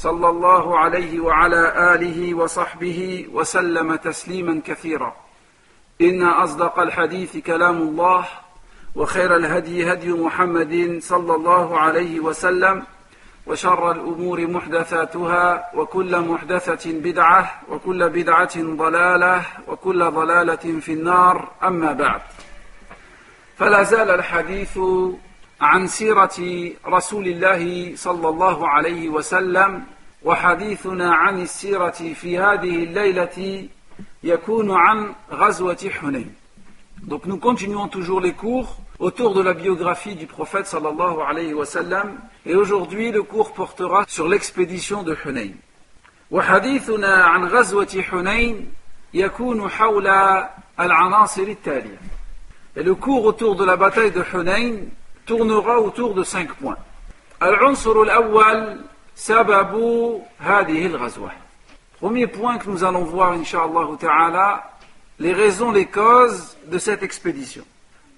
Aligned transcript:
صلى 0.00 0.28
الله 0.28 0.78
عليه 0.78 1.20
وعلى 1.20 1.94
آله 1.94 2.34
وصحبه 2.34 3.26
وسلم 3.32 3.94
تسليما 3.94 4.60
كثيرا. 4.64 5.16
إن 6.00 6.22
أصدق 6.22 6.78
الحديث 6.78 7.36
كلام 7.36 7.76
الله 7.76 8.24
وخير 8.94 9.36
الهدي 9.36 9.92
هدي 9.92 10.12
محمد 10.12 10.98
صلى 11.02 11.34
الله 11.34 11.78
عليه 11.78 12.20
وسلم 12.20 12.82
وشر 13.46 13.90
الأمور 13.92 14.46
محدثاتها 14.46 15.70
وكل 15.74 16.20
محدثة 16.20 16.92
بدعة 16.92 17.60
وكل 17.68 18.08
بدعة 18.08 18.56
ضلالة 18.56 19.42
وكل 19.68 20.10
ضلالة 20.10 20.80
في 20.80 20.92
النار. 20.92 21.48
أما 21.62 21.92
بعد 21.92 22.20
فلا 23.58 23.82
زال 23.82 24.10
الحديث 24.10 24.78
عن 25.60 25.86
سيرة 25.86 26.38
رسول 26.86 27.28
الله 27.28 27.92
صلى 27.96 28.28
الله 28.28 28.68
عليه 28.68 29.08
وسلم 29.08 29.84
وحديثنا 30.24 31.14
عن 31.14 31.42
السيرة 31.42 31.90
في 31.90 32.38
هذه 32.38 32.84
الليلة 32.84 33.68
يكون 34.22 34.70
عن 34.70 35.14
غزوة 35.32 35.90
حنين 36.00 36.34
Donc 37.02 37.24
nous 37.24 37.38
continuons 37.38 37.88
toujours 37.88 38.20
les 38.20 38.34
cours 38.34 38.76
autour 38.98 39.34
de 39.34 39.40
la 39.40 39.54
biographie 39.54 40.14
du 40.16 40.26
prophète 40.26 40.66
sallallahu 40.66 41.20
alayhi 41.26 41.54
wa 41.54 41.64
sallam 41.64 42.18
et 42.44 42.54
aujourd'hui 42.54 43.10
le 43.10 43.22
cours 43.22 43.54
portera 43.54 44.04
sur 44.06 44.28
l'expédition 44.28 45.02
de 45.02 45.16
Hunayn. 45.24 45.54
وحديثنا 46.30 47.24
عن 47.24 47.44
غزوة 47.44 48.02
حنين 48.02 48.72
يكون 49.14 49.68
حول 49.70 50.06
العناصر 50.80 51.42
التالية. 51.42 51.98
Et 52.76 52.82
le 52.82 52.94
cours 52.94 53.24
autour 53.24 53.56
de 53.56 53.64
la 53.64 53.76
bataille 53.76 54.12
de 54.12 54.22
Hunayn 54.22 54.90
tournera 55.29 55.79
autour 55.79 56.13
de 56.13 56.23
cinq 56.23 56.53
points. 56.53 56.77
العنصر 57.41 58.01
الأول 58.01 58.81
سبب 59.15 59.73
هذه 60.39 60.85
الغزوة. 60.85 61.31
Premier 61.99 62.27
point 62.27 62.57
que 62.57 62.69
nous 62.69 62.83
allons 62.83 63.03
voir, 63.05 63.31
Inch'Allah 63.31 63.87
ta'ala, 63.99 64.63
les 65.19 65.33
raisons, 65.33 65.71
les 65.71 65.85
causes 65.85 66.57
de 66.67 66.77
cette 66.77 67.03
expédition. 67.03 67.63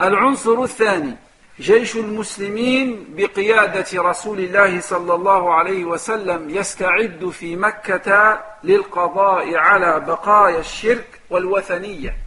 العنصر 0.01 0.63
الثاني 0.63 1.15
جيش 1.59 1.95
المسلمين 1.95 3.05
بقيادة 3.17 4.01
رسول 4.01 4.39
الله 4.39 4.79
صلى 4.79 5.13
الله 5.13 5.53
عليه 5.53 5.85
وسلم 5.85 6.49
يستعد 6.49 7.29
في 7.29 7.55
مكة 7.55 8.39
للقضاء 8.63 9.55
على 9.55 9.99
بقايا 9.99 10.59
الشرك 10.59 11.21
والوثنية 11.29 12.17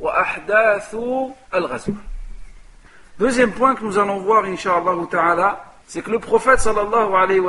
وأحداث 0.00 0.96
الغزوة. 1.54 1.94
Deuxième 3.17 3.53
point 3.53 3.75
que 3.75 3.83
nous 3.85 3.97
allons 3.97 4.19
voir, 4.19 4.43
c'est 5.87 6.01
que 6.01 6.11
le 6.11 6.19
prophète 6.19 6.59
sallallahu 6.59 7.15
alayhi 7.15 7.39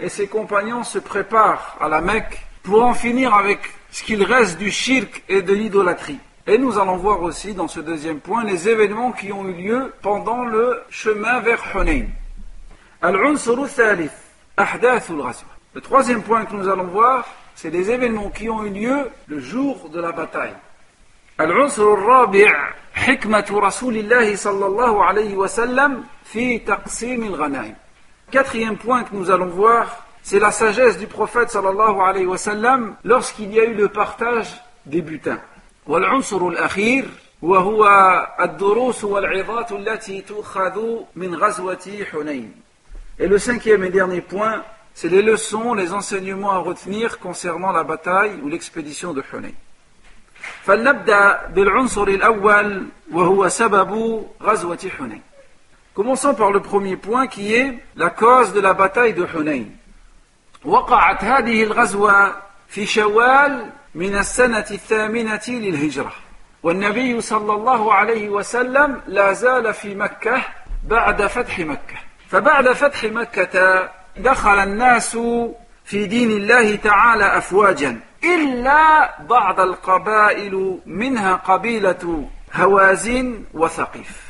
et 0.00 0.08
ses 0.08 0.26
compagnons 0.26 0.82
se 0.82 0.98
préparent 0.98 1.76
à 1.80 1.88
la 1.88 2.00
Mecque 2.00 2.44
pour 2.64 2.82
en 2.82 2.94
finir 2.94 3.32
avec 3.32 3.60
ce 3.92 4.02
qu'il 4.02 4.24
reste 4.24 4.58
du 4.58 4.72
shirk 4.72 5.22
et 5.28 5.42
de 5.42 5.54
l'idolâtrie. 5.54 6.18
Et 6.48 6.58
nous 6.58 6.80
allons 6.80 6.96
voir 6.96 7.22
aussi 7.22 7.54
dans 7.54 7.68
ce 7.68 7.78
deuxième 7.78 8.18
point 8.18 8.42
les 8.42 8.68
événements 8.68 9.12
qui 9.12 9.32
ont 9.32 9.46
eu 9.46 9.52
lieu 9.52 9.92
pendant 10.02 10.44
le 10.44 10.82
chemin 10.90 11.38
vers 11.38 11.62
Hunayn. 11.76 12.06
Le 15.74 15.80
troisième 15.80 16.22
point 16.22 16.44
que 16.44 16.56
nous 16.56 16.68
allons 16.68 16.88
voir, 16.88 17.24
c'est 17.54 17.70
les 17.70 17.88
événements 17.88 18.30
qui 18.30 18.50
ont 18.50 18.64
eu 18.64 18.70
lieu 18.70 19.10
le 19.28 19.38
jour 19.38 19.90
de 19.90 20.00
la 20.00 20.10
bataille. 20.10 20.54
العنصر 21.39 21.93
الرابع 21.93 22.73
حكمة 22.93 23.45
رسول 23.51 23.97
الله 23.97 24.35
صلى 24.35 24.65
الله 24.65 25.03
عليه 25.03 25.35
وسلم 25.35 26.03
في 26.23 26.59
تقسيم 26.59 27.23
الغنائم. 27.23 27.75
Quatrième 28.31 28.77
point 28.77 29.03
que 29.03 29.15
nous 29.15 29.29
allons 29.29 29.47
voir, 29.47 30.05
c'est 30.21 30.39
la 30.39 30.51
sagesse 30.51 30.97
du 30.97 31.07
prophète 31.07 31.49
sallallahu 31.49 31.99
alayhi 32.01 32.25
wa 32.25 32.37
sallam 32.37 32.95
lorsqu'il 33.03 33.53
y 33.53 33.59
a 33.59 33.65
eu 33.65 33.73
le 33.73 33.89
partage 33.89 34.49
des 34.85 35.01
butins. 35.01 35.41
والعنصر 35.87 36.47
الأخير 36.47 37.05
وهو 37.41 37.85
الدروس 38.39 39.03
والعظات 39.03 39.71
التي 39.71 40.21
تؤخذ 40.21 40.81
من 41.15 41.35
غزوة 41.35 42.05
حنين. 42.11 42.51
Et 43.19 43.27
le 43.27 43.37
cinquième 43.37 43.83
et 43.83 43.89
dernier 43.89 44.21
point, 44.21 44.63
c'est 44.93 45.09
les 45.09 45.21
leçons, 45.21 45.73
les 45.73 45.93
enseignements 45.93 46.51
à 46.51 46.59
retenir 46.59 47.19
concernant 47.19 47.71
la 47.71 47.83
bataille 47.83 48.39
ou 48.41 48.47
l'expédition 48.47 49.13
de 49.13 49.23
Hunayn. 49.33 49.53
فلنبدأ 50.64 51.46
بالعنصر 51.46 52.08
الأول 52.08 52.86
وهو 53.12 53.48
سبب 53.48 54.22
غزوة 54.42 54.90
حنين. 54.98 55.22
Commençons 55.94 56.34
par 56.34 56.52
le 56.52 56.60
premier 56.60 56.96
point 56.96 57.26
qui 57.26 57.54
est 57.54 57.78
la 57.96 58.10
cause 58.10 58.52
de 58.52 58.60
la 58.60 58.72
bataille 58.72 59.14
de 59.14 59.26
Hunayn. 59.26 59.64
وقعت 60.64 61.24
هذه 61.24 61.62
الغزوة 61.62 62.36
في 62.68 62.86
شوال 62.86 63.70
من 63.94 64.18
السنة 64.18 64.66
الثامنة 64.70 65.40
للهجرة 65.48 66.12
والنبي 66.62 67.20
صلى 67.20 67.52
الله 67.52 67.94
عليه 67.94 68.28
وسلم 68.28 69.00
لا 69.06 69.32
زال 69.32 69.74
في 69.74 69.94
مكة 69.94 70.42
بعد 70.88 71.26
فتح 71.26 71.58
مكة 71.58 71.96
فبعد 72.28 72.72
فتح 72.72 73.04
مكة 73.04 73.88
دخل 74.16 74.58
الناس 74.58 75.18
في 75.84 76.06
دين 76.06 76.30
الله 76.30 76.76
تعالى 76.76 77.38
أفواجا 77.38 78.00
إلا 78.24 79.14
بعض 79.22 79.60
القبائل 79.60 80.78
منها 80.86 81.34
قبيلة 81.34 82.28
هوازن 82.54 83.44
وثقيف. 83.54 84.28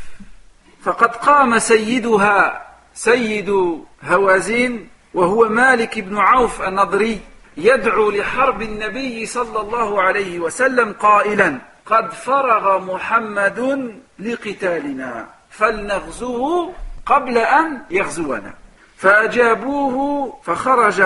فقد 0.82 1.16
قام 1.16 1.58
سيدها 1.58 2.66
سيد 2.94 3.78
هوازن 4.04 4.86
وهو 5.14 5.48
مالك 5.48 5.98
بن 5.98 6.18
عوف 6.18 6.62
النضري 6.62 7.20
يدعو 7.56 8.10
لحرب 8.10 8.62
النبي 8.62 9.26
صلى 9.26 9.60
الله 9.60 10.02
عليه 10.02 10.38
وسلم 10.38 10.92
قائلا 10.92 11.58
قد 11.86 12.12
فرغ 12.12 12.94
محمد 12.94 13.90
لقتالنا 14.18 15.26
فلنغزوه 15.50 16.72
قبل 17.06 17.38
أن 17.38 17.82
يغزونا. 17.90 18.54
فأجابوه 18.96 20.38
فخرج 20.42 21.02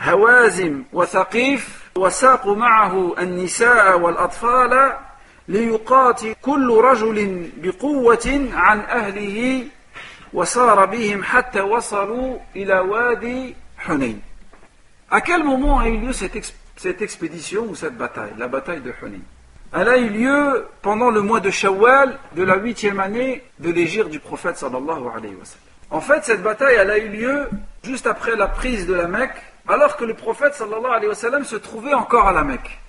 هوازم 0.00 0.82
وثقيف 0.92 1.83
وساقوا 1.95 2.55
معه 2.55 3.15
النساء 3.19 3.99
والأطفال 3.99 4.93
ليقاتل 5.47 6.35
كل 6.41 6.77
رجل 6.83 7.49
بقوة 7.57 8.47
عن 8.53 8.79
أهله 8.79 9.65
وصار 10.33 10.85
بهم 10.85 11.23
حتى 11.23 11.61
وصلوا 11.61 12.37
إلى 12.55 12.79
وادي 12.79 13.55
حنين 13.77 14.21
À 15.11 15.21
quel 15.21 15.43
moment 15.43 15.79
a 15.79 15.89
eu 15.89 15.97
lieu 15.97 16.13
cette, 16.13 16.35
ex 16.35 16.53
cette 16.77 17.01
expédition 17.01 17.63
ou 17.63 17.73
cette 17.73 17.97
bataille, 17.97 18.33
la 18.37 18.47
bataille 18.47 18.81
de 18.81 18.93
Hunayn 19.01 19.21
Elle 19.73 19.89
a 19.89 19.97
eu 19.97 20.09
lieu 20.09 20.67
pendant 20.83 21.09
le 21.09 21.21
mois 21.21 21.39
de 21.39 21.49
Shawwal 21.49 22.17
de 22.35 22.43
la 22.43 22.57
huitième 22.57 22.99
année 22.99 23.43
de 23.59 23.71
l'égir 23.71 24.07
du 24.07 24.19
prophète 24.19 24.57
sallallahu 24.57 25.05
alayhi 25.15 25.35
wa 25.35 25.45
sallam. 25.45 25.69
En 25.91 26.01
fait, 26.01 26.23
cette 26.23 26.43
bataille, 26.43 26.75
elle 26.75 26.91
a 26.91 26.97
eu 26.99 27.09
lieu 27.09 27.49
juste 27.83 28.05
après 28.05 28.35
la 28.35 28.47
prise 28.47 28.85
de 28.85 28.93
la 28.93 29.07
Mecque, 29.07 29.41
alors 29.68 29.96
que 29.96 30.04
le 30.04 30.14
prophète 30.14 30.54
sallallahu 30.54 30.92
alayhi 30.92 31.08
wa 31.08 31.14
sallam 31.14 31.44
se 31.44 31.56
trouvait 31.56 31.94
encore 31.94 32.28
à 32.28 32.32
la 32.32 32.44
Mecque. 32.44 32.80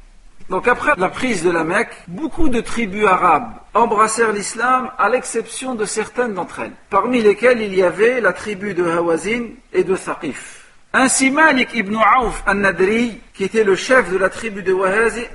Donc 0.50 0.68
après 0.68 0.94
la 0.97 1.09
prise 1.09 1.44
de 1.44 1.50
la 1.50 1.63
Mecque, 1.63 1.94
beaucoup 2.07 2.50
de 2.50 2.62
tribus 2.62 3.07
arabes 3.07 3.51
embrassèrent 3.74 4.31
l'islam 4.31 4.92
à 4.98 5.10
l'exception 5.10 5.74
de 5.74 5.86
certaines 5.86 6.33
d'entre 6.33 6.60
elles, 6.60 6.74
parmi 6.89 7.22
lesquelles 7.22 7.62
il 7.62 7.74
y 7.74 7.81
avait 7.81 8.22
la 8.22 8.31
tribu 8.31 8.74
de 8.74 8.86
Hawazin 8.86 9.45
et 9.74 9.83
de 9.83 9.95
Thaqif. 9.95 10.66
Ainsi 10.94 11.31
Malik 11.31 11.74
ibn 11.74 11.98
Auf 11.98 12.44
al-Nadri, 12.45 13.19
qui 13.33 13.44
était 13.44 13.63
le 13.63 13.75
chef 13.75 14.12
de 14.12 14.18
la 14.18 14.30
tribu 14.30 14.63
de 14.63 14.74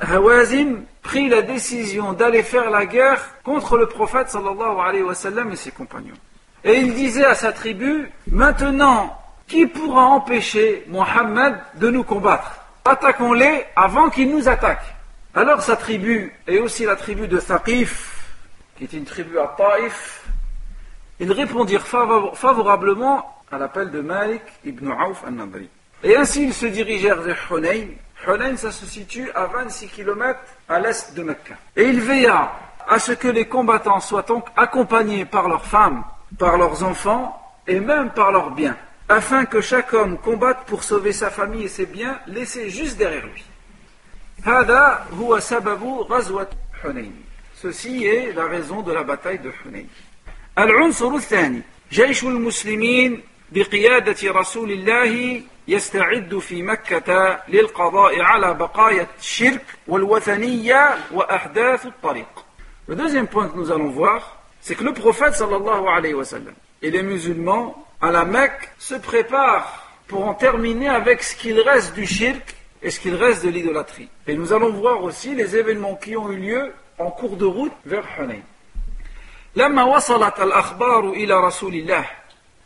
Hawazin, 0.01 0.77
prit 1.03 1.29
la 1.29 1.43
décision 1.43 2.13
d'aller 2.13 2.43
faire 2.43 2.71
la 2.71 2.87
guerre 2.87 3.21
contre 3.43 3.77
le 3.77 3.87
prophète 3.87 4.31
sallallahu 4.31 4.79
alayhi 4.81 5.03
wa 5.03 5.15
sallam 5.15 5.51
et 5.51 5.57
ses 5.57 5.71
compagnons. 5.71 6.15
Et 6.65 6.79
il 6.79 6.95
disait 6.95 7.25
à 7.25 7.35
sa 7.35 7.53
tribu, 7.53 8.11
maintenant, 8.31 9.20
qui 9.51 9.67
pourra 9.67 10.05
empêcher 10.07 10.85
Mohammed 10.87 11.57
de 11.75 11.91
nous 11.91 12.05
combattre? 12.05 12.61
Attaquons-les 12.85 13.67
avant 13.75 14.09
qu'ils 14.09 14.31
nous 14.31 14.49
attaquent. 14.49 14.95
Alors 15.35 15.61
sa 15.61 15.77
tribu, 15.77 16.33
et 16.47 16.61
aussi 16.61 16.85
la 16.85 16.97
tribu 16.97 17.27
de 17.27 17.39
Thaqif, 17.39 18.29
qui 18.77 18.85
était 18.85 18.97
une 18.97 19.05
tribu 19.05 19.39
à 19.39 19.53
Taïf, 19.59 20.25
ils 21.19 21.33
répondirent 21.33 21.87
favorablement 21.87 23.43
à 23.51 23.59
l'appel 23.59 23.91
de 23.91 24.01
Malik 24.01 24.43
ibn 24.65 24.91
Auf 24.93 25.25
al-Nadri. 25.27 25.69
Et 26.05 26.17
ainsi 26.17 26.45
ils 26.45 26.55
se 26.55 26.67
dirigèrent 26.67 27.21
vers 27.21 27.39
Hunayn. 27.51 27.89
Hunayn, 28.27 28.57
ça 28.57 28.71
se 28.71 28.87
situe 28.87 29.31
à 29.35 29.47
26 29.47 29.89
km 29.89 30.39
à 30.69 30.79
l'est 30.79 31.15
de 31.15 31.23
Mecca. 31.25 31.55
Et 31.77 31.85
il 31.85 32.01
veilla 32.01 32.53
à 32.89 32.99
ce 32.99 33.13
que 33.13 33.29
les 33.29 33.47
combattants 33.47 34.01
soient 34.01 34.23
donc 34.23 34.47
accompagnés 34.57 35.25
par 35.25 35.49
leurs 35.49 35.67
femmes, 35.67 36.05
par 36.39 36.57
leurs 36.57 36.85
enfants 36.85 37.37
et 37.67 37.81
même 37.81 38.11
par 38.11 38.33
leurs 38.33 38.51
biens, 38.51 38.77
afin 39.10 39.46
que 39.46 39.62
chaque 39.62 39.94
homme 39.94 40.18
combatte 40.18 40.66
pour 40.66 40.84
sauver 40.84 41.14
sa 41.14 41.30
famille 41.30 41.66
et 41.66 41.68
ses 41.68 41.86
biens 41.86 42.20
laissés 42.28 42.70
juste 42.70 42.98
derrière 42.98 43.26
lui. 43.26 43.44
Ceci 47.54 48.06
est 48.06 48.34
la 48.34 48.46
raison 48.46 48.82
de 48.82 48.92
la 48.92 49.04
bataille 49.04 49.40
de 49.40 49.52
Hunayn. 49.66 49.88
العنصر 50.58 51.16
الثاني 51.16 51.62
جيش 51.92 52.24
المسلمين 52.24 53.22
بقيادة 53.52 54.32
رسول 54.32 54.72
الله 54.72 55.42
يستعد 55.68 56.38
في 56.38 56.64
مكة 56.64 57.40
للقضاء 57.48 58.22
على 58.22 58.54
بقايا 58.54 59.08
الشرك 59.20 59.66
والوثنية 59.88 60.98
وأحداث 61.12 61.86
الطريق. 61.86 62.46
Le 62.88 62.96
deuxième 62.96 63.28
point 63.28 63.50
que 63.50 63.58
nous 63.58 63.72
allons 63.72 63.90
voir, 63.90 64.38
c'est 64.62 64.76
que 64.76 64.84
le 64.84 64.94
prophète 64.94 65.36
sallallahu 65.36 65.88
alayhi 65.88 66.14
wa 66.14 66.24
sallam 66.24 66.54
et 66.82 66.92
les 66.92 67.04
musulmans 67.04 67.86
à 68.02 68.12
la 68.12 68.26
Mecque 68.26 68.70
se 68.80 68.96
préparent 68.96 69.88
pour 70.08 70.28
en 70.28 70.34
terminer 70.34 70.90
avec 70.90 71.24
ce 71.24 71.36
qu'il 71.36 71.60
reste 71.60 71.96
du 71.96 72.06
shirk 72.06 72.56
et 72.82 72.92
ce 72.92 73.00
qu'il 73.00 73.16
reste 73.16 73.44
de 73.44 73.50
l'idolâtrie. 73.50 74.10
Et 74.28 74.36
nous 74.36 74.54
allons 74.54 74.72
voir 74.72 75.04
aussi 75.04 75.34
les 75.34 75.56
événements 75.56 75.96
qui 75.96 76.16
ont 76.16 76.32
eu 76.32 76.38
lieu 76.38 76.74
en 76.98 77.10
cours 77.12 77.38
de 77.38 77.46
route 77.46 77.74
vers 77.86 78.06
Hunayn. 78.20 78.44
لما 79.56 79.84
وصلت 79.84 80.40
الأخبار 80.40 81.10
إلى 81.10 81.40
رسول 81.40 81.74
الله 81.76 82.06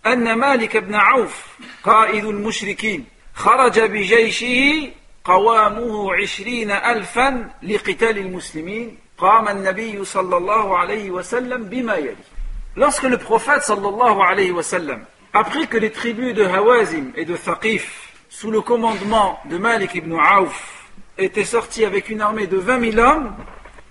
أن 0.06 0.34
مالك 0.34 0.78
بن 0.78 0.96
عوف 0.96 1.46
قائد 1.84 2.26
المشركين 2.26 3.06
خرج 3.34 3.80
بجيشه 3.80 4.92
قوامه 5.24 6.14
عشرين 6.14 6.72
ألفا 6.72 7.50
لقتال 7.64 8.18
المسلمين 8.18 8.98
قام 9.18 9.48
النبي 9.48 10.06
صلى 10.06 10.38
الله 10.38 10.78
عليه 10.78 11.12
وسلم 11.12 11.64
بما 11.64 11.96
يلي 11.96 12.16
Lorsque 12.76 13.04
le 13.04 13.18
prophète 13.18 13.64
sallallahu 13.64 14.22
alayhi 14.22 14.52
wa 14.52 14.64
sallam 14.64 15.02
apprit 15.34 15.68
que 15.68 15.78
les 15.78 15.92
tribus 15.92 16.34
de 16.34 16.44
Hawazim 16.44 17.12
et 17.16 17.26
de 17.26 17.36
Thaqif, 17.36 18.14
sous 18.30 18.52
le 18.52 18.62
commandement 18.62 19.40
de 19.46 19.58
Malik 19.58 19.96
ibn 19.96 20.14
Auf, 20.14 20.88
étaient 21.18 21.46
sortis 21.46 21.86
avec 21.86 22.10
une 22.10 22.22
armée 22.22 22.48
de 22.48 22.58
20 22.58 22.92
000 22.92 23.06
hommes 23.06 23.36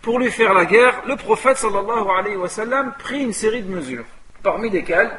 pour 0.03 0.19
lui 0.19 0.31
faire 0.31 0.55
la 0.55 0.65
guerre, 0.65 1.03
le 1.07 1.17
prophète 1.17 1.59
sallallahu 1.59 2.09
alayhi 2.19 2.37
wa 2.37 2.49
sallam 2.49 2.95
prit 2.99 3.23
une 3.23 3.33
série 3.33 3.63
de 3.63 3.71
mesures, 3.75 4.07
parmi 4.43 4.71
lesquelles, 4.71 5.11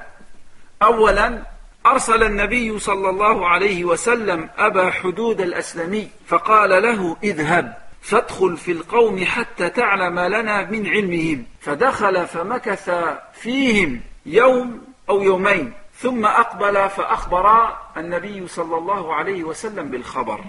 أولا 0.81 1.43
أرسل 1.85 2.23
النبي 2.23 2.79
صلى 2.79 3.09
الله 3.09 3.47
عليه 3.47 3.85
وسلم 3.85 4.49
أبا 4.57 4.91
حدود 4.91 5.41
الأسلمي 5.41 6.09
فقال 6.27 6.69
له 6.83 7.17
اذهب 7.23 7.77
فادخل 8.01 8.57
في 8.57 8.71
القوم 8.71 9.25
حتى 9.25 9.69
تعلم 9.69 10.19
لنا 10.19 10.63
من 10.71 10.87
علمهم 10.87 11.45
فدخل 11.61 12.27
فمكث 12.27 12.91
فيهم 13.33 14.01
يوم 14.25 14.81
أو 15.09 15.23
يومين 15.23 15.73
ثم 15.98 16.26
أقبل 16.26 16.88
فأخبر 16.88 17.76
النبي 17.96 18.48
صلى 18.48 18.76
الله 18.76 19.14
عليه 19.14 19.44
وسلم 19.44 19.88
بالخبر. 19.88 20.40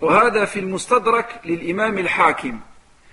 وهذا 0.00 0.44
في 0.44 0.60
المستدرك 0.60 1.40
للإمام 1.44 1.98
الحاكم. 1.98 2.60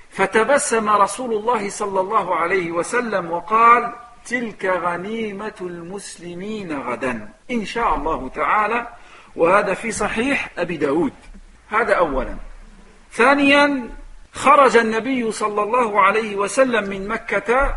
فتبسم 0.09 0.89
رسول 0.89 1.33
الله 1.33 1.69
صلى 1.69 1.99
الله 1.99 2.35
عليه 2.35 2.71
وسلم 2.71 3.31
وقال 3.31 3.93
تلك 4.25 4.65
غنيمة 4.65 5.55
المسلمين 5.61 6.81
غدا. 6.81 7.29
إن 7.51 7.65
شاء 7.65 7.95
الله 7.95 8.29
تعالى. 8.29 8.87
وهذا 9.35 9.73
في 9.73 9.91
صحيح 9.91 10.49
أبي 10.57 10.77
داود. 10.77 11.13
هذا 11.69 11.93
أولا. 11.93 12.35
ثانيا 13.11 13.89
خرج 14.33 14.77
النبي 14.77 15.31
صلى 15.31 15.63
الله 15.63 16.01
عليه 16.01 16.35
وسلم 16.35 16.89
من 16.89 17.07
مكة 17.07 17.75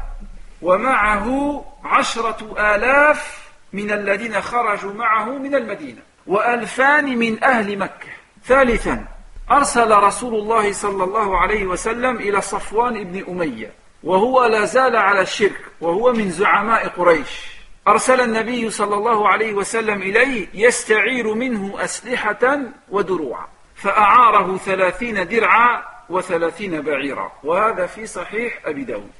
ومعه 0.62 1.64
عشرة 1.84 2.54
آلاف 2.58 3.49
من 3.72 3.90
الذين 3.90 4.40
خرجوا 4.40 4.92
معه 4.92 5.24
من 5.24 5.54
المدينة. 5.54 6.00
وألفان 6.26 7.18
من 7.18 7.44
أهل 7.44 7.78
مكة. 7.78 8.08
ثالثا 8.44 9.04
أرسل 9.50 9.90
رسول 9.90 10.34
الله 10.34 10.72
صلى 10.72 11.04
الله 11.04 11.38
عليه 11.38 11.66
وسلم 11.66 12.16
إلى 12.16 12.40
صفوان 12.40 13.04
بن 13.04 13.24
أمية. 13.28 13.72
وهو 14.02 14.44
لا 14.44 14.64
زال 14.64 14.96
على 14.96 15.20
الشرك 15.20 15.60
وهو 15.80 16.12
من 16.12 16.30
زعماء 16.30 16.88
قريش. 16.88 17.60
أرسل 17.88 18.20
النبي 18.20 18.70
صلى 18.70 18.94
الله 18.94 19.28
عليه 19.28 19.52
وسلم 19.52 20.02
إليه 20.02 20.48
يستعير 20.54 21.34
منه 21.34 21.84
أسلحة 21.84 22.58
ودروعا 22.88 23.46
فأعاره 23.74 24.56
ثلاثين 24.56 25.28
درعا 25.28 25.82
وثلاثين 26.08 26.80
بعيرا. 26.80 27.32
وهذا 27.44 27.86
في 27.86 28.06
صحيح 28.06 28.60
أبي 28.64 28.84
داود. 28.84 29.10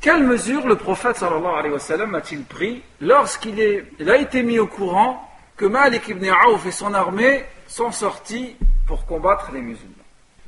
Quelle 0.00 0.22
mesure 0.22 0.66
le 0.66 0.76
prophète 0.76 1.16
sallallahu 1.18 1.74
a-t-il 2.14 2.44
pris 2.44 2.82
lorsqu'il 3.02 3.60
a 4.08 4.16
été 4.16 4.42
mis 4.42 4.58
au 4.58 4.66
courant 4.66 5.28
que 5.58 5.66
Malik 5.66 6.08
ibn 6.08 6.26
Aouf 6.26 6.64
et 6.64 6.70
son 6.70 6.94
armée 6.94 7.44
sont 7.66 7.92
sortis 7.92 8.56
pour 8.86 9.04
combattre 9.04 9.50
les 9.52 9.60
musulmans? 9.60 9.94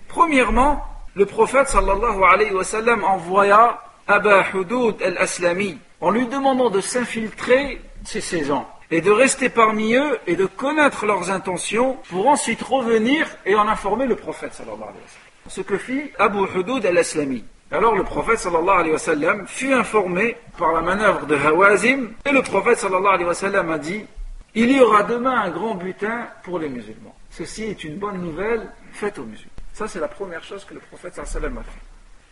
Premièrement, 0.08 0.82
le 1.14 1.26
prophète 1.26 1.68
sallallahu 1.68 3.04
envoya 3.04 3.82
Aba 4.08 4.42
Hudud 4.54 4.94
al-Aslami 5.02 5.78
en 6.00 6.10
lui 6.10 6.26
demandant 6.28 6.70
de 6.70 6.80
s'infiltrer 6.80 7.78
chez 8.06 8.22
ces 8.22 8.44
gens 8.44 8.66
et 8.90 9.02
de 9.02 9.10
rester 9.10 9.50
parmi 9.50 9.94
eux 9.94 10.18
et 10.26 10.34
de 10.34 10.46
connaître 10.46 11.04
leurs 11.04 11.30
intentions 11.30 11.98
pour 12.08 12.26
ensuite 12.26 12.62
revenir 12.62 13.26
et 13.44 13.54
en 13.54 13.68
informer 13.68 14.06
le 14.06 14.16
prophète 14.16 14.54
sallallahu. 14.54 14.94
Ce 15.46 15.60
que 15.60 15.76
fit 15.76 16.10
Abu 16.18 16.38
Hudud 16.56 16.86
al-Aslami. 16.86 17.44
Alors 17.72 17.94
le 17.94 18.04
prophète 18.04 18.38
sallallahu 18.38 18.80
alayhi 18.80 18.92
wa 18.92 18.98
sallam 18.98 19.46
fut 19.46 19.72
informé 19.72 20.36
par 20.58 20.72
la 20.72 20.82
manœuvre 20.82 21.24
de 21.24 21.34
Hawazim 21.34 22.10
et 22.26 22.30
le 22.30 22.42
prophète 22.42 22.76
sallallahu 22.76 23.14
alayhi 23.14 23.24
wa 23.24 23.34
sallam 23.34 23.70
a 23.70 23.78
dit 23.78 24.04
il 24.54 24.70
y 24.70 24.78
aura 24.78 25.04
demain 25.04 25.40
un 25.40 25.48
grand 25.48 25.74
butin 25.74 26.28
pour 26.42 26.58
les 26.58 26.68
musulmans. 26.68 27.14
Ceci 27.30 27.64
est 27.64 27.82
une 27.84 27.96
bonne 27.96 28.20
nouvelle 28.20 28.68
faite 28.92 29.18
aux 29.18 29.24
musulmans. 29.24 29.48
Ça, 29.72 29.88
c'est 29.88 30.00
la 30.00 30.08
première 30.08 30.44
chose 30.44 30.66
que 30.66 30.74
le 30.74 30.80
prophète 30.80 31.14
sallallahu 31.14 31.60
a 31.60 31.62
fait. 31.62 31.80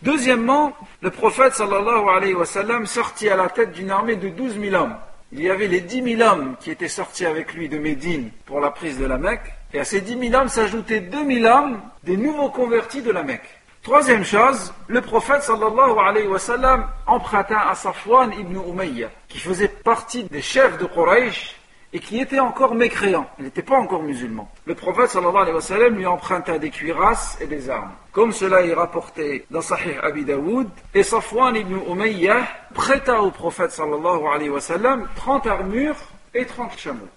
Deuxièmement, 0.02 0.74
le 1.00 1.10
prophète 1.10 1.54
sallallahu 1.54 2.08
alayhi 2.14 2.34
wa 2.34 2.44
sallam 2.44 2.84
sortit 2.84 3.30
à 3.30 3.36
la 3.36 3.48
tête 3.48 3.72
d'une 3.72 3.90
armée 3.90 4.16
de 4.16 4.28
12 4.28 4.60
000 4.60 4.74
hommes. 4.74 4.96
Il 5.32 5.40
y 5.40 5.48
avait 5.48 5.68
les 5.68 5.80
10 5.80 6.16
000 6.18 6.30
hommes 6.30 6.56
qui 6.60 6.70
étaient 6.70 6.88
sortis 6.88 7.24
avec 7.24 7.54
lui 7.54 7.70
de 7.70 7.78
Médine 7.78 8.30
pour 8.44 8.60
la 8.60 8.70
prise 8.70 8.98
de 8.98 9.06
la 9.06 9.16
Mecque. 9.16 9.54
Et 9.72 9.80
à 9.80 9.84
ces 9.84 10.02
10 10.02 10.28
000 10.28 10.34
hommes 10.34 10.48
s'ajoutaient 10.48 11.00
2 11.00 11.40
000 11.40 11.46
hommes 11.46 11.80
des 12.04 12.18
nouveaux 12.18 12.50
convertis 12.50 13.00
de 13.00 13.12
la 13.12 13.22
Mecque. 13.22 13.59
Troisième 13.83 14.23
chose, 14.23 14.73
le 14.87 15.01
prophète 15.01 15.43
sallallahu 15.43 15.99
alayhi 15.99 16.27
wa 16.27 16.39
sallam 16.39 16.87
emprunta 17.05 17.69
à 17.69 17.75
Safwan 17.75 18.31
ibn 18.33 18.57
Umayya, 18.67 19.09
qui 19.27 19.37
faisait 19.37 19.67
partie 19.67 20.23
des 20.23 20.41
chefs 20.41 20.79
de 20.79 20.85
Quraysh, 20.85 21.55
et 21.93 21.99
qui 21.99 22.19
était 22.19 22.39
encore 22.39 22.75
mécréant, 22.75 23.29
il 23.37 23.45
n'était 23.45 23.61
pas 23.61 23.77
encore 23.77 24.01
musulman. 24.01 24.51
Le 24.65 24.75
prophète 24.75 25.11
sallallahu 25.11 25.37
alayhi 25.37 25.55
wa 25.55 25.61
sallam 25.61 25.95
lui 25.95 26.05
emprunta 26.05 26.57
des 26.57 26.69
cuirasses 26.69 27.37
et 27.39 27.45
des 27.45 27.69
armes. 27.69 27.93
Comme 28.11 28.31
cela 28.31 28.65
est 28.65 28.73
rapporté 28.73 29.45
dans 29.51 29.61
Sahih 29.61 29.97
Abi 30.01 30.25
Daoud, 30.25 30.67
et 30.93 31.03
Safwan 31.03 31.55
ibn 31.55 31.77
Umayyah 31.87 32.47
prêta 32.73 33.21
au 33.21 33.31
prophète 33.31 33.71
sallallahu 33.71 34.25
alayhi 34.27 34.49
wa 34.49 34.61
sallam 34.61 35.07
30 35.15 35.47
armures 35.47 35.95
et 36.33 36.45
30 36.45 36.77
chameaux. 36.77 37.09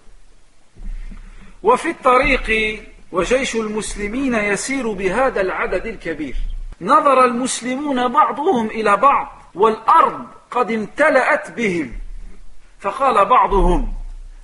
وفي 1.62 1.90
الطريق 1.90 2.80
وجيش 3.12 3.56
المسلمين 3.56 4.34
يسير 4.34 4.92
بهذا 4.92 5.40
العدد 5.40 5.86
الكبير 5.86 6.36
نظر 6.81 7.25
المسلمون 7.25 8.07
بعضهم 8.07 8.67
إلى 8.67 8.97
بعض 8.97 9.27
والأرض 9.55 10.27
قد 10.51 10.71
امتلأت 10.71 11.51
بهم. 11.51 11.91
فقال 12.79 13.25
بعضهم 13.25 13.93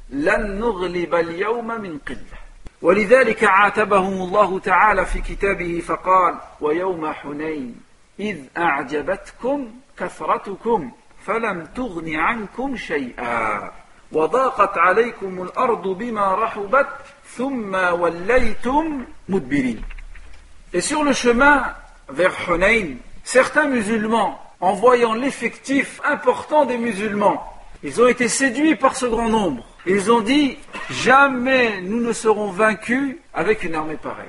لن 0.10 0.60
نغلب 0.60 1.16
اليوم 1.16 1.68
من 1.68 1.98
قلة. 1.98 2.40
ولذلك 2.82 3.44
عاتبهم 3.44 4.14
الله 4.14 4.60
تعالى 4.60 5.06
في 5.06 5.22
كتابه 5.22 5.84
فقال 5.88 6.36
ويوم 6.62 7.14
حنين 7.14 7.82
إذ 8.20 8.38
أعجبتكم 8.58 9.72
كثرتكم 9.98 10.92
فلم 11.26 11.66
تغن 11.66 12.16
عنكم 12.16 12.76
شيئا. 12.76 13.72
وضاقت 14.12 14.78
عليكم 14.78 15.42
الأرض 15.42 15.88
بما 15.88 16.36
رحبت 16.36 16.88
ثم 17.26 17.76
وليتم 17.76 19.06
مدبرين. 19.30 19.84
Et 20.74 20.82
sur 20.82 21.04
le 21.04 21.14
chemin 21.14 21.76
vers 22.12 22.34
Hunayn, 22.50 22.96
certains 23.24 23.68
musulmans, 23.68 24.40
en 24.62 24.74
voyant 24.74 25.14
l'effectif 25.14 26.02
important 26.04 26.66
des 26.66 26.78
musulmans, 26.78 27.44
ils 27.84 28.02
ont 28.02 28.08
été 28.08 28.28
séduits 28.28 28.76
par 28.76 28.96
ce 28.96 29.06
grand 29.06 29.30
nombre. 29.30 29.66
Ils 29.86 30.12
ont 30.12 30.20
dit, 30.20 30.58
jamais 30.90 31.82
nous 31.82 32.02
ne 32.02 32.12
serons 32.12 32.52
vaincus 32.52 33.16
avec 33.34 33.64
une 33.64 33.76
armée 33.76 33.96
pareille. 33.96 34.26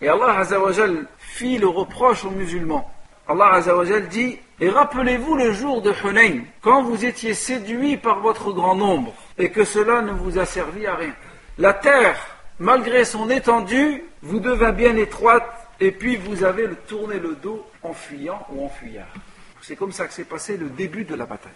Et 0.00 0.08
Allah 0.08 0.38
Azzawajal 0.38 1.06
fit 1.18 1.58
le 1.58 1.68
reproche 1.68 2.24
aux 2.24 2.30
musulmans. 2.30 2.90
Allah 3.28 3.52
Azzawajal 3.54 4.08
dit, 4.08 4.38
et 4.60 4.68
rappelez-vous 4.68 5.36
le 5.36 5.52
jour 5.52 5.80
de 5.82 5.92
Hunayn, 6.04 6.42
quand 6.60 6.82
vous 6.82 7.04
étiez 7.04 7.34
séduits 7.34 7.96
par 7.96 8.20
votre 8.20 8.52
grand 8.52 8.74
nombre, 8.74 9.12
et 9.38 9.50
que 9.50 9.64
cela 9.64 10.02
ne 10.02 10.12
vous 10.12 10.38
a 10.38 10.44
servi 10.44 10.86
à 10.86 10.96
rien. 10.96 11.14
La 11.58 11.72
terre, 11.72 12.18
malgré 12.58 13.04
son 13.04 13.30
étendue, 13.30 14.02
vous 14.22 14.40
devint 14.40 14.72
bien 14.72 14.96
étroite 14.96 15.65
et 15.79 15.91
puis 15.91 16.15
vous 16.15 16.43
avez 16.43 16.69
tourné 16.87 17.19
le 17.19 17.35
dos 17.35 17.65
en 17.83 17.93
fuyant 17.93 18.45
ou 18.51 18.65
en 18.65 18.69
fuyard. 18.69 19.13
C'est 19.61 19.75
comme 19.75 19.91
ça 19.91 20.07
que 20.07 20.13
s'est 20.13 20.25
passé 20.25 20.57
le 20.57 20.69
début 20.69 21.05
de 21.05 21.15
la 21.15 21.25
bataille. 21.25 21.51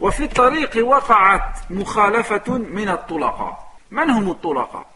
وفي 0.00 0.24
الطريق 0.24 0.86
وقعت 0.86 1.58
مخالفة 1.70 2.58
من 2.58 2.88
الطلقاء 2.88 3.72
من 3.90 4.10
هم 4.10 4.30
الطلقاء؟ 4.30 4.86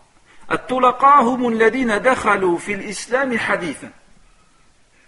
الطلقاء 0.53 1.23
هم 1.23 1.49
الذين 1.49 2.03
دخلوا 2.03 2.59
في 2.59 2.75
الإسلام 2.75 3.39
حديثا 3.39 3.91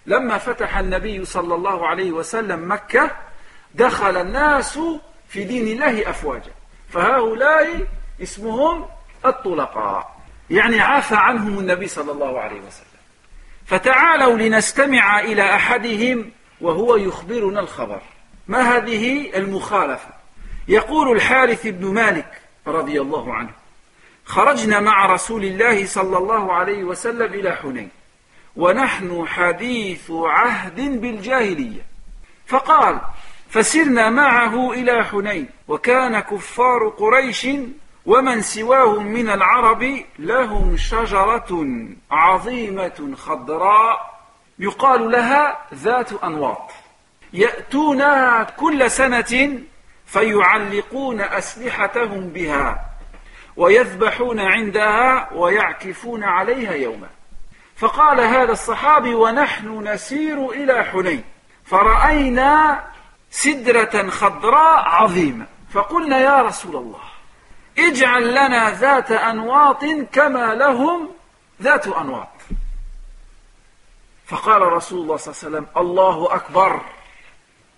لما 0.06 0.38
فتح 0.38 0.78
النبي 0.78 1.24
صلى 1.24 1.54
الله 1.54 1.86
عليه 1.86 2.12
وسلم 2.12 2.72
مكة 2.72 3.10
دخل 3.74 4.16
الناس 4.16 4.78
في 5.28 5.44
دين 5.44 5.66
الله 5.66 6.10
أفواجا 6.10 6.52
فهؤلاء 6.88 7.86
اسمهم 8.22 8.86
الطلقاء 9.26 10.16
يعني 10.50 10.80
عافى 10.80 11.14
عنهم 11.16 11.58
النبي 11.58 11.88
صلى 11.88 12.12
الله 12.12 12.40
عليه 12.40 12.60
وسلم 12.60 12.87
فتعالوا 13.69 14.37
لنستمع 14.37 15.19
إلى 15.19 15.55
أحدهم 15.55 16.31
وهو 16.61 16.95
يخبرنا 16.95 17.59
الخبر. 17.59 18.01
ما 18.47 18.61
هذه 18.77 19.35
المخالفة؟ 19.35 20.09
يقول 20.67 21.15
الحارث 21.15 21.67
بن 21.67 21.93
مالك 21.93 22.41
رضي 22.67 23.01
الله 23.01 23.33
عنه 23.33 23.49
خرجنا 24.25 24.79
مع 24.79 25.05
رسول 25.05 25.45
الله 25.45 25.85
صلى 25.85 26.17
الله 26.17 26.53
عليه 26.53 26.83
وسلم 26.83 27.33
إلى 27.33 27.55
حنين 27.55 27.89
ونحن 28.55 29.27
حديث 29.27 30.11
عهد 30.11 31.01
بالجاهلية. 31.01 31.81
فقال 32.47 33.01
فسرنا 33.49 34.09
معه 34.09 34.73
إلى 34.73 35.05
حنين 35.05 35.49
وكان 35.67 36.19
كفار 36.19 36.87
قريش 36.87 37.47
ومن 38.09 38.41
سواهم 38.41 39.05
من 39.05 39.29
العرب 39.29 40.03
لهم 40.19 40.77
شجرة 40.77 41.67
عظيمة 42.11 43.15
خضراء 43.17 44.19
يقال 44.59 45.11
لها 45.11 45.57
ذات 45.73 46.23
أنواط. 46.23 46.71
يأتونها 47.33 48.43
كل 48.43 48.91
سنة 48.91 49.59
فيعلقون 50.05 51.21
أسلحتهم 51.21 52.29
بها 52.29 52.85
ويذبحون 53.57 54.39
عندها 54.39 55.33
ويعكفون 55.33 56.23
عليها 56.23 56.73
يوما. 56.73 57.09
فقال 57.75 58.19
هذا 58.21 58.51
الصحابي 58.51 59.15
ونحن 59.15 59.87
نسير 59.87 60.49
إلى 60.51 60.83
حنين 60.83 61.23
فرأينا 61.65 62.83
سدرة 63.31 64.09
خضراء 64.09 64.89
عظيمة. 64.89 65.45
فقلنا 65.73 66.19
يا 66.19 66.41
رسول 66.41 66.75
الله 66.75 67.08
اجعل 67.87 68.31
لنا 68.31 68.71
ذات 68.71 69.11
أنواط 69.11 69.85
كما 70.13 70.55
لهم 70.55 71.09
ذات 71.61 71.87
أنواط. 71.87 72.27
فقال 74.25 74.61
رسول 74.61 75.01
الله 75.01 75.17
صلى 75.17 75.33
الله 75.33 75.39
عليه 75.43 75.47
وسلم 75.47 75.67
الله 75.77 76.35
أكبر. 76.35 76.81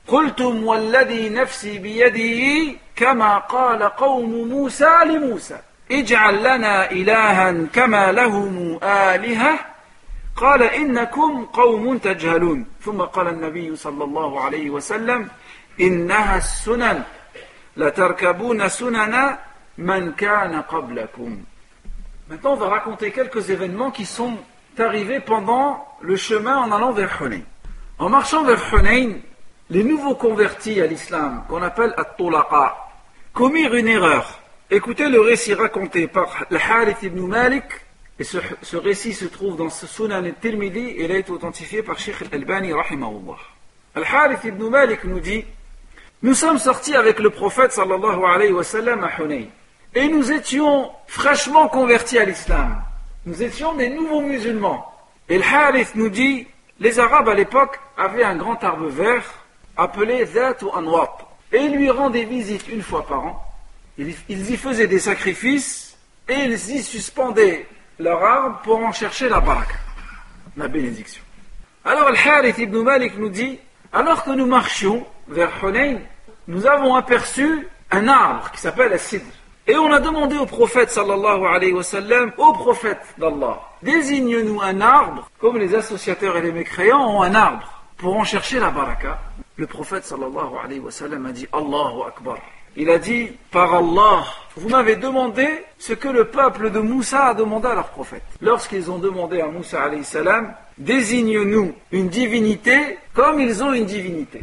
قلتم 0.08 0.64
والذي 0.64 1.30
نفسي 1.30 1.78
بيده 1.78 2.76
كما 2.96 3.38
قال 3.38 3.84
قوم 3.84 4.48
موسى 4.48 5.00
لموسى. 5.06 5.60
اجعل 5.92 6.44
لنا 6.44 6.92
إلها 6.92 7.68
كما 7.74 8.12
لهم 8.12 8.80
آلهة. 8.84 9.60
قال 10.36 10.64
إنكم 10.64 11.46
قوم 11.46 11.98
تجهلون. 11.98 12.66
ثم 12.86 13.02
قال 13.02 13.28
النبي 13.28 13.76
صلى 13.76 14.04
الله 14.04 14.42
عليه 14.42 14.70
وسلم 14.70 15.30
إنها 15.80 16.38
السنن. 16.38 17.04
لتركبون 17.78 18.70
سنن 18.70 19.38
Maintenant, 19.78 20.14
on 22.54 22.56
va 22.56 22.70
raconter 22.70 23.12
quelques 23.12 23.50
événements 23.50 23.92
qui 23.92 24.06
sont 24.06 24.38
arrivés 24.78 25.20
pendant 25.20 25.86
le 26.02 26.16
chemin 26.16 26.58
en 26.58 26.72
allant 26.72 26.92
vers 26.92 27.22
Hunayn. 27.22 27.44
En 28.00 28.10
marchant 28.10 28.44
vers 28.44 28.62
Hunayn, 28.74 29.18
les 29.70 29.84
nouveaux 29.84 30.16
convertis 30.16 30.82
à 30.82 30.88
l'islam, 30.88 31.44
qu'on 31.48 31.62
appelle 31.62 31.94
At-Tulaqa, 31.98 32.76
commirent 33.34 33.76
une 33.76 33.88
erreur. 33.88 34.40
Écoutez 34.70 35.10
le 35.10 35.22
récit 35.22 35.54
raconté 35.54 36.08
par 36.08 36.46
Al-Harith 36.50 37.04
ibn 37.04 37.28
Malik, 37.28 37.64
et 38.20 38.24
ce, 38.24 38.78
récit 38.78 39.14
se 39.14 39.26
trouve 39.26 39.56
dans 39.56 39.70
ce 39.70 39.88
Sunan 39.88 40.24
al-Tirmidhi, 40.24 40.90
et 40.90 41.06
il 41.06 41.12
a 41.12 41.18
été 41.18 41.32
authentifié 41.32 41.84
par 41.84 41.98
Sheikh 42.00 42.22
al-Albani, 42.22 42.74
rahimahullah. 42.74 43.38
Al-Harith 43.96 44.44
ibn 44.44 44.70
Malik 44.70 45.04
nous 45.06 45.20
dit, 45.20 45.44
nous 46.22 46.34
sommes 46.34 46.60
sortis 46.60 46.96
avec 46.96 47.20
le 47.20 47.30
prophète 47.30 47.72
sallallahu 47.72 48.24
alayhi 48.24 48.52
wa 48.54 48.64
sallam 48.64 49.04
à 49.04 49.22
Hunayn 49.22 49.48
et 49.94 50.08
nous 50.08 50.32
étions 50.32 50.92
fraîchement 51.08 51.68
convertis 51.68 52.18
à 52.18 52.26
l'islam. 52.26 52.82
Nous 53.26 53.44
étions 53.44 53.76
des 53.76 53.90
nouveaux 53.90 54.22
musulmans. 54.22 54.88
Et 55.30 55.38
le 55.38 55.44
Harith 55.44 55.96
nous 55.96 56.10
dit, 56.10 56.48
les 56.80 57.00
Arabes 57.00 57.30
à 57.30 57.34
l'époque 57.34 57.80
avaient 57.98 58.24
un 58.24 58.36
grand 58.36 58.64
arbre 58.64 58.88
vert 58.88 59.24
appelé 59.78 60.26
Zat 60.26 60.64
ou 60.64 60.70
Anwat. 60.70 61.18
Et 61.52 61.58
ils 61.58 61.76
lui 61.76 61.90
rendaient 61.90 62.24
visite 62.24 62.68
une 62.70 62.82
fois 62.82 63.06
par 63.06 63.26
an. 63.26 63.44
Ils 63.98 64.52
y 64.52 64.58
faisaient 64.58 64.88
des 64.88 65.00
sacrifices 65.00 65.98
et 66.28 66.34
ils 66.34 66.72
y 66.72 66.82
suspendaient 66.82 67.68
leur 68.00 68.24
arbre 68.24 68.62
pour 68.64 68.78
en 68.80 68.92
chercher 68.92 69.30
la 69.30 69.40
baraka, 69.40 69.76
la 70.58 70.68
bénédiction. 70.68 71.22
Alors 71.84 72.10
le 72.10 72.18
Harith 72.18 72.58
ibn 72.58 72.82
Malik 72.82 73.18
nous 73.18 73.30
dit, 73.30 73.60
alors 73.94 74.24
que 74.24 74.32
nous 74.32 74.46
marchions 74.46 75.06
vers 75.28 75.52
Hunayn, 75.64 76.00
nous 76.48 76.66
avons 76.66 76.96
aperçu 76.96 77.68
un 77.92 78.08
arbre 78.08 78.50
qui 78.52 78.62
s'appelle 78.62 78.94
Al-Sidr. 78.94 79.26
Et 79.68 79.76
on 79.76 79.92
a 79.92 80.00
demandé 80.00 80.38
au 80.38 80.46
prophète 80.46 80.90
sallallahu 80.90 81.46
alayhi 81.46 81.72
wa 81.72 81.84
sallam, 81.84 82.32
au 82.38 82.52
prophète 82.52 83.02
d'Allah, 83.18 83.62
désigne-nous 83.84 84.60
un 84.62 84.82
arbre, 84.82 85.30
comme 85.40 85.58
les 85.58 85.76
associateurs 85.76 86.36
et 86.38 86.42
les 86.42 86.52
mécréants 86.52 87.18
ont 87.18 87.22
un 87.22 87.36
arbre, 87.36 87.84
pour 87.98 88.18
en 88.18 88.24
chercher 88.24 88.60
la 88.60 88.72
baraka. 88.72 89.20
Le 89.58 89.68
prophète 89.68 90.04
sallallahu 90.04 90.56
alayhi 90.64 90.80
wa 90.80 90.92
sallam 90.92 91.26
a 91.28 91.32
dit 91.32 91.48
Allahu 91.54 92.08
Akbar. 92.08 92.38
Il 92.76 92.90
a 92.90 92.98
dit, 92.98 93.30
par 93.52 93.74
Allah, 93.76 94.24
vous 94.56 94.70
m'avez 94.70 94.96
demandé 94.96 95.46
ce 95.78 95.94
que 95.94 96.08
le 96.08 96.26
peuple 96.26 96.72
de 96.72 96.80
Moussa 96.80 97.26
a 97.28 97.34
demandé 97.34 97.68
à 97.68 97.76
leur 97.76 97.90
prophète. 97.90 98.24
Lorsqu'ils 98.40 98.90
ont 98.90 98.98
demandé 98.98 99.42
à 99.42 99.48
Moussa 99.48 99.84
alayhi 99.84 100.06
salam, 100.06 100.54
désigne-nous 100.78 101.74
une 101.92 102.08
divinité 102.08 102.98
comme 103.14 103.40
ils 103.40 103.62
ont 103.62 103.74
une 103.74 103.86
divinité. 103.86 104.42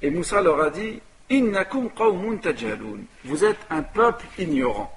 Et 0.00 0.10
Moussa 0.10 0.40
leur 0.40 0.60
a 0.62 0.70
dit, 0.70 1.00
Innakum 1.30 1.90
qawmun 1.90 2.36
tajaloun. 2.36 3.04
Vous 3.24 3.44
êtes 3.44 3.58
un 3.70 3.82
peuple 3.82 4.24
ignorant. 4.38 4.92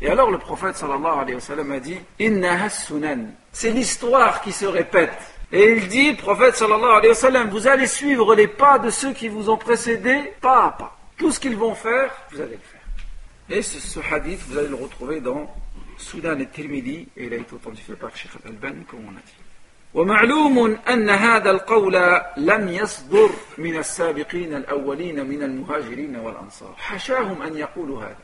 Et 0.00 0.08
alors 0.08 0.30
le 0.30 0.38
prophète 0.38 0.76
sallallahu 0.76 1.20
alayhi 1.20 1.34
wa 1.34 1.40
sallam 1.40 1.72
a 1.72 1.80
dit, 1.80 1.98
Inna 2.18 2.68
sunan. 2.68 3.30
C'est 3.52 3.70
l'histoire 3.70 4.40
qui 4.40 4.52
se 4.52 4.66
répète. 4.66 5.12
Et 5.52 5.72
il 5.72 5.88
dit, 5.88 6.12
prophète 6.14 6.56
sallallahu 6.56 6.98
alayhi 6.98 7.08
wa 7.08 7.14
sallam, 7.14 7.50
vous 7.50 7.66
allez 7.66 7.86
suivre 7.86 8.34
les 8.34 8.48
pas 8.48 8.78
de 8.78 8.90
ceux 8.90 9.12
qui 9.12 9.28
vous 9.28 9.48
ont 9.48 9.56
précédés, 9.56 10.32
pas 10.40 10.66
à 10.66 10.70
pas. 10.72 10.98
Tout 11.16 11.30
ce 11.30 11.40
qu'ils 11.40 11.56
vont 11.56 11.74
faire, 11.74 12.12
vous 12.30 12.40
allez 12.40 12.52
le 12.52 12.58
faire. 12.58 12.80
Et 13.48 13.62
ce, 13.62 13.78
ce 13.78 14.00
hadith, 14.12 14.40
vous 14.48 14.58
allez 14.58 14.68
le 14.68 14.74
retrouver 14.74 15.20
dans 15.20 15.50
Soudan 15.96 16.38
et 16.38 16.46
Tirmidhi, 16.46 17.08
et 17.16 17.24
il 17.26 17.32
a 17.32 17.36
été 17.36 17.54
authentifié 17.54 17.94
par 17.94 18.14
Sheikh 18.14 18.32
Al-Albani, 18.44 18.84
comme 18.84 19.00
on 19.06 19.12
a 19.12 19.20
dit. 19.24 19.45
ومعلوم 19.94 20.78
أن 20.88 21.10
هذا 21.10 21.50
القول 21.50 22.20
لم 22.36 22.68
يصدر 22.68 23.30
من 23.58 23.76
السابقين 23.76 24.54
الأولين 24.54 25.26
من 25.26 25.42
المهاجرين 25.42 26.16
والأنصار. 26.16 26.74
حشاهم 26.76 27.42
أن 27.42 27.56
يقولوا 27.56 28.02
هذا. 28.02 28.16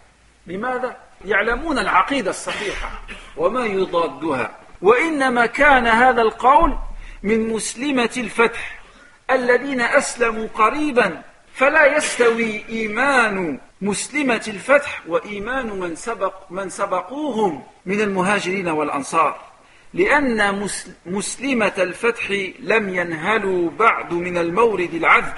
لماذا؟ 0.46 0.96
يعلمون 1.24 1.78
العقيدة 1.78 2.30
الصحيحة 2.30 2.90
وما 3.36 3.66
يضادها. 3.66 4.50
وإنما 4.82 5.46
كان 5.46 5.86
هذا 5.86 6.22
القول 6.22 6.76
من 7.22 7.48
مسلمة 7.48 8.10
الفتح 8.16 8.82
الذين 9.30 9.80
أسلموا 9.80 10.46
قريبا. 10.54 11.22
فلا 11.54 11.96
يستوي 11.96 12.64
إيمان 12.68 13.58
مسلمة 13.82 14.44
الفتح 14.48 15.02
وإيمان 15.08 15.66
من 15.66 15.96
سبق 15.96 16.34
من 16.50 16.68
سبقوهم 16.70 17.62
من 17.86 18.00
المهاجرين 18.00 18.68
والأنصار. 18.68 19.51
لأن 19.93 20.69
مسلمة 21.05 21.73
الفتح 21.77 22.31
لم 22.59 22.89
ينهلوا 22.95 23.69
بعد 23.69 24.13
من 24.13 24.37
المورد 24.37 24.93
العذب 24.93 25.33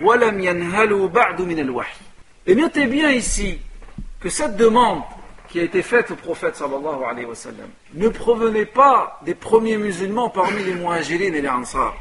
ولم 0.00 0.40
ينهلوا 0.40 1.08
بعد 1.08 1.42
من 1.42 1.58
الوحي. 1.58 2.00
Et 2.46 2.54
notez 2.54 2.86
bien 2.86 3.10
ici 3.10 3.58
que 4.20 4.28
cette 4.28 4.56
demande 4.56 5.02
qui 5.48 5.60
a 5.60 5.62
été 5.62 5.82
faite 5.82 6.10
au 6.10 6.16
prophète 6.16 6.56
sallallahu 6.56 7.04
alayhi 7.04 7.26
wa 7.26 7.34
sallam 7.34 7.70
ne 7.94 8.08
provenait 8.08 8.66
pas 8.66 9.20
des 9.24 9.34
premiers 9.34 9.76
musulmans 9.76 10.28
parmi 10.28 10.62
les 10.64 10.74
muhajirines 10.74 11.34
et 11.34 11.40
les 11.40 11.48
ansar. 11.48 11.94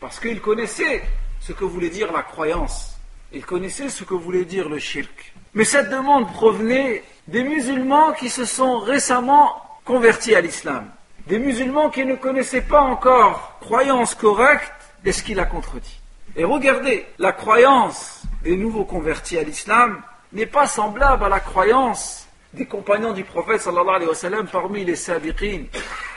Parce 0.00 0.18
qu'ils 0.18 0.40
connaissaient 0.40 1.02
ce 1.40 1.52
que 1.52 1.64
voulait 1.64 1.90
dire 1.90 2.12
la 2.12 2.22
croyance. 2.22 2.98
Ils 3.32 3.44
connaissaient 3.44 3.88
ce 3.88 4.04
que 4.04 4.14
voulait 4.14 4.44
dire 4.44 4.68
le 4.68 4.78
shirk. 4.78 5.32
Mais 5.54 5.64
cette 5.64 5.90
demande 5.90 6.32
provenait 6.32 7.02
des 7.28 7.42
musulmans 7.42 8.12
qui 8.12 8.30
se 8.30 8.44
sont 8.44 8.78
récemment 8.78 9.56
convertis 9.84 10.34
à 10.34 10.40
l'islam. 10.40 10.90
Des 11.27 11.39
musulmans 11.39 11.89
qui 11.89 12.03
ne 12.03 12.15
connaissaient 12.15 12.61
pas 12.61 12.81
encore 12.81 13.57
croyance 13.61 14.13
correcte 14.13 14.73
et 15.05 15.13
ce 15.13 15.23
qui 15.23 15.33
la 15.33 15.45
contredit. 15.45 15.99
Et 16.35 16.43
regardez, 16.43 17.05
la 17.17 17.31
croyance 17.31 18.23
des 18.43 18.57
nouveaux 18.57 18.83
convertis 18.83 19.37
à 19.37 19.43
l'islam 19.43 20.01
n'est 20.33 20.45
pas 20.47 20.67
semblable 20.67 21.23
à 21.23 21.29
la 21.29 21.39
croyance 21.39 22.27
des 22.53 22.65
compagnons 22.65 23.13
du 23.13 23.23
prophète 23.23 23.61
sallallahu 23.61 23.95
alayhi 23.95 24.09
wa 24.09 24.15
sallam 24.15 24.47
parmi 24.47 24.83
les 24.83 24.95
sabiqin, 24.95 25.63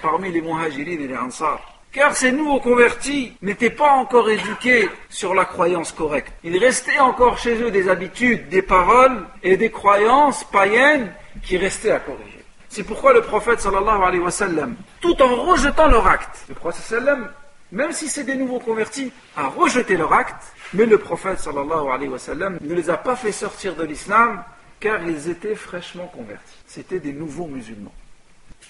parmi 0.02 0.32
les 0.32 0.40
muhajirin 0.40 1.00
et 1.00 1.06
les 1.06 1.16
ansar. 1.16 1.60
Car 1.92 2.14
ces 2.14 2.32
nouveaux 2.32 2.60
convertis 2.60 3.32
n'étaient 3.42 3.70
pas 3.70 3.92
encore 3.92 4.28
éduqués 4.28 4.88
sur 5.08 5.34
la 5.34 5.44
croyance 5.44 5.92
correcte. 5.92 6.32
Il 6.44 6.58
restait 6.58 6.98
encore 6.98 7.38
chez 7.38 7.62
eux 7.62 7.70
des 7.70 7.88
habitudes, 7.88 8.48
des 8.48 8.60
paroles 8.60 9.25
et 9.42 9.56
des 9.56 9.70
croyances 9.70 10.44
païennes 10.44 11.12
qui 11.42 11.56
restaient 11.56 11.92
à 11.92 12.00
corriger. 12.00 12.36
C'est 12.76 12.85
pourquoi 12.85 13.14
le 13.14 13.23
prophète 13.23 13.62
sallallahu 13.62 14.02
alayhi 14.02 14.23
wa 14.23 14.30
sallam, 14.30 14.76
tout 15.00 15.23
en 15.23 15.47
rejetant 15.47 15.88
leur 15.88 16.06
acte, 16.06 16.45
le 16.50 16.54
prophète 16.54 16.85
sallam, 16.85 17.30
même 17.73 17.90
si 17.90 18.06
c'est 18.06 18.25
des 18.25 18.35
nouveaux 18.35 18.59
convertis, 18.59 19.11
a 19.35 19.47
rejeté 19.47 19.97
leur 19.97 20.12
acte, 20.12 20.52
mais 20.75 20.85
le 20.85 20.99
prophète 20.99 21.38
sallallahu 21.38 21.88
alayhi 21.90 22.11
wa 22.11 22.18
sallam 22.18 22.59
ne 22.61 22.75
les 22.75 22.90
a 22.90 22.99
pas 22.99 23.16
fait 23.16 23.33
sortir 23.33 23.76
de 23.76 23.83
l'islam 23.83 24.45
car 24.78 25.02
ils 25.04 25.30
étaient 25.30 25.54
fraîchement 25.54 26.06
convertis. 26.09 26.59
C'était 26.66 27.00
des 27.00 27.14
nouveaux 27.14 27.47
musulmans. 27.47 27.95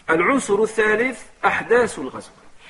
Le 0.09 0.39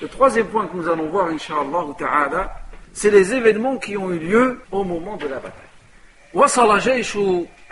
troisième 0.08 0.46
point 0.46 0.66
que 0.68 0.76
nous 0.78 0.88
allons 0.88 1.10
voir, 1.10 1.26
Inch'Allah 1.26 2.54
c'est 2.94 3.10
les 3.10 3.34
événements 3.34 3.76
qui 3.76 3.98
ont 3.98 4.10
eu 4.10 4.18
lieu 4.18 4.62
au 4.72 4.84
moment 4.84 5.18
de 5.18 5.26
la 5.26 5.36
bataille. 5.36 5.65
وصل 6.36 6.78
جيش 6.78 7.18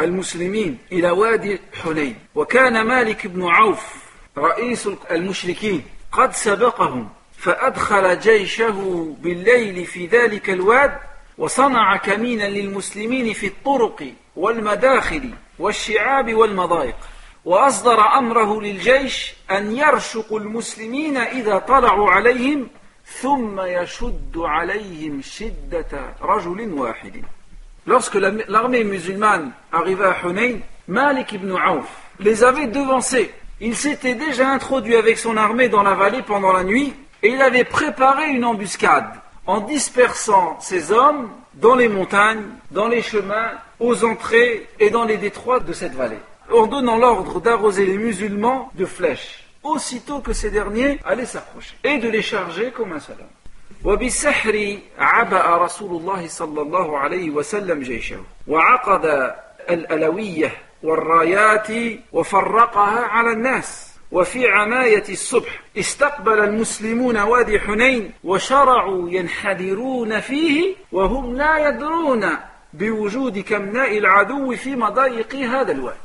المسلمين 0.01 0.79
إلى 0.93 1.11
وادي 1.11 1.61
حنين 1.83 2.17
وكان 2.35 2.87
مالك 2.87 3.27
بن 3.27 3.47
عوف 3.47 3.95
رئيس 4.39 4.89
المشركين 5.11 5.83
قد 6.13 6.33
سبقهم 6.33 7.09
فأدخل 7.39 8.19
جيشه 8.19 9.07
بالليل 9.21 9.87
في 9.87 10.07
ذلك 10.07 10.51
الواد 10.51 10.99
وصنع 11.39 11.97
كمينا 11.97 12.45
للمسلمين 12.45 13.33
في 13.33 13.47
الطرق 13.47 14.13
والمداخل 14.37 15.31
والشعاب 15.59 16.35
والمضايق 16.35 16.97
وأصدر 17.45 18.01
أمره 18.01 18.61
للجيش 18.61 19.35
أن 19.51 19.77
يرشق 19.77 20.35
المسلمين 20.35 21.17
إذا 21.17 21.59
طلعوا 21.59 22.11
عليهم 22.11 22.69
ثم 23.07 23.61
يشد 23.61 24.37
عليهم 24.37 25.23
شدة 25.23 26.15
رجل 26.23 26.73
واحد. 26.73 27.25
Lorsque 27.87 28.15
l'armée 28.15 28.85
musulmane 28.85 29.53
arriva 29.73 30.11
à 30.11 30.27
Hunayn, 30.27 30.59
Malik 30.89 31.33
ibn 31.33 31.53
Auf 31.53 31.87
les 32.21 32.45
avait 32.45 32.67
devancés. 32.67 33.33
Il 33.61 33.77
s'était 33.77 34.15
déjà 34.15 34.49
introduit 34.49 34.97
avec 34.97 35.19
son 35.19 35.37
armée 35.37 35.69
dans 35.69 35.83
la 35.83 35.95
vallée 35.95 36.23
pendant 36.23 36.53
la 36.53 36.65
nuit 36.65 36.95
et 37.23 37.29
il 37.29 37.43
avait 37.43 37.65
préparé 37.65 38.31
une 38.31 38.45
embuscade 38.45 39.11
en 39.47 39.61
dispersant 39.61 40.59
ses 40.61 40.93
hommes 40.93 41.31
dans 41.55 41.75
les 41.75 41.89
montagnes, 41.89 42.45
dans 42.71 42.89
les 42.89 43.03
chemins, 43.03 43.53
aux 43.81 44.05
entrées 44.05 44.67
et 44.81 44.91
dans 44.91 45.05
les 45.05 45.17
détroits 45.17 45.61
de 45.61 45.73
cette 45.73 45.95
vallée 45.95 46.21
en 46.53 46.67
donnant 46.67 46.97
l'ordre 46.97 47.41
d'arroser 47.41 47.87
les 47.87 47.99
musulmans 47.99 48.71
de 48.75 48.85
flèches, 48.85 49.45
aussitôt 49.63 50.21
que 50.21 50.33
ces 50.33 50.51
derniers 50.51 51.01
allaient 51.05 51.27
s'approcher, 51.27 51.75
et 51.83 51.99
de 51.99 52.09
les 52.09 52.23
charger 52.23 52.71
comme 52.71 52.93
un 52.93 53.01
seul 53.01 53.17
homme. 53.19 53.27
وبالسحر 53.85 54.79
عبأ 54.99 55.57
رسول 55.57 56.01
الله 56.01 56.29
صلى 56.29 56.63
الله 56.63 56.99
عليه 56.99 57.31
وسلم 57.31 57.81
جيشه 57.81 58.21
وعقد 58.47 59.35
الألوية 59.71 60.53
والرايات 60.83 61.69
وفرقها 62.13 63.01
على 63.01 63.33
الناس. 63.33 63.95
وفي 64.13 64.49
عماية 64.49 65.05
الصبح 65.09 65.61
استقبل 65.79 66.39
المسلمون 66.39 67.19
وادي 67.19 67.61
حنين 67.61 68.13
وشرعوا 68.25 69.11
ينحدرون 69.11 70.21
فيه 70.21 70.75
وهم 70.93 71.37
لا 71.37 71.69
يدرون 71.69 72.27
بوجود 72.73 73.39
كمناء 73.39 73.99
العدو 73.99 74.57
في 74.57 74.77
مضايق 74.77 75.35
هذا 75.35 75.73
الواد 75.73 76.04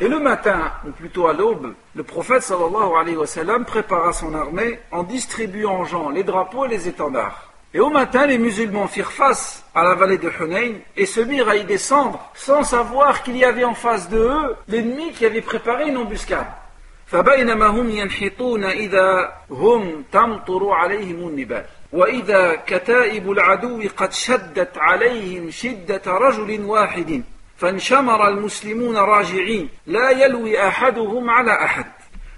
Et 0.00 0.08
le 0.08 0.18
matin, 0.18 0.72
ou 0.86 0.90
plutôt 0.90 1.28
à 1.28 1.32
l'aube, 1.32 1.74
le 1.94 2.02
prophète 2.02 2.42
sallallahu 2.42 2.96
alayhi 3.00 3.16
wa 3.16 3.26
sallam 3.26 3.64
prépara 3.64 4.12
son 4.12 4.34
armée 4.34 4.80
en 4.90 5.04
distribuant 5.04 5.80
aux 5.80 5.84
gens 5.84 6.10
les 6.10 6.24
drapeaux 6.24 6.64
et 6.66 6.68
les 6.68 6.88
étendards. 6.88 7.52
Et 7.72 7.80
au 7.80 7.90
matin, 7.90 8.26
les 8.26 8.38
musulmans 8.38 8.86
firent 8.86 9.12
face 9.12 9.64
à 9.74 9.82
la 9.82 9.94
vallée 9.94 10.18
de 10.18 10.30
Hunayn 10.30 10.74
et 10.96 11.06
se 11.06 11.20
mirent 11.20 11.48
à 11.48 11.56
y 11.56 11.64
descendre 11.64 12.20
sans 12.34 12.62
savoir 12.62 13.22
qu'il 13.22 13.36
y 13.36 13.44
avait 13.44 13.64
en 13.64 13.74
face 13.74 14.08
de 14.08 14.18
eux 14.18 14.56
l'ennemi 14.68 15.12
qui 15.12 15.26
avait 15.26 15.40
préparé 15.40 15.88
une 15.88 15.96
embuscade. 15.96 16.46
فبينما 17.06 17.66
هم 17.66 17.90
ينحطون 17.90 18.64
إذا 18.64 19.32
هم 19.50 20.04
تمطر 20.12 20.70
عليهم 20.70 21.28
النبال 21.28 21.64
وإذا 21.92 22.54
كتائب 22.54 23.30
العدو 23.30 23.82
قد 23.96 24.12
شدت 24.12 24.78
عليهم 24.78 25.50
شدة 25.50 26.02
رجل 26.06 26.64
واحد 26.64 27.22
فانشمر 27.59 28.27
المسلمون 28.27 28.97
راجعين 28.97 29.69
لا 29.87 30.09
يلوي 30.09 30.67
أحدهم 30.67 31.29
على 31.29 31.51
أحد. 31.51 31.85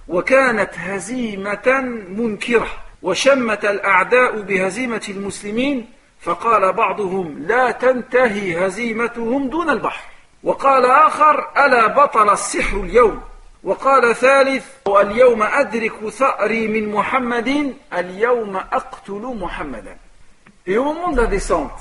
وكانت 0.08 0.70
هزيمة 0.78 1.82
منكرة 2.10 2.68
وشمت 3.02 3.66
الأعداء 3.66 4.42
بهزيمة 4.42 5.02
المسلمين 5.10 5.90
فقال 6.22 6.74
بعضهم 6.74 7.46
لا 7.48 7.72
تنتهي 7.72 8.68
هزيمتهم 8.68 9.50
دون 9.50 9.70
البحر. 9.70 10.04
وقال 10.44 10.86
آخر 10.86 11.66
ألا 11.66 11.88
بطل 11.88 12.30
السحر 12.30 12.78
اليوم؟ 12.78 13.22
وقال 13.64 14.16
ثالث 14.16 14.66
اليوم 14.88 15.44
أدرك 15.44 16.10
ثأري 16.10 16.68
من 16.68 16.92
محمد 16.92 17.74
اليوم 17.94 18.56
أقتل 18.58 19.38
محمدا. 19.42 19.98
Et 20.68 20.78
au 20.78 20.84
moment 20.84 21.12
de 21.12 21.22
la 21.22 21.28
descente, 21.28 21.80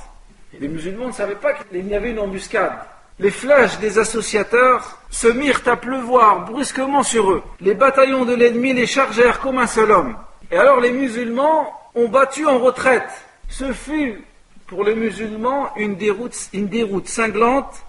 les 0.60 0.68
musulmans 0.68 1.06
ne 1.06 1.12
savaient 1.12 1.42
pas 1.46 1.52
qu'il 1.54 1.86
y 1.88 1.94
avait 1.94 2.10
une 2.10 2.18
embuscade. 2.18 2.78
Les 3.20 3.30
flèches 3.30 3.78
des 3.80 3.98
associateurs 3.98 4.98
se 5.10 5.28
mirent 5.28 5.60
à 5.66 5.76
pleuvoir 5.76 6.46
brusquement 6.46 7.02
sur 7.02 7.30
eux. 7.30 7.42
Les 7.60 7.74
bataillons 7.74 8.24
de 8.24 8.34
l'ennemi 8.34 8.72
les 8.72 8.86
chargèrent 8.86 9.40
comme 9.40 9.58
un 9.58 9.66
seul 9.66 9.92
homme. 9.92 10.16
Et 10.50 10.56
alors 10.56 10.80
les 10.80 10.90
musulmans 10.90 11.70
ont 11.94 12.08
battu 12.08 12.46
en 12.46 12.58
retraite. 12.58 13.10
Ce 13.48 13.74
fut 13.74 14.24
pour 14.66 14.84
les 14.84 14.94
musulmans 14.94 15.70
une 15.76 15.96
déroute, 15.96 17.06
cinglante 17.06 17.84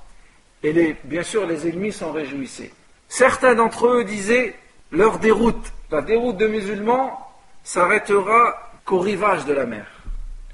et 0.63 0.95
bien 1.05 1.23
sûr 1.23 1.47
les 1.47 1.65
ennemis 1.65 1.93
s'en 1.93 2.11
réjouissaient. 2.11 2.73
Certains 3.07 3.55
d'entre 3.55 3.87
eux 3.87 4.03
disaient 4.03 4.53
leur 4.91 5.17
déroute, 5.17 5.71
la 5.91 6.01
déroute 6.01 6.37
de 6.37 6.47
musulmans 6.47 7.17
s'arrêtera 7.63 8.71
qu'au 8.83 8.99
rivage 8.99 9.45
de 9.45 9.53
la 9.53 9.65
mer. 9.65 9.85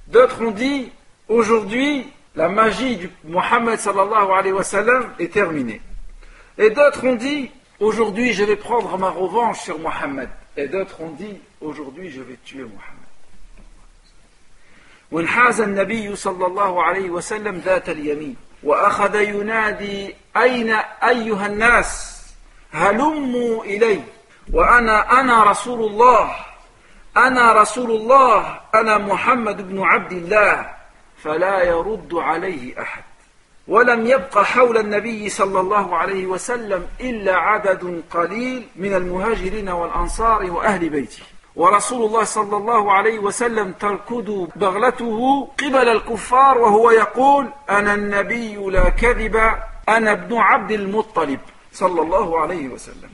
D'autres 0.08 0.44
ont 0.44 0.52
dit 0.52 0.92
aujourd'hui 1.28 2.06
la 2.37 2.49
magie 2.49 2.97
du 2.97 3.11
Mohammed 3.25 3.79
sallallahu 3.79 4.31
alayhi 4.33 4.53
wa 4.53 4.65
sallam 4.65 5.13
est 5.19 5.33
terminée. 5.33 5.81
Et 6.59 6.71
d'autres 6.71 7.05
ont 7.07 7.15
dit, 7.15 7.51
aujourd'hui 7.81 8.33
je 8.33 8.45
vais 8.45 8.57
prendre 8.57 8.97
ma 8.99 9.11
revanche 9.11 9.61
sur 9.61 9.79
Mohammed. 9.79 10.29
Et 10.57 10.69
d'autres 10.69 11.01
ont 11.01 11.11
dit, 11.11 11.39
aujourd'hui 11.61 12.11
je 12.11 12.23
vais 12.23 12.39
tuer 12.45 12.63
Mohammed. 12.63 13.03
وانحاز 15.13 15.61
النبي 15.61 16.17
صلى 16.17 16.47
الله 16.47 16.83
عليه 16.83 17.11
وسلم 17.11 17.59
ذات 17.59 17.89
اليمين 17.89 18.37
وأخذ 18.63 19.15
ينادي 19.15 20.15
أين 20.37 20.71
أيها 21.03 21.47
الناس 21.47 22.23
هلموا 22.73 23.65
إلي 23.65 24.01
وأنا 24.53 25.21
أنا 25.21 25.43
رسول 25.43 25.91
الله 25.91 26.35
أنا 27.17 27.53
رسول 27.53 27.91
الله 27.91 28.61
أنا 28.75 28.99
محمد 28.99 29.69
بن 29.69 29.83
عبد 29.83 30.13
الله 30.13 30.76
فلا 31.24 31.64
يرد 31.64 32.14
عليه 32.14 32.82
أحد. 32.82 33.04
ولم 33.68 34.06
يبق 34.08 34.38
حول 34.38 34.78
النبي 34.78 35.30
صلى 35.30 35.60
الله 35.60 35.96
عليه 35.96 36.26
وسلم 36.26 36.88
إلا 37.02 37.36
عدد 37.36 38.04
قليل 38.12 38.68
من 38.76 38.94
المهاجرين 38.94 39.70
والأنصار 39.70 40.52
وأهل 40.52 40.90
بيته. 40.90 41.24
ورسول 41.56 42.06
الله 42.06 42.24
صلى 42.24 42.58
الله 42.58 42.92
عليه 42.92 43.20
وسلم 43.20 43.72
تركض 43.72 44.50
بغلته 44.56 45.48
قبل 45.60 45.88
الكفار 45.90 46.58
وهو 46.58 46.92
يقول 46.92 47.50
أنا 47.70 47.94
النبي 47.94 48.56
لا 48.56 48.90
كذب 48.90 49.36
أنا 49.90 50.12
ابن 50.12 50.38
عبد 50.38 50.72
المطلب. 50.72 51.40
صلى 51.74 52.02
الله 52.02 52.40
عليه 52.40 52.68
وسلم. 52.70 53.10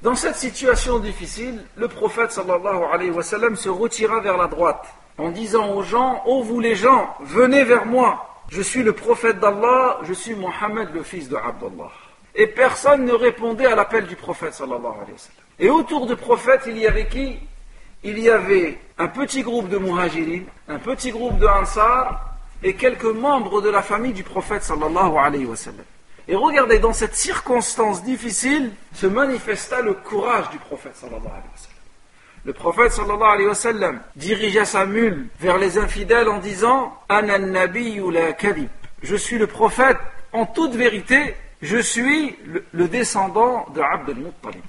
Dans 0.00 0.14
cette 0.14 0.36
situation 0.36 1.00
difficile, 1.00 1.64
le 1.76 1.88
prophète 1.88 2.30
sallallahu 2.30 2.84
alayhi 2.84 3.10
wa 3.10 3.22
sallam 3.22 3.56
se 3.56 3.68
retira 3.68 4.20
vers 4.20 4.36
la 4.36 4.46
droite. 4.46 4.86
En 5.18 5.30
disant 5.30 5.72
aux 5.74 5.82
gens, 5.82 6.22
ô 6.26 6.42
vous 6.42 6.60
les 6.60 6.76
gens, 6.76 7.14
venez 7.20 7.64
vers 7.64 7.84
moi, 7.84 8.28
je 8.50 8.62
suis 8.62 8.82
le 8.82 8.92
prophète 8.92 9.40
d'Allah, 9.40 9.98
je 10.04 10.12
suis 10.12 10.34
Mohammed 10.34 10.88
le 10.94 11.02
fils 11.02 11.28
de 11.28 11.36
Abdullah. 11.36 11.90
Et 12.34 12.46
personne 12.46 13.04
ne 13.04 13.12
répondait 13.12 13.66
à 13.66 13.74
l'appel 13.74 14.06
du 14.06 14.14
prophète 14.16 14.54
sallallahu 14.54 14.94
alayhi 14.94 15.12
wa 15.12 15.18
sallam. 15.18 15.44
Et 15.58 15.70
autour 15.70 16.06
du 16.06 16.14
prophète, 16.14 16.62
il 16.66 16.78
y 16.78 16.86
avait 16.86 17.08
qui? 17.08 17.36
Il 18.04 18.18
y 18.18 18.30
avait 18.30 18.78
un 18.96 19.08
petit 19.08 19.42
groupe 19.42 19.68
de 19.68 19.76
muhajirin, 19.76 20.42
un 20.68 20.78
petit 20.78 21.10
groupe 21.10 21.38
de 21.38 21.46
ansar 21.46 22.36
et 22.62 22.74
quelques 22.74 23.04
membres 23.04 23.60
de 23.60 23.70
la 23.70 23.82
famille 23.82 24.12
du 24.12 24.22
prophète 24.22 24.62
sallallahu 24.62 25.16
alayhi 25.18 25.46
wa 25.46 25.56
sallam. 25.56 25.84
Et 26.28 26.36
regardez, 26.36 26.78
dans 26.78 26.92
cette 26.92 27.16
circonstance 27.16 28.04
difficile, 28.04 28.70
se 28.94 29.06
manifesta 29.06 29.80
le 29.80 29.94
courage 29.94 30.48
du 30.50 30.58
prophète 30.58 30.94
sallallahu 30.94 31.26
alayhi 31.26 31.50
wa 31.52 31.56
sallam. 31.56 31.67
Le 32.45 32.53
prophète 32.53 32.91
sallallahu 32.91 33.31
alayhi 33.31 33.47
wa 33.47 33.55
sallam 33.55 34.01
dirigea 34.15 34.65
sa 34.65 34.85
mule 34.85 35.27
vers 35.39 35.57
les 35.57 35.77
infidèles 35.77 36.27
en 36.27 36.39
disant 36.39 36.93
Ana 37.07 37.37
la 37.37 38.33
kadib. 38.33 38.69
Je 39.01 39.15
suis 39.15 39.37
le 39.37 39.47
prophète 39.47 39.97
en 40.33 40.45
toute 40.45 40.75
vérité 40.75 41.35
je 41.63 41.77
suis 41.77 42.35
le, 42.73 42.87
descendant 42.87 43.65
de 43.73 43.81
Abd 43.81 44.09
al-Muttalib. 44.09 44.63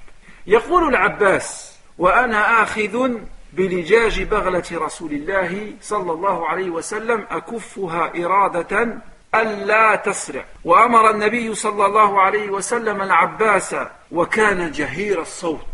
يقول 0.47 0.87
العباس 0.87 1.77
وأنا 1.97 2.63
آخذ 2.63 3.11
بلجاج 3.53 4.23
بغلة 4.23 4.63
رسول 4.73 5.11
الله 5.11 5.73
صلى 5.81 6.11
الله 6.11 6.47
عليه 6.47 6.69
وسلم 6.69 7.25
أكفها 7.31 8.11
إرادة 8.25 9.01
ألا 9.35 9.95
تسرع 9.95 10.45
وأمر 10.63 11.09
النبي 11.09 11.55
صلى 11.55 11.85
الله 11.85 12.21
عليه 12.21 12.49
وسلم 12.49 13.01
العباس 13.01 13.75
وكان 14.11 14.71
جهير 14.71 15.21
الصوت 15.21 15.68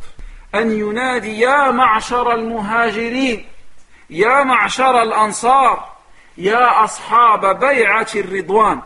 أن 0.61 0.73
ينادي 0.73 1.41
يا 1.41 1.71
معشر 1.71 2.35
المهاجرين 2.35 3.47
يا 4.11 4.45
معشر 4.45 5.03
الأنصار 5.03 5.89
يا 6.39 6.85
أصحاب 6.85 7.59
بيعة 7.59 8.07
الرضوان. 8.17 8.81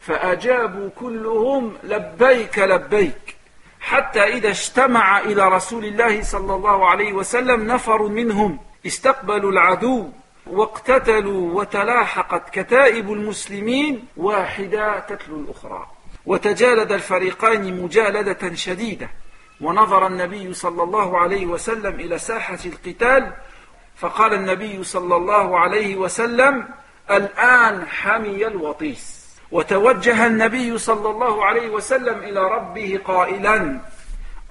فأجابوا 0.00 0.88
كلهم 1.00 1.74
لبيك 1.84 2.58
لبيك 2.58 3.36
حتى 3.80 4.22
إذا 4.22 4.48
اجتمع 4.48 5.20
إلى 5.20 5.48
رسول 5.48 5.84
الله 5.84 6.22
صلى 6.22 6.54
الله 6.54 6.86
عليه 6.90 7.12
وسلم 7.12 7.66
نفر 7.66 8.02
منهم 8.02 8.58
استقبلوا 8.86 9.52
العدو 9.52 10.08
واقتتلوا 10.46 11.60
وتلاحقت 11.60 12.50
كتائب 12.50 13.12
المسلمين 13.12 14.06
واحدة 14.16 14.98
تتلو 14.98 15.36
الأخرى. 15.36 15.86
وتجالد 16.26 16.92
الفريقين 16.92 17.82
مجالدة 17.82 18.54
شديدة. 18.54 19.08
ونظر 19.62 20.06
النبي 20.06 20.54
صلى 20.54 20.82
الله 20.82 21.18
عليه 21.18 21.46
وسلم 21.46 22.00
إلى 22.00 22.18
ساحة 22.18 22.58
القتال 22.66 23.32
فقال 23.96 24.34
النبي 24.34 24.84
صلى 24.84 25.16
الله 25.16 25.58
عليه 25.58 25.96
وسلم 25.96 26.68
الآن 27.10 27.86
حمي 27.86 28.46
الوطيس. 28.46 29.22
وتوجه 29.52 30.26
النبي 30.26 30.78
صلى 30.78 31.10
الله 31.10 31.44
عليه 31.44 31.70
وسلم 31.70 32.18
إلى 32.18 32.40
ربه 32.40 33.00
قائلا 33.04 33.80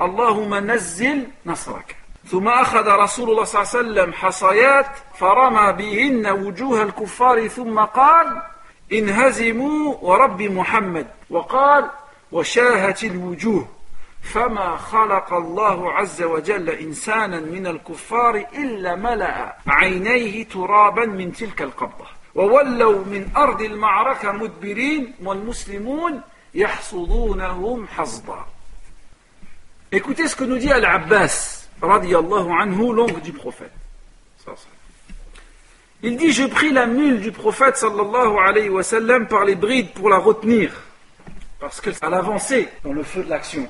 اللهم 0.01 0.55
نزل 0.55 1.27
نصرك. 1.45 1.95
ثم 2.27 2.47
أخذ 2.47 2.87
رسول 2.87 3.29
الله 3.29 3.43
صلى 3.43 3.61
الله 3.61 3.71
عليه 3.73 3.79
وسلم 3.79 4.13
حصيات 4.13 4.85
فرمى 5.15 5.71
بهن 5.71 6.27
وجوه 6.27 6.83
الكفار 6.83 7.47
ثم 7.47 7.79
قال 7.79 8.41
انهزموا 8.93 9.95
ورب 10.01 10.41
محمد. 10.41 11.07
وقال 11.29 11.89
وشاهت 12.31 13.03
الوجوه. 13.03 13.67
فما 14.21 14.77
خلق 14.77 15.33
الله 15.33 15.93
عز 15.93 16.21
وجل 16.21 16.69
إنسانا 16.69 17.39
من 17.39 17.67
الكفار 17.67 18.35
إلا 18.53 18.95
ملأ 18.95 19.55
عينيه 19.67 20.47
ترابا 20.47 21.05
من 21.05 21.33
تلك 21.33 21.61
القبضة 21.61 22.07
وولوا 22.35 23.05
من 23.05 23.29
أرض 23.37 23.61
المعركة 23.61 24.31
مدبرين 24.31 25.13
والمسلمون 25.23 26.21
يحصدونهم 26.53 27.87
حصدا 27.87 28.45
Écoutez 29.93 30.29
ce 30.29 30.37
que 30.37 30.45
nous 30.45 30.57
dit 30.57 30.71
Al-Abbas, 30.71 31.67
radiallahu 31.81 32.49
anhu, 32.61 32.93
l'oncle 32.93 33.19
du 33.19 33.33
prophète. 33.33 33.73
Il 36.01 36.15
dit, 36.15 36.31
je 36.31 36.45
pris 36.45 36.71
la 36.71 36.85
mule 36.85 37.19
du 37.19 37.33
prophète 37.33 37.75
sallallahu 37.75 38.37
alayhi 38.39 38.69
wa 38.69 38.83
sallam 38.83 39.27
par 39.27 39.43
les 39.43 39.55
brides 39.55 39.91
pour 39.91 40.09
la 40.09 40.17
retenir, 40.17 40.71
parce 41.59 41.81
qu'elle 41.81 42.13
avançait 42.13 42.69
dans 42.85 42.93
le 42.93 43.03
feu 43.03 43.21
de 43.21 43.29
l'action. 43.29 43.67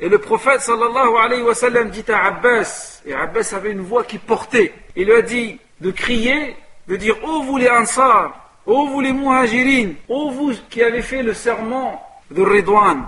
Et 0.00 0.08
le 0.08 0.18
prophète 0.18 0.60
sallallahu 0.60 1.16
alayhi 1.22 1.42
wa 1.42 1.54
sallam 1.54 1.90
dit 1.90 2.04
à 2.10 2.26
Abbas, 2.26 3.02
et 3.06 3.14
Abbas 3.14 3.52
avait 3.54 3.70
une 3.70 3.82
voix 3.82 4.04
qui 4.04 4.18
portait, 4.18 4.72
il 4.96 5.06
lui 5.06 5.12
a 5.12 5.22
dit 5.22 5.58
de 5.80 5.90
crier, 5.90 6.56
de 6.88 6.96
dire 6.96 7.16
ô 7.22 7.42
vous 7.42 7.56
les 7.56 7.70
Ansar, 7.70 8.50
ô 8.66 8.86
vous 8.86 9.00
les 9.00 9.12
Muhajirin, 9.12 9.92
ô 10.08 10.30
vous 10.30 10.52
qui 10.68 10.82
avez 10.82 11.02
fait 11.02 11.22
le 11.22 11.32
serment 11.32 12.02
de 12.30 12.42
Ridwan, 12.42 13.04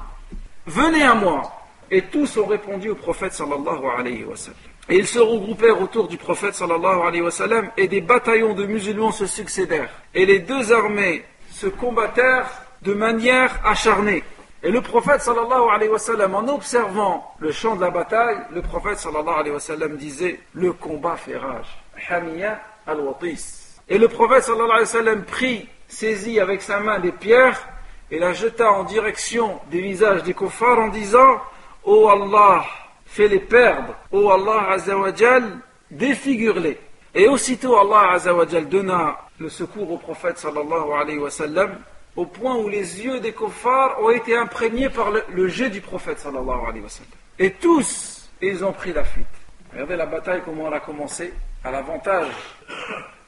venez 0.67 1.03
à 1.03 1.15
moi. 1.15 1.53
Et 1.91 2.03
tous 2.03 2.37
ont 2.37 2.47
répondu 2.47 2.91
au 2.91 2.95
prophète 2.97 3.33
sallallahu 3.33 3.85
alayhi 3.97 4.25
wa 4.25 4.37
sallam. 4.37 4.59
Et 4.89 4.99
ils 4.99 5.07
se 5.07 5.19
regroupèrent 5.19 5.81
autour 5.81 6.09
du 6.09 6.17
prophète 6.17 6.55
sallallahu 6.55 7.01
alayhi 7.01 7.23
wa 7.23 7.31
sallam 7.31 7.71
et 7.77 7.89
des 7.89 8.01
bataillons 8.01 8.55
de 8.55 8.67
musulmans 8.67 9.13
se 9.13 9.27
succédèrent. 9.27 9.91
Et 10.15 10.27
les 10.27 10.41
deux 10.41 10.73
armées 10.73 11.25
se 11.51 11.67
combattèrent 11.67 12.49
de 12.83 12.93
manière 12.93 13.61
acharnée. 13.65 14.23
Et 14.63 14.71
le 14.71 14.81
prophète 14.81 15.21
sallallahu 15.21 15.69
alayhi 15.71 15.91
wa 15.91 15.99
sallam, 15.99 16.35
en 16.35 16.49
observant 16.49 17.35
le 17.39 17.53
champ 17.53 17.77
de 17.77 17.83
la 17.83 17.91
bataille, 17.91 18.39
le 18.53 18.63
prophète 18.63 18.99
sallallahu 18.99 19.39
alayhi 19.39 19.53
wa 19.53 19.61
sallam 19.61 19.97
disait 19.97 20.41
Le 20.55 20.73
combat 20.73 21.17
fait 21.17 21.37
rage. 21.37 21.79
Hamiya 22.09 22.61
al-Watis. 22.87 23.81
Et 23.89 23.99
le 23.99 24.09
prophète 24.09 24.45
sallallahu 24.45 24.71
alayhi 24.71 24.81
wa 24.81 24.87
sallam 24.87 25.25
prit, 25.25 25.69
saisit 25.89 26.41
avec 26.41 26.63
sa 26.63 26.81
main 26.81 26.99
des 26.99 27.13
pierres 27.13 27.69
et 28.11 28.19
la 28.19 28.33
jeta 28.33 28.73
en 28.73 28.85
direction 28.85 29.61
des 29.71 29.83
visages 29.83 30.23
des 30.23 30.35
kuffars 30.35 30.79
en 30.79 30.89
disant 30.89 31.41
Ô 31.85 32.05
oh 32.05 32.09
Allah, 32.09 32.65
fais-les 33.05 33.41
perdre. 33.41 33.95
Ô 34.11 34.23
oh 34.25 34.31
Allah 34.31 34.71
azawajal, 34.73 35.59
défigure-les. 35.91 36.79
Et 37.15 37.29
aussitôt 37.29 37.77
Allah 37.77 38.13
azawajal 38.13 38.69
donna 38.69 39.19
le 39.39 39.49
secours 39.49 39.93
au 39.93 39.99
prophète 39.99 40.39
sallallahu 40.39 40.93
alayhi 40.93 41.19
wa 41.19 41.31
sallam 41.31 41.79
au 42.16 42.26
point 42.26 42.56
où 42.56 42.68
les 42.68 43.04
yeux 43.04 43.20
des 43.20 43.34
kuffars 43.34 44.02
ont 44.02 44.10
été 44.10 44.36
imprégnés 44.36 44.90
par 44.90 45.12
le, 45.12 45.48
jet 45.48 45.70
du 45.70 45.82
prophète 45.82 46.20
sallallahu 46.20 46.60
alayhi 46.68 46.84
wa 46.84 46.90
sallam. 46.90 47.12
Et 47.40 47.52
tous, 47.52 48.30
ils 48.42 48.64
ont 48.64 48.74
pris 48.74 48.94
la 48.94 49.04
fuite. 49.04 49.26
Regardez 49.72 49.96
la 49.96 50.06
bataille, 50.06 50.42
comment 50.44 50.68
elle 50.68 50.74
a 50.74 50.80
commencé, 50.82 51.34
à 51.64 51.72
l'avantage 51.72 52.28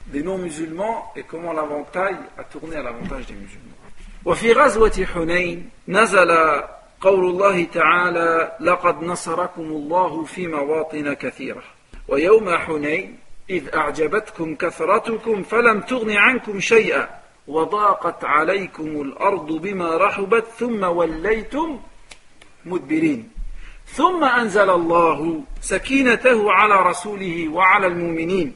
des 0.08 0.21
non-musulmans 0.21 1.13
et 1.15 1.23
comment 1.23 1.53
l'avantage 1.53 2.15
a 2.38 2.43
tourné 2.43 2.75
à 2.75 2.84
l'avantage 2.84 3.25
des 3.27 3.36
musulmans. 3.36 3.69
وفي 4.25 4.53
غزوة 4.53 5.06
حنين 5.13 5.69
نزل 5.88 6.32
قول 7.01 7.25
الله 7.25 7.63
تعالى 7.63 8.51
لقد 8.60 9.03
نصركم 9.03 9.62
الله 9.62 10.23
في 10.23 10.47
مواطن 10.47 11.13
كثيرة 11.13 11.63
ويوم 12.08 12.56
حنين 12.58 13.17
إذ 13.49 13.75
أعجبتكم 13.75 14.56
كثرتكم 14.56 15.43
فلم 15.43 15.82
تغن 15.82 16.12
عنكم 16.12 16.60
شيئا 16.60 17.16
وضاقت 17.48 18.24
عليكم 18.24 19.02
الأرض 19.02 19.52
بما 19.52 19.96
رحبت 19.96 20.44
ثم 20.58 20.84
وليتم 20.84 21.78
مدبرين 22.64 23.28
ثم 23.87 24.24
أنزل 24.24 24.70
الله 24.70 25.42
سكينته 25.61 26.52
على 26.52 26.82
رسوله 26.82 27.48
وعلى 27.48 27.87
المؤمنين 27.87 28.54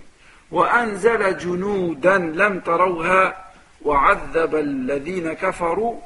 وأنزل 0.50 1.38
جنودا 1.38 2.18
لم 2.18 2.60
تروها 2.60 3.44
وعذب 3.84 4.54
الذين 4.54 5.32
كفروا 5.32 5.96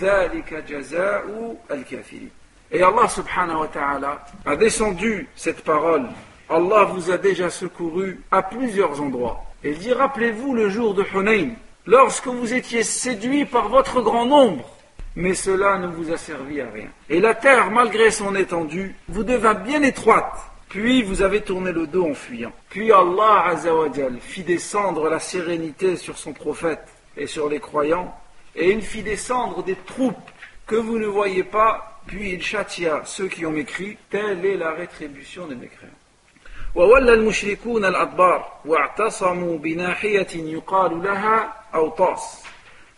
ذلك 0.00 0.54
جزاء 0.54 1.56
الكافرين 1.70 2.30
Et 2.70 2.82
Allah 2.82 3.08
subhanahu 3.08 3.60
wa 3.60 3.66
ta'ala 3.68 4.26
a 4.44 4.54
descendu 4.54 5.26
cette 5.34 5.64
parole. 5.64 6.06
Allah 6.50 6.84
vous 6.84 7.10
a 7.10 7.16
déjà 7.16 7.48
secouru 7.48 8.20
à 8.30 8.42
plusieurs 8.42 9.00
endroits. 9.00 9.42
Il 9.64 9.78
dit, 9.78 9.94
rappelez-vous 9.94 10.54
le 10.54 10.68
jour 10.68 10.92
de 10.92 11.02
Hunayn, 11.02 11.54
lorsque 11.87 12.27
vous 12.27 12.53
étiez 12.53 12.83
séduits 12.83 13.45
par 13.45 13.69
votre 13.69 14.01
grand 14.01 14.25
nombre, 14.25 14.69
mais 15.15 15.33
cela 15.33 15.77
ne 15.77 15.87
vous 15.87 16.11
a 16.11 16.17
servi 16.17 16.61
à 16.61 16.69
rien. 16.69 16.87
Et 17.09 17.19
la 17.19 17.35
terre, 17.35 17.69
malgré 17.71 18.11
son 18.11 18.35
étendue, 18.35 18.95
vous 19.09 19.23
devint 19.23 19.53
bien 19.53 19.81
étroite, 19.83 20.33
puis 20.69 21.03
vous 21.03 21.21
avez 21.21 21.41
tourné 21.41 21.71
le 21.71 21.85
dos 21.85 22.09
en 22.09 22.13
fuyant. 22.13 22.51
Puis 22.69 22.91
Allah 22.91 23.45
Azzawajal 23.47 24.17
fit 24.19 24.43
descendre 24.43 25.09
la 25.09 25.19
sérénité 25.19 25.97
sur 25.97 26.17
son 26.17 26.33
prophète 26.33 26.87
et 27.15 27.27
sur 27.27 27.47
les 27.47 27.59
croyants, 27.59 28.15
et 28.55 28.71
il 28.71 28.81
fit 28.81 29.03
descendre 29.03 29.63
des 29.63 29.75
troupes 29.75 30.31
que 30.65 30.75
vous 30.75 30.97
ne 30.97 31.05
voyez 31.05 31.43
pas, 31.43 32.01
puis 32.07 32.31
il 32.31 32.41
châtia 32.41 33.01
ceux 33.05 33.27
qui 33.27 33.45
ont 33.45 33.51
mécrit, 33.51 33.97
telle 34.09 34.45
est 34.45 34.57
la 34.57 34.71
rétribution 34.71 35.47
des 35.47 35.55
mécréants. 35.55 35.99
وولى 36.75 37.13
المشركون 37.13 37.85
الأدبار 37.85 38.51
واعتصموا 38.65 39.57
بناحية 39.57 40.27
يقال 40.33 41.03
لها 41.03 41.56
أوطاس 41.74 42.42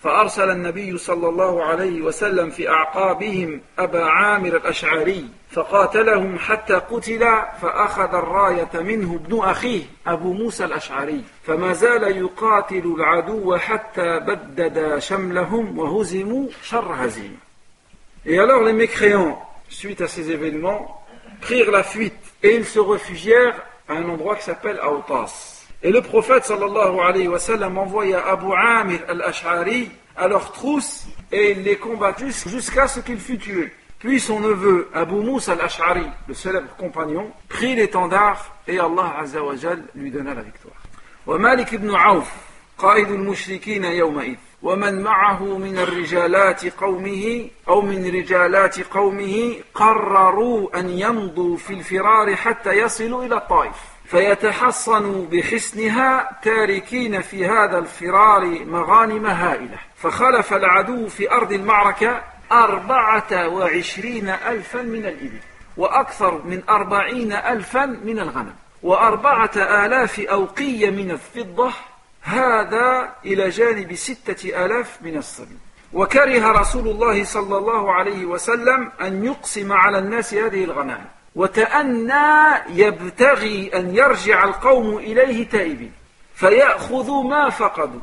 فأرسل 0.03 0.51
النبي 0.51 0.99
صلى 0.99 1.29
الله 1.29 1.65
عليه 1.65 2.03
وسلم 2.03 2.51
في 2.51 2.69
أعقابهم 2.69 3.61
أبا 3.79 4.05
عامر 4.05 4.57
الأشعري 4.57 5.29
فقاتلهم 5.51 6.39
حتى 6.39 6.75
قتل 6.75 7.29
فأخذ 7.63 8.15
الراية 8.15 8.71
منه 8.75 9.15
ابن 9.15 9.39
أخيه 9.39 9.83
أبو 10.07 10.33
موسى 10.33 10.65
الأشعري. 10.65 11.25
فما 11.43 11.73
زال 11.73 12.17
يقاتل 12.17 12.95
العدو 12.97 13.57
حتى 13.57 14.19
بدد 14.19 14.99
شملهم 14.99 15.79
وهزموا 15.79 16.49
شر 16.63 16.95
هزيمة. 16.95 17.37
Et 18.27 18.39
alors 18.39 18.63
les 18.63 18.73
mécréants, 18.73 19.41
suite 19.69 20.01
à 20.01 20.09
ces 20.09 20.31
événements, 20.31 21.05
prirent 21.41 21.71
la 21.71 21.83
fuite 21.83 22.25
et 22.43 22.55
ils 22.55 22.67
se 22.67 22.79
réfugièrent 22.79 23.61
à 23.89 23.95
un 23.95 24.09
endroit 24.09 24.37
qui 24.37 24.45
s'appelle 24.45 24.79
Aoutas. 24.81 25.50
Et 25.83 25.91
le 25.91 26.03
prophète 26.03 26.45
sallallahu 26.45 27.01
alayhi 27.01 27.29
wa 27.29 27.39
sallam 27.39 27.79
envoya 27.79 28.27
Abu 28.27 28.53
Amir 28.55 29.01
al-Ash'ari 29.09 29.91
à 30.17 30.29
leur 30.29 30.53
trousse 30.53 31.07
et 31.33 31.53
il 31.53 31.63
les 31.63 31.77
combattit 31.77 32.31
jusqu'à 32.47 32.87
ce 32.87 33.01
qu'il 33.01 33.19
fût 33.19 33.39
tué. 33.39 33.73
Puis 33.99 34.21
son 34.21 34.41
neveu 34.41 34.89
Abu 34.95 35.15
Moussa 35.15 35.53
al-Ash'ari, 35.53 36.07
le 36.29 36.35
célèbre 36.35 36.75
compagnon, 36.77 37.31
prit 37.49 37.75
l'étendard 37.75 38.57
et 38.69 38.79
Allah 38.79 39.15
azza 39.21 39.43
wa 39.43 39.57
jal 39.57 39.83
lui 39.95 40.11
donna 40.11 40.35
la 40.35 40.43
victoire. 40.43 40.77
ومالك 41.27 41.75
بن 41.75 41.95
عوف 41.95 42.31
قائد 42.79 43.11
المشركين 43.11 43.85
يومئذ 43.85 44.37
ومن 44.63 45.03
معه 45.03 45.59
من 45.59 45.79
الرجالات 45.79 46.81
قومه 46.81 47.49
أو 47.69 47.81
من 47.83 48.15
رجالات 48.15 48.81
قومه 48.81 49.55
قرروا 49.75 50.81
أن 50.81 50.91
يمضوا 50.91 51.57
في 51.57 51.73
الفرار 51.73 52.37
حتى 52.37 52.73
يصلوا 52.73 53.25
إلى 53.25 53.37
الطائف 53.37 53.90
فيتحصنوا 54.11 55.27
بحسنها 55.27 56.39
تاركين 56.43 57.21
في 57.21 57.47
هذا 57.47 57.79
الفرار 57.79 58.65
مغانم 58.65 59.27
هائلة. 59.27 59.79
فخلف 59.97 60.53
العدو 60.53 61.09
في 61.09 61.33
أرض 61.33 61.53
المعركة 61.53 62.23
أربعة 62.53 63.49
وعشرين 63.49 64.29
ألفا 64.29 64.83
من 64.83 65.07
الإبل 65.07 65.41
وأكثر 65.77 66.43
من 66.45 66.63
أربعين 66.69 67.33
ألفا 67.33 67.87
من 67.87 68.19
الغنم 68.19 68.55
وأربعة 68.83 69.51
آلاف 69.57 70.21
أوقية 70.21 70.91
من 70.91 71.11
الفضة. 71.11 71.73
هذا 72.23 73.13
إلى 73.25 73.49
جانب 73.49 73.95
ستة 73.95 74.65
آلاف 74.65 74.99
من 75.03 75.17
الصبي. 75.17 75.59
وكره 75.93 76.53
رسول 76.61 76.89
الله 76.89 77.25
صلى 77.25 77.59
الله 77.59 77.93
عليه 77.93 78.25
وسلم 78.25 78.93
أن 79.01 79.25
يقسم 79.25 79.73
على 79.73 79.99
الناس 79.99 80.35
هذه 80.35 80.65
الغنائم. 80.65 81.20
وتأنى 81.35 82.55
يبتغي 82.69 83.71
أن 83.75 83.97
يرجع 83.97 84.45
القوم 84.45 84.97
إليه 84.97 85.49
تائبين. 85.49 85.93
فيأخذوا 86.35 87.25
ما 87.25 87.51
فقدوا 87.51 88.01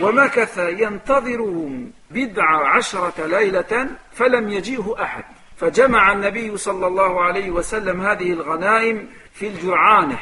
ومكث 0.00 0.58
ينتظرهم 0.58 1.92
بضع 2.10 2.68
عشرة 2.68 3.26
ليلة 3.26 3.86
فلم 4.12 4.48
يجئه 4.48 4.96
أحد. 5.02 5.24
فجمع 5.56 6.12
النبي 6.12 6.56
صلى 6.56 6.86
الله 6.86 7.22
عليه 7.22 7.50
وسلم 7.50 8.00
هذه 8.00 8.32
الغنائم 8.32 9.08
في 9.32 9.46
الجرعانة 9.46 10.18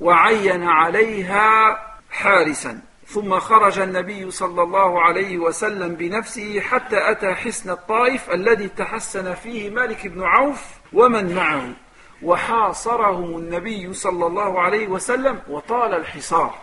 وعين 0.00 0.62
عليها 0.62 1.78
حارسا. 2.10 2.80
ثم 3.06 3.38
خرج 3.38 3.78
النبي 3.78 4.30
صلى 4.30 4.62
الله 4.62 5.02
عليه 5.02 5.38
وسلم 5.38 5.94
بنفسه 5.94 6.60
حتى 6.60 7.10
أتى 7.10 7.34
حسن 7.34 7.70
الطائف 7.70 8.30
الذي 8.30 8.68
تحسن 8.68 9.34
فيه 9.34 9.70
مالك 9.70 10.06
بن 10.06 10.22
عوف 10.22 10.64
ومن 10.92 11.34
معه. 11.34 11.68
وحاصرهم 12.21 13.37
النبي 13.37 13.93
صلى 13.93 14.27
الله 14.27 14.61
عليه 14.61 14.87
وسلم 14.87 15.39
وطال 15.49 15.93
الحصار 15.93 16.55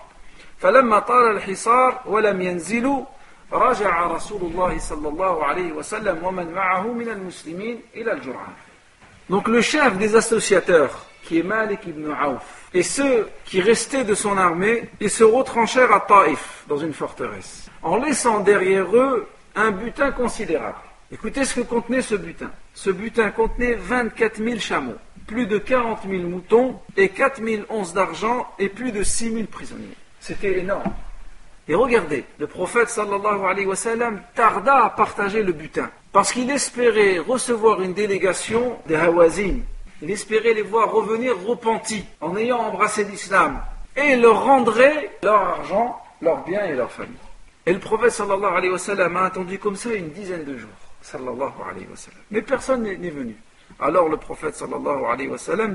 فلما 0.59 0.99
طال 0.99 1.37
الحصار 1.37 2.01
ولم 2.07 2.43
ينزلوا 2.43 3.05
رجع 3.53 4.07
رسول 4.07 4.41
الله 4.43 4.79
صلى 4.79 5.09
الله 5.09 5.45
عليه 5.45 5.73
وسلم 5.73 6.25
ومن 6.25 6.53
معه 6.53 6.93
من 6.93 7.09
المسلمين 7.09 7.81
إلى 7.95 8.13
الجرعان 8.13 8.55
Donc 9.29 9.49
le 9.49 9.63
chef 9.63 9.97
des 9.99 10.15
associateurs, 10.17 11.07
qui 11.23 11.39
est 11.39 11.43
Malik 11.43 11.87
ibn 11.87 12.13
Auf, 12.13 12.69
et 12.75 12.83
ceux 12.83 13.29
qui 13.45 13.61
restaient 13.61 14.05
de 14.05 14.15
son 14.15 14.37
armée, 14.37 14.91
ils 15.01 15.11
se 15.11 15.25
retranchèrent 15.25 15.93
à 15.93 16.01
Taïf, 16.01 16.65
dans 16.69 16.77
une 16.77 16.93
forteresse, 16.93 17.71
en 17.83 17.97
laissant 17.97 18.41
derrière 18.41 18.95
eux 18.95 19.29
un 19.55 19.71
butin 19.71 20.11
considérable. 20.11 20.77
Écoutez 21.11 21.45
ce 21.45 21.55
que 21.55 21.61
contenait 21.61 22.03
ce 22.03 22.15
butin. 22.15 22.51
Ce 22.75 22.91
butin 22.91 23.31
contenait 23.31 23.75
24 23.75 24.43
000 24.43 24.59
chameaux, 24.59 24.97
plus 25.28 25.46
de 25.46 25.58
40 25.58 26.00
000 26.10 26.24
moutons 26.24 26.80
et 26.96 27.10
4 27.10 27.44
000 27.44 27.64
onces 27.70 27.94
d'argent 27.94 28.48
et 28.58 28.70
plus 28.70 28.92
de 28.92 29.04
6 29.04 29.34
000 29.34 29.44
prisonniers. 29.46 29.98
C'était 30.20 30.60
énorme. 30.60 30.94
Et 31.68 31.76
regardez, 31.76 32.24
le 32.40 32.48
prophète 32.48 32.90
sallallahu 32.90 33.46
alayhi 33.46 33.68
wa 33.68 33.76
sallam 33.76 34.22
tarda 34.34 34.86
à 34.86 34.90
partager 34.90 35.44
le 35.44 35.52
butin. 35.52 35.92
Parce 36.14 36.32
qu'il 36.32 36.50
espérait 36.50 37.20
recevoir 37.20 37.82
une 37.82 37.94
délégation 37.94 38.78
des 38.88 38.96
Hawazin. 38.96 39.58
Il 40.02 40.10
espérait 40.10 40.54
les 40.54 40.62
voir 40.62 40.92
revenir 40.92 41.34
repentis 41.46 42.06
en 42.22 42.38
ayant 42.38 42.60
embrassé 42.60 43.04
l'islam. 43.04 43.62
Et 43.98 44.14
il 44.14 44.22
leur 44.22 44.46
rendrait 44.46 45.18
leur 45.22 45.42
argent, 45.42 46.02
leurs 46.22 46.46
biens 46.46 46.66
et 46.66 46.74
leur 46.74 46.92
famille. 46.92 47.18
Et 47.66 47.74
le 47.74 47.80
prophète 47.80 48.12
sallallahu 48.12 48.56
alayhi 48.56 48.72
wa 48.72 48.80
sallam 48.80 49.18
a 49.18 49.26
attendu 49.26 49.60
comme 49.60 49.76
ça 49.76 49.94
une 49.94 50.10
dizaine 50.12 50.46
de 50.46 50.58
jours. 50.58 50.70
Sallallahu 51.02 51.52
alayhi 51.70 51.88
wa 51.90 51.98
sallam. 51.98 52.22
Mais 52.32 52.42
personne 52.42 52.84
n'est 52.84 53.10
venu. 53.10 53.36
Alors 53.80 54.10
le 54.10 54.18
prophète 54.18 54.62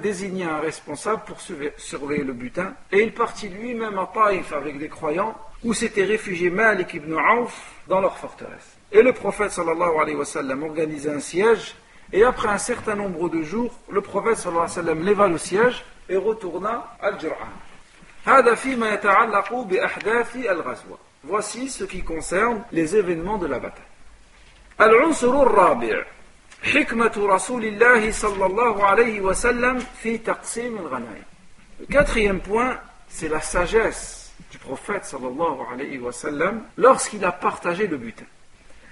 désigna 0.01 0.57
un 0.57 0.61
responsable 0.61 1.23
pour 1.25 1.41
surveiller 1.41 2.25
le 2.25 2.33
butin. 2.33 2.75
Et 2.91 3.03
il 3.03 3.15
partit 3.15 3.49
lui-même 3.49 3.99
à 3.99 4.11
Taïf 4.13 4.53
avec 4.53 4.79
des 4.79 4.89
croyants 4.89 5.37
où 5.63 5.73
s'étaient 5.73 6.05
réfugiés 6.05 6.51
Malik 6.51 6.95
ibn 6.95 7.15
Auf 7.15 7.55
dans 7.87 8.01
leur 8.01 8.19
forteresse. 8.19 8.77
Et 8.91 9.03
le 9.03 9.13
prophète 9.13 9.53
sallallahu 9.53 10.01
alayhi 10.01 10.17
wa 10.17 10.25
sallam 10.25 10.65
organisa 10.65 11.13
un 11.13 11.21
siège, 11.21 11.77
et 12.13 12.25
après 12.25 12.49
un 12.49 12.59
certain 12.59 12.97
nombre 12.97 13.29
de 13.29 13.43
jours, 13.43 13.73
le 13.89 14.01
prophète 14.01 14.45
leva 14.85 15.29
le 15.29 15.39
siège 15.39 15.85
et 16.09 16.17
retourna 16.17 16.97
à 17.01 17.07
Al-Jur'an. 17.07 17.37
Voici 21.25 21.71
ce 21.71 21.85
qui 21.85 22.03
concerne 22.03 22.65
les 22.73 22.97
événements 22.97 23.39
de 23.39 23.47
la 23.47 23.61
bataille. 23.61 23.83
حكمة 26.63 27.13
رسول 27.17 27.65
الله 27.65 28.11
صلى 28.11 28.47
الله 28.47 28.85
عليه 28.85 29.21
وسلم 29.21 29.79
في 30.03 30.19
تقسيم 30.19 30.79
الغنائم. 30.79 31.25
Quatrième 31.91 32.41
point, 32.41 32.79
c'est 33.09 33.29
la 33.29 33.41
sagesse 33.41 34.33
du 34.51 34.59
prophète 34.59 35.05
sallallahu 35.05 35.61
alayhi 35.73 35.99
wa 35.99 36.13
sallam 36.13 36.63
lorsqu'il 36.77 37.25
a 37.25 37.33
partagé 37.33 37.87
le 37.87 37.97
butin. 37.97 38.27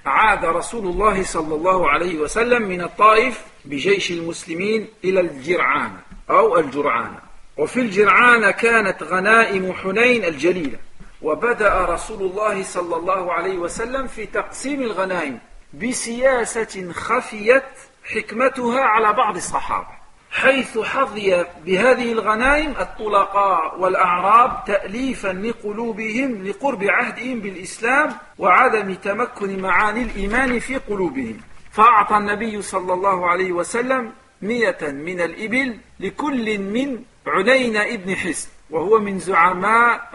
عاد 0.06 0.44
رسول 0.44 0.87
الله 0.87 1.22
صلى 1.22 1.54
الله 1.54 1.90
عليه 1.90 2.18
وسلم 2.18 2.62
من 2.62 2.80
الطائف 2.80 3.44
بجيش 3.64 4.11
المسلمين 4.11 4.88
إلى 5.04 5.20
الجرعان 5.20 5.92
أو 6.30 6.59
الجرعان 6.59 7.14
وفي 7.56 7.80
الجرعان 7.80 8.50
كانت 8.50 9.02
غنائم 9.02 9.72
حنين 9.72 10.24
الجليلة 10.24 10.78
وبدأ 11.22 11.85
رسول 11.85 12.22
الله 12.22 12.62
صلى 12.62 12.96
الله 12.96 13.33
عليه 13.33 13.59
وسلم 13.59 14.06
في 14.06 14.26
تقسيم 14.26 14.83
الغنائم 14.83 15.38
بسياسة 15.74 16.92
خفيت 16.92 17.62
حكمتها 18.04 18.80
على 18.80 19.12
بعض 19.12 19.37
الصحابة 19.37 20.00
حيث 20.30 20.78
حظي 20.78 21.46
بهذه 21.64 22.12
الغنائم 22.12 22.70
الطلقاء 22.70 23.80
والأعراب 23.80 24.64
تأليفا 24.66 25.28
لقلوبهم 25.28 26.46
لقرب 26.46 26.85
عهدهم 26.85 27.40
بالإسلام 27.40 28.12
وعدم 28.38 28.94
تمكن 28.94 29.62
معاني 29.62 30.02
الإيمان 30.02 30.59
في 30.59 30.76
قلوبهم. 30.76 31.40
فأعطى 31.72 32.16
النبي 32.16 32.62
صلى 32.62 32.92
الله 32.92 33.28
عليه 33.30 33.52
وسلم 33.52 34.12
مية 34.42 34.78
من 34.83 35.20
الإبل 35.20 35.78
لكل 36.00 36.59
من 36.59 37.02
عنين 37.26 37.76
ابن 37.76 38.16
حسن 38.16 38.48
وهو 38.70 38.98
من 38.98 39.18
زعماء 39.18 40.11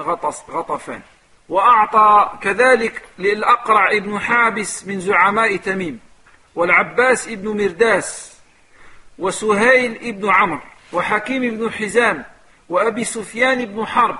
غطفان. 0.50 1.02
وأعطى 1.50 2.40
كذلك 2.42 3.02
للأقرع 3.20 3.92
ابن 3.92 4.20
حابس 4.20 4.88
من 4.88 5.00
زعماء 5.00 5.56
تميم 5.56 6.00
والعباس 6.56 7.28
ابن 7.28 7.64
مرداس 7.64 8.38
وسهيل 9.20 9.96
ابن 9.96 10.30
عمرو 10.30 10.62
وحكيم 10.94 11.58
بن 11.58 11.72
حزام 11.72 12.26
وأبي 12.70 13.04
سفيان 13.04 13.66
بن 13.66 13.86
حرب 13.86 14.18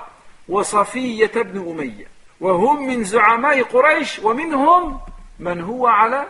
وصفية 0.48 1.32
بن 1.34 1.70
أمية. 1.70 2.06
وهم 2.40 2.86
من 2.86 3.04
زعماء 3.04 3.62
قريش 3.62 4.18
ومنهم 4.18 5.00
من 5.38 5.60
هو 5.60 5.86
على 5.86 6.26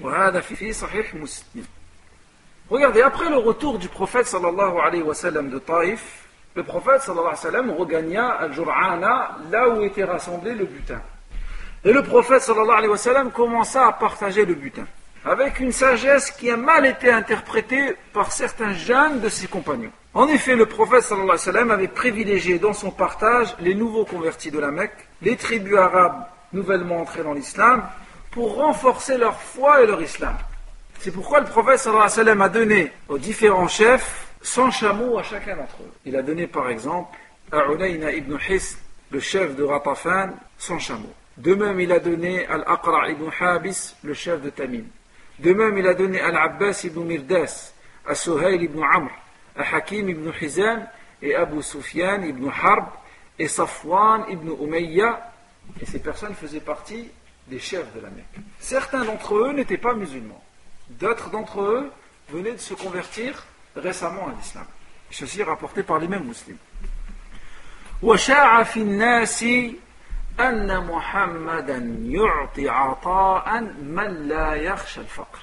وهذا 0.00 0.40
في 0.40 0.72
صحيح 0.72 1.14
مسلم. 1.14 1.66
Regardez, 2.70 3.02
après 3.02 3.30
le 3.30 3.38
retour 3.38 3.78
du 3.78 3.88
prophète 3.88 4.26
sallallahu 4.26 4.78
alayhi 4.78 5.02
wa 5.02 5.14
sallam 5.14 5.48
de 5.48 5.58
Taïf, 5.58 6.27
le 6.58 6.64
prophète 6.64 7.02
sallallahu 7.02 7.36
alayhi 7.44 7.68
wa 7.68 7.76
regagna 7.76 8.28
Al-Jur'ana, 8.30 9.38
là 9.52 9.68
où 9.68 9.82
était 9.82 10.02
rassemblé 10.02 10.54
le 10.54 10.64
butin. 10.64 11.00
Et 11.84 11.92
le 11.92 12.02
prophète 12.02 12.42
sallallahu 12.42 12.78
alayhi 12.78 12.90
wa 12.90 13.30
commença 13.30 13.86
à 13.86 13.92
partager 13.92 14.44
le 14.44 14.54
butin. 14.54 14.84
avec 15.24 15.60
une 15.60 15.72
sagesse 15.72 16.30
qui 16.32 16.50
a 16.50 16.56
mal 16.56 16.84
été 16.86 17.10
interprétée 17.12 17.94
par 18.12 18.32
certains 18.32 18.72
jeunes 18.72 19.20
de 19.20 19.28
ses 19.28 19.46
compagnons. 19.46 19.92
En 20.14 20.26
effet, 20.26 20.56
le 20.56 20.66
prophète 20.66 21.02
sallallahu 21.02 21.38
alayhi 21.46 21.68
wa 21.68 21.74
avait 21.74 21.88
privilégié 22.02 22.58
dans 22.58 22.72
son 22.72 22.90
partage 22.90 23.54
les 23.60 23.74
nouveaux 23.74 24.04
convertis 24.04 24.50
de 24.50 24.58
la 24.58 24.72
Mecque, 24.72 25.06
les 25.22 25.36
tribus 25.36 25.76
arabes 25.76 26.24
nouvellement 26.52 27.02
entrées 27.02 27.22
dans 27.22 27.34
l'islam, 27.34 27.84
pour 28.32 28.56
renforcer 28.56 29.16
leur 29.16 29.38
foi 29.40 29.82
et 29.82 29.86
leur 29.86 30.02
islam. 30.02 30.36
C'est 31.00 31.12
pourquoi 31.12 31.38
le 31.40 31.46
prophète 31.46 31.78
sallallahu 31.78 32.10
alayhi 32.18 32.38
wa 32.38 32.44
a 32.44 32.48
donné 32.48 32.92
aux 33.08 33.18
différents 33.18 33.68
chefs 33.68 34.27
100 34.42 34.70
chameaux 34.70 35.18
à 35.18 35.22
chacun 35.22 35.56
d'entre 35.56 35.82
eux. 35.82 35.92
Il 36.04 36.16
a 36.16 36.22
donné 36.22 36.46
par 36.46 36.68
exemple 36.70 37.16
à 37.50 37.64
Unayna 37.72 38.12
ibn 38.12 38.36
Hisn, 38.48 38.78
le 39.10 39.20
chef 39.20 39.56
de 39.56 39.64
Ratafan, 39.64 40.30
100 40.58 40.78
chameaux. 40.78 41.14
De 41.36 41.54
même, 41.54 41.78
il 41.80 41.92
a 41.92 42.00
donné 42.00 42.46
à 42.46 42.54
Al-Aqra 42.54 43.10
ibn 43.10 43.28
Habis, 43.40 43.94
le 44.02 44.12
chef 44.12 44.42
de 44.42 44.50
Tamim. 44.50 44.84
De 45.38 45.52
même, 45.52 45.78
il 45.78 45.86
a 45.86 45.94
donné 45.94 46.20
à 46.20 46.28
Al-Abbas 46.28 46.82
ibn 46.84 47.04
Mirdas, 47.04 47.72
à 48.06 48.14
Suhail 48.14 48.62
ibn 48.64 48.82
Amr, 48.82 49.10
à 49.56 49.76
Hakim 49.76 50.08
ibn 50.08 50.30
Hizam 50.40 50.86
et 51.22 51.34
Abu 51.34 51.62
Sufyan 51.62 52.22
ibn 52.22 52.48
Harb 52.48 52.86
et 53.38 53.48
Safwan 53.48 54.24
ibn 54.28 54.50
Umayya. 54.60 55.32
Et 55.80 55.86
ces 55.86 56.00
personnes 56.00 56.34
faisaient 56.34 56.60
partie 56.60 57.08
des 57.46 57.58
chefs 57.58 57.94
de 57.94 58.00
la 58.00 58.10
Mecque. 58.10 58.44
Certains 58.58 59.04
d'entre 59.04 59.36
eux 59.36 59.52
n'étaient 59.52 59.78
pas 59.78 59.94
musulmans. 59.94 60.42
D'autres 60.90 61.30
d'entre 61.30 61.60
eux 61.60 61.92
venaient 62.30 62.52
de 62.52 62.58
se 62.58 62.74
convertir 62.74 63.46
récemment 63.80 64.28
à 64.28 64.32
l'islam. 64.38 64.64
Ceci 65.10 65.40
est 65.40 65.44
rapporté 65.44 65.82
par 65.82 65.98
les 65.98 66.08
mêmes 66.08 66.24
musulmans. 66.24 66.58
وشاع 68.02 68.62
في 68.62 68.80
الناس 68.80 69.44
أن 70.40 70.86
محمدا 70.86 71.98
يعطي 72.02 72.68
عطاء 72.68 73.60
من 73.82 74.28
لا 74.28 74.54
يخشى 74.54 75.00
الفقر 75.00 75.38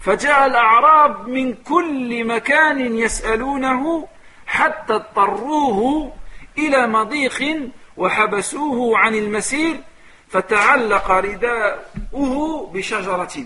فجاء 0.00 0.46
الأعراب 0.46 1.28
من 1.28 1.54
كل 1.54 2.24
مكان 2.24 2.96
يسألونه 2.96 4.08
حتى 4.46 4.94
اضطروه 4.94 6.12
إلى 6.58 6.86
مضيق 6.86 7.70
وحبسوه 7.96 8.98
عن 8.98 9.14
المسير 9.14 9.80
فتعلق 10.28 11.10
رداؤه 11.10 12.66
بشجرة 12.74 13.44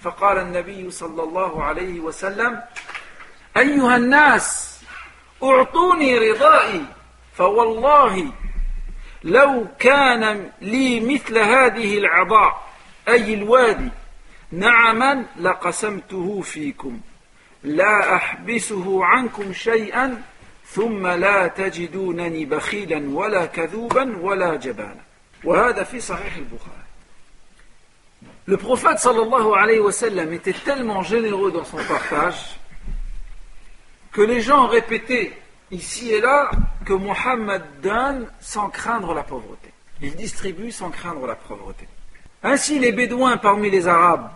فقال 0.00 0.38
النبي 0.38 0.90
صلى 0.90 1.22
الله 1.22 1.64
عليه 1.64 2.00
وسلم 2.00 2.60
أيها 3.56 3.96
الناس 3.96 4.80
أعطوني 5.42 6.18
رضائي 6.18 6.84
فوالله 7.34 8.32
لو 9.24 9.66
كان 9.78 10.50
لي 10.60 11.00
مثل 11.00 11.38
هذه 11.38 11.98
العضاء 11.98 12.68
أي 13.08 13.34
الوادي 13.34 13.88
نعما 14.52 15.24
لقسمته 15.40 16.40
فيكم 16.40 17.00
لا 17.62 18.16
أحبسه 18.16 19.04
عنكم 19.04 19.52
شيئا 19.52 20.22
ثم 20.66 21.06
لا 21.06 21.46
تجدونني 21.46 22.44
بخيلا 22.44 23.10
ولا 23.10 23.46
كذوبا 23.46 24.16
ولا 24.20 24.56
جبانا. 24.56 25.04
وهذا 25.44 25.82
في 25.82 26.00
صحيح 26.00 26.36
البخاري. 26.36 26.82
Le 28.46 28.56
prophète 28.56 28.98
sallallahu 28.98 29.54
alayhi 29.54 29.78
wa 29.78 29.92
sallam 29.92 30.32
était 30.32 30.52
tellement 30.52 31.02
généreux 31.02 31.52
dans 31.52 31.64
son 31.64 31.76
partage 31.76 32.58
que 34.12 34.20
les 34.20 34.40
gens 34.40 34.66
répétaient 34.66 35.32
ici 35.70 36.12
et 36.12 36.20
là 36.20 36.50
que 36.84 36.92
Mohammed 36.92 37.62
donne 37.82 38.26
sans 38.40 38.68
craindre 38.68 39.14
la 39.14 39.22
pauvreté. 39.22 39.72
Il 40.00 40.14
distribue 40.16 40.70
sans 40.70 40.90
craindre 40.90 41.26
la 41.26 41.34
pauvreté. 41.34 41.88
Ainsi, 42.42 42.78
les 42.78 42.92
Bédouins 42.92 43.36
parmi 43.36 43.70
les 43.70 43.86
Arabes 43.86 44.28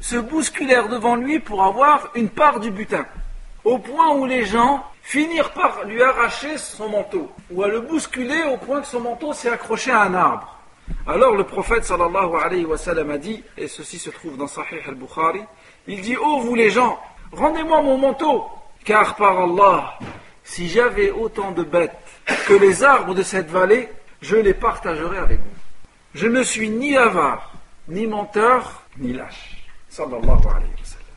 se 0.00 0.16
bousculèrent 0.16 0.88
devant 0.88 1.16
lui 1.16 1.40
pour 1.40 1.62
avoir 1.64 2.10
une 2.14 2.28
part 2.28 2.60
du 2.60 2.70
butin, 2.70 3.04
au 3.64 3.78
point 3.78 4.14
où 4.14 4.26
les 4.26 4.44
gens 4.44 4.84
finirent 5.02 5.50
par 5.52 5.84
lui 5.84 6.02
arracher 6.02 6.56
son 6.56 6.88
manteau, 6.88 7.30
ou 7.50 7.62
à 7.64 7.68
le 7.68 7.80
bousculer 7.80 8.44
au 8.44 8.56
point 8.58 8.80
que 8.80 8.86
son 8.86 9.00
manteau 9.00 9.32
s'est 9.32 9.50
accroché 9.50 9.90
à 9.90 10.02
un 10.02 10.14
arbre. 10.14 10.54
Alors 11.06 11.34
le 11.34 11.44
prophète 11.44 11.84
sallallahu 11.84 12.36
alayhi 12.42 12.64
wa 12.64 12.78
sallam 12.78 13.10
a 13.10 13.18
dit, 13.18 13.42
et 13.56 13.68
ceci 13.68 13.98
se 13.98 14.10
trouve 14.10 14.36
dans 14.36 14.46
Sahih 14.46 14.80
al-Bukhari, 14.86 15.42
il 15.86 16.00
dit, 16.00 16.16
oh 16.16 16.40
vous 16.40 16.54
les 16.54 16.70
gens, 16.70 16.98
rendez-moi 17.32 17.82
mon 17.82 17.98
manteau, 17.98 18.44
car 18.87 19.15
par 19.15 19.39
Allah, 19.39 19.99
si 20.43 20.67
j'avais 20.69 21.11
autant 21.11 21.51
de 21.51 21.63
bêtes 21.63 21.97
que 22.47 22.53
les 22.53 22.83
arbres 22.83 23.13
de 23.13 23.23
cette 23.23 23.49
vallée, 23.49 23.89
je 24.21 24.35
les 24.35 24.53
partagerais 24.53 25.17
avec 25.17 25.39
vous. 25.39 25.57
Je 26.15 26.27
ne 26.27 26.43
suis 26.43 26.69
ni 26.69 26.95
avare, 26.97 27.53
ni 27.87 28.07
menteur, 28.07 28.83
ni 28.97 29.13
lâche. 29.13 29.63
صلى 29.93 30.17
الله 30.17 30.41
عليه 30.53 30.73
وسلم 30.81 31.13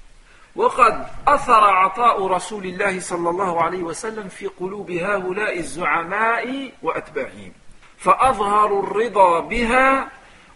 وقد 0.57 1.07
أثر 1.29 1.65
عطاء 1.65 2.27
رسول 2.27 2.67
الله 2.67 3.01
صلى 3.01 3.31
الله 3.31 3.63
عليه 3.63 3.83
وسلم 3.83 4.29
في 4.29 4.47
قلوب 4.47 4.91
هؤلاء 4.91 5.59
الزعماء 5.59 6.73
وأتباعهم 6.83 7.53
فأظهروا 7.99 8.83
الرضا 8.83 9.41
بها 9.41 10.09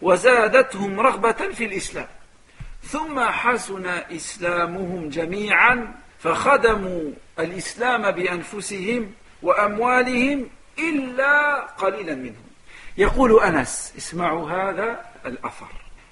وزادتهم 0.03 1.01
رغبة 1.01 1.33
في 1.33 1.65
الإسلام 1.65 2.07
ثم 2.83 3.21
حسن 3.21 3.87
إسلامهم 3.87 5.09
جميعا 5.09 5.95
فخدموا 6.20 7.12
الإسلام 7.40 8.12
بأنفسهم 8.12 9.12
وأموالهم 9.42 10.48
إلا 10.80 11.60
قليلا 11.60 12.16
منهم. 12.16 12.46
يقول 12.98 13.40
أنس 13.40 13.94
اسمعوا 13.98 14.50
هذا 14.50 15.06
الأثر. 15.26 15.68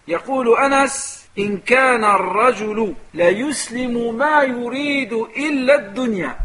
يقول 0.08 0.58
أنس 0.58 1.26
إن 1.40 1.58
كان 1.58 2.04
الرجل 2.04 2.94
لا 3.14 3.30
يسلم 3.30 4.18
ما 4.18 4.44
يريد 4.44 5.14
إلا 5.14 5.76
الدنيا 5.76 6.36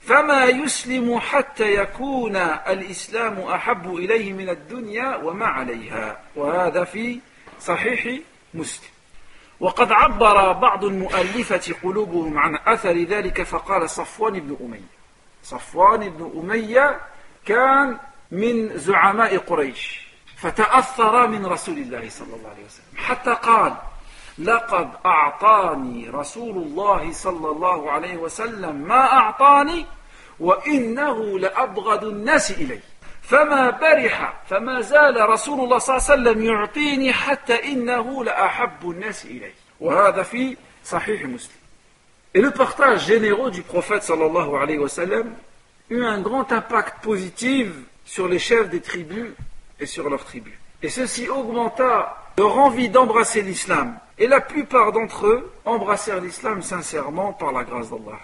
فما 0.00 0.44
يسلم 0.44 1.18
حتى 1.18 1.74
يكون 1.74 2.36
الإسلام 2.36 3.40
أحب 3.40 3.94
إليه 3.94 4.32
من 4.32 4.48
الدنيا 4.48 5.16
وما 5.16 5.46
عليها. 5.46 6.20
وهذا 6.36 6.84
في 6.84 7.18
صحيح 7.60 8.18
مسلم. 8.54 8.93
وقد 9.64 9.92
عبر 9.92 10.52
بعض 10.52 10.84
المؤلفة 10.84 11.74
قلوبهم 11.82 12.38
عن 12.38 12.58
أثر 12.66 13.02
ذلك 13.02 13.42
فقال 13.42 13.90
صفوان 13.90 14.40
بن 14.40 14.56
أمية. 14.60 14.94
صفوان 15.42 16.10
بن 16.10 16.32
أمية 16.36 17.00
كان 17.46 17.98
من 18.30 18.78
زعماء 18.78 19.36
قريش 19.36 20.08
فتأثر 20.36 21.26
من 21.26 21.46
رسول 21.46 21.78
الله 21.78 22.08
صلى 22.08 22.36
الله 22.36 22.48
عليه 22.48 22.64
وسلم 22.64 22.84
حتى 22.96 23.34
قال 23.34 23.74
لقد 24.38 24.90
أعطاني 25.06 26.08
رسول 26.08 26.56
الله 26.56 27.12
صلى 27.12 27.50
الله 27.50 27.90
عليه 27.90 28.16
وسلم 28.16 28.76
ما 28.76 29.12
أعطاني 29.12 29.86
وإنه 30.40 31.38
لأبغض 31.38 32.04
الناس 32.04 32.50
إلي 32.50 32.80
فما 33.23 33.69
برح 33.69 34.43
فما 34.49 34.81
زال 34.81 35.29
رسول 35.29 35.59
الله 35.59 35.77
صلى 35.77 35.97
الله 35.97 36.09
عليه 36.09 36.21
وسلم 36.21 36.43
يعطيني 36.43 37.13
حتى 37.13 37.71
إنه 37.71 38.23
لأحب 38.23 38.89
الناس 38.89 39.25
إلي 39.25 39.51
وهذا 39.79 40.23
في 40.23 40.57
صحيح 40.83 41.25
مسلم 41.25 41.59
Et 42.35 42.41
le 42.41 42.51
partage 42.51 43.07
généreux 43.07 43.49
du 43.49 43.63
prophète 43.63 44.03
sallallahu 44.03 44.55
alayhi 44.55 44.77
wa 44.77 44.89
sallam 44.89 45.33
eut 45.89 46.03
un 46.05 46.21
grand 46.21 46.51
impact 46.51 47.03
positif 47.03 47.69
sur 48.05 48.27
les 48.27 48.37
chefs 48.37 48.69
des 48.69 48.81
tribus 48.81 49.31
et 49.79 49.87
sur 49.87 50.09
leurs 50.09 50.25
tribus. 50.25 50.53
Et 50.83 50.89
ceci 50.89 51.27
augmenta 51.27 52.17
leur 52.37 52.57
envie 52.57 52.89
d'embrasser 52.89 53.41
l'islam. 53.41 53.97
Et 54.17 54.27
la 54.27 54.41
plupart 54.41 54.91
d'entre 54.91 55.25
eux 55.27 55.51
embrassèrent 55.65 56.21
l'islam 56.21 56.61
sincèrement 56.61 57.33
par 57.33 57.51
la 57.51 57.63
grâce 57.63 57.89
d'Allah. 57.89 58.19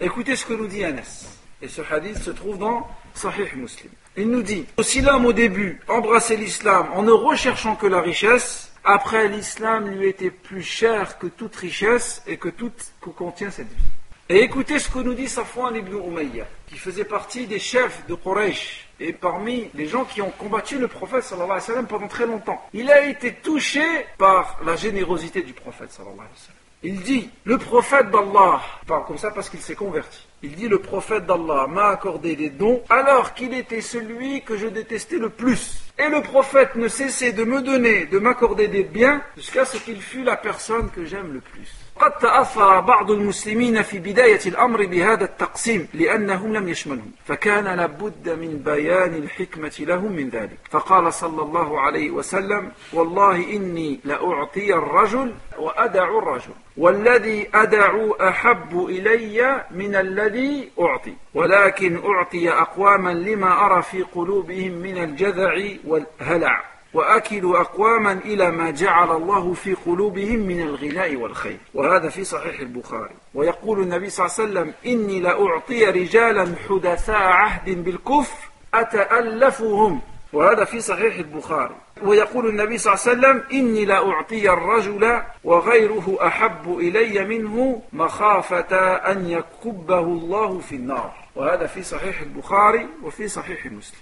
Écoutez 0.00 0.34
ce 0.34 0.44
que 0.44 0.54
nous 0.54 0.66
dit 0.66 0.84
Anas. 0.84 1.26
Et 1.62 1.68
ce 1.68 1.82
hadith 1.90 2.18
se 2.18 2.30
trouve 2.30 2.58
dans 2.58 2.86
Sahih 3.14 3.48
Muslim. 3.54 3.90
Il 4.17 4.29
nous 4.29 4.41
dit, 4.41 4.65
si 4.81 4.99
l'homme 5.01 5.25
au 5.25 5.31
début 5.31 5.79
embrassait 5.87 6.35
l'islam 6.35 6.89
en 6.93 7.01
ne 7.01 7.11
recherchant 7.11 7.77
que 7.77 7.87
la 7.87 8.01
richesse, 8.01 8.73
après 8.83 9.29
l'islam 9.29 9.87
lui 9.87 10.09
était 10.09 10.31
plus 10.31 10.63
cher 10.63 11.17
que 11.17 11.27
toute 11.27 11.55
richesse 11.55 12.21
et 12.27 12.35
que 12.35 12.49
tout 12.49 12.73
que 12.99 13.09
contient 13.09 13.51
cette 13.51 13.69
vie. 13.69 13.85
Et 14.27 14.43
écoutez 14.43 14.79
ce 14.79 14.89
que 14.89 14.99
nous 14.99 15.13
dit 15.13 15.29
Safwan 15.29 15.75
ibn 15.75 15.95
Umayyah, 15.95 16.45
qui 16.67 16.77
faisait 16.77 17.05
partie 17.05 17.47
des 17.47 17.59
chefs 17.59 18.05
de 18.07 18.15
Quraysh 18.15 18.87
et 18.99 19.13
parmi 19.13 19.69
les 19.73 19.87
gens 19.87 20.03
qui 20.03 20.21
ont 20.21 20.31
combattu 20.31 20.77
le 20.77 20.89
prophète 20.89 21.23
sallallahu 21.23 21.85
pendant 21.87 22.07
très 22.07 22.25
longtemps. 22.25 22.61
Il 22.73 22.91
a 22.91 23.05
été 23.05 23.33
touché 23.33 23.83
par 24.17 24.59
la 24.65 24.75
générosité 24.75 25.41
du 25.41 25.53
prophète 25.53 25.91
sallallahu 25.91 26.15
alayhi 26.19 26.29
wa. 26.29 26.55
Il 26.83 27.01
dit, 27.01 27.29
le 27.45 27.57
prophète 27.57 28.09
d'Allah, 28.09 28.61
parle 28.87 29.05
comme 29.05 29.17
ça 29.17 29.31
parce 29.31 29.49
qu'il 29.49 29.61
s'est 29.61 29.75
converti. 29.75 30.27
Il 30.43 30.55
dit, 30.55 30.67
le 30.67 30.79
prophète 30.79 31.27
d'Allah 31.27 31.67
m'a 31.67 31.89
accordé 31.89 32.35
des 32.35 32.49
dons 32.49 32.81
alors 32.89 33.35
qu'il 33.35 33.53
était 33.53 33.81
celui 33.81 34.41
que 34.41 34.57
je 34.57 34.67
détestais 34.67 35.19
le 35.19 35.29
plus. 35.29 35.83
Et 35.99 36.09
le 36.09 36.21
prophète 36.23 36.75
ne 36.75 36.87
cessait 36.87 37.31
de 37.31 37.43
me 37.43 37.61
donner, 37.61 38.07
de 38.07 38.17
m'accorder 38.17 38.67
des 38.67 38.83
biens 38.83 39.21
jusqu'à 39.37 39.65
ce 39.65 39.77
qu'il 39.77 40.01
fût 40.01 40.23
la 40.23 40.37
personne 40.37 40.89
que 40.89 41.05
j'aime 41.05 41.31
le 41.31 41.41
plus. 41.41 41.69
قد 41.99 42.11
تأثر 42.11 42.79
بعض 42.79 43.11
المسلمين 43.11 43.81
في 43.81 43.99
بداية 43.99 44.39
الأمر 44.45 44.85
بهذا 44.85 45.23
التقسيم 45.23 45.87
لأنهم 45.93 46.53
لم 46.53 46.69
يشملهم 46.69 47.11
فكان 47.25 47.65
لابد 47.65 48.29
من 48.29 48.57
بيان 48.65 49.15
الحكمة 49.15 49.73
لهم 49.79 50.11
من 50.11 50.29
ذلك. 50.29 50.57
فقال 50.69 51.13
صلى 51.13 51.41
الله 51.41 51.79
عليه 51.79 52.11
وسلم 52.11 52.71
والله 52.93 53.35
إني 53.35 53.99
لأعطي 54.05 54.73
الرجل 54.73 55.33
وأدع 55.57 56.03
الرجل 56.03 56.53
والذي 56.77 57.49
أدع 57.53 58.07
أحب 58.21 58.85
إلي 58.85 59.65
من 59.71 59.95
الذي 59.95 60.71
أعطي 60.79 61.13
ولكن 61.33 62.01
أعطي 62.05 62.49
أقواما 62.49 63.13
لما 63.13 63.65
أرى 63.65 63.81
في 63.81 64.01
قلوبهم 64.01 64.71
من 64.71 65.03
الجذع 65.03 65.63
والهلع. 65.87 66.70
وأكلوا 66.93 67.61
أقواما 67.61 68.11
إلى 68.11 68.51
ما 68.51 68.71
جعل 68.71 69.11
الله 69.11 69.53
في 69.53 69.73
قلوبهم 69.73 70.39
من 70.39 70.61
الغناء 70.61 71.15
والخير. 71.15 71.57
وهذا 71.73 72.09
في 72.09 72.23
صحيح 72.23 72.59
البخاري. 72.59 73.15
ويقول 73.33 73.81
النبي 73.81 74.09
صلى 74.09 74.25
الله 74.25 74.35
عليه 74.39 74.49
وسلم 74.49 74.73
إني 74.85 75.19
لأعطي 75.19 75.85
رجالا 75.85 76.55
حدثاء 76.69 77.15
عهد 77.17 77.83
بالكفر 77.83 78.49
أتألفهم. 78.73 80.01
وهذا 80.33 80.63
في 80.65 80.81
صحيح 80.81 81.15
البخاري. 81.15 81.75
ويقول 82.03 82.49
النبي 82.49 82.77
صلى 82.77 82.93
الله 82.93 83.27
عليه 83.27 83.37
وسلم 83.37 83.43
إني 83.59 83.85
لأعطي 83.85 84.49
الرجل 84.49 85.21
وغيره 85.43 86.17
أحب 86.21 86.77
إلي 86.79 87.25
منه 87.25 87.81
مخافة 87.93 88.75
أن 88.95 89.29
يكبه 89.29 89.99
الله 89.99 90.59
في 90.59 90.75
النار. 90.75 91.13
وهذا 91.35 91.67
في 91.67 91.83
صحيح 91.83 92.21
البخاري 92.21 92.87
وفي 93.03 93.27
صحيح 93.27 93.65
مسلم. 93.65 93.99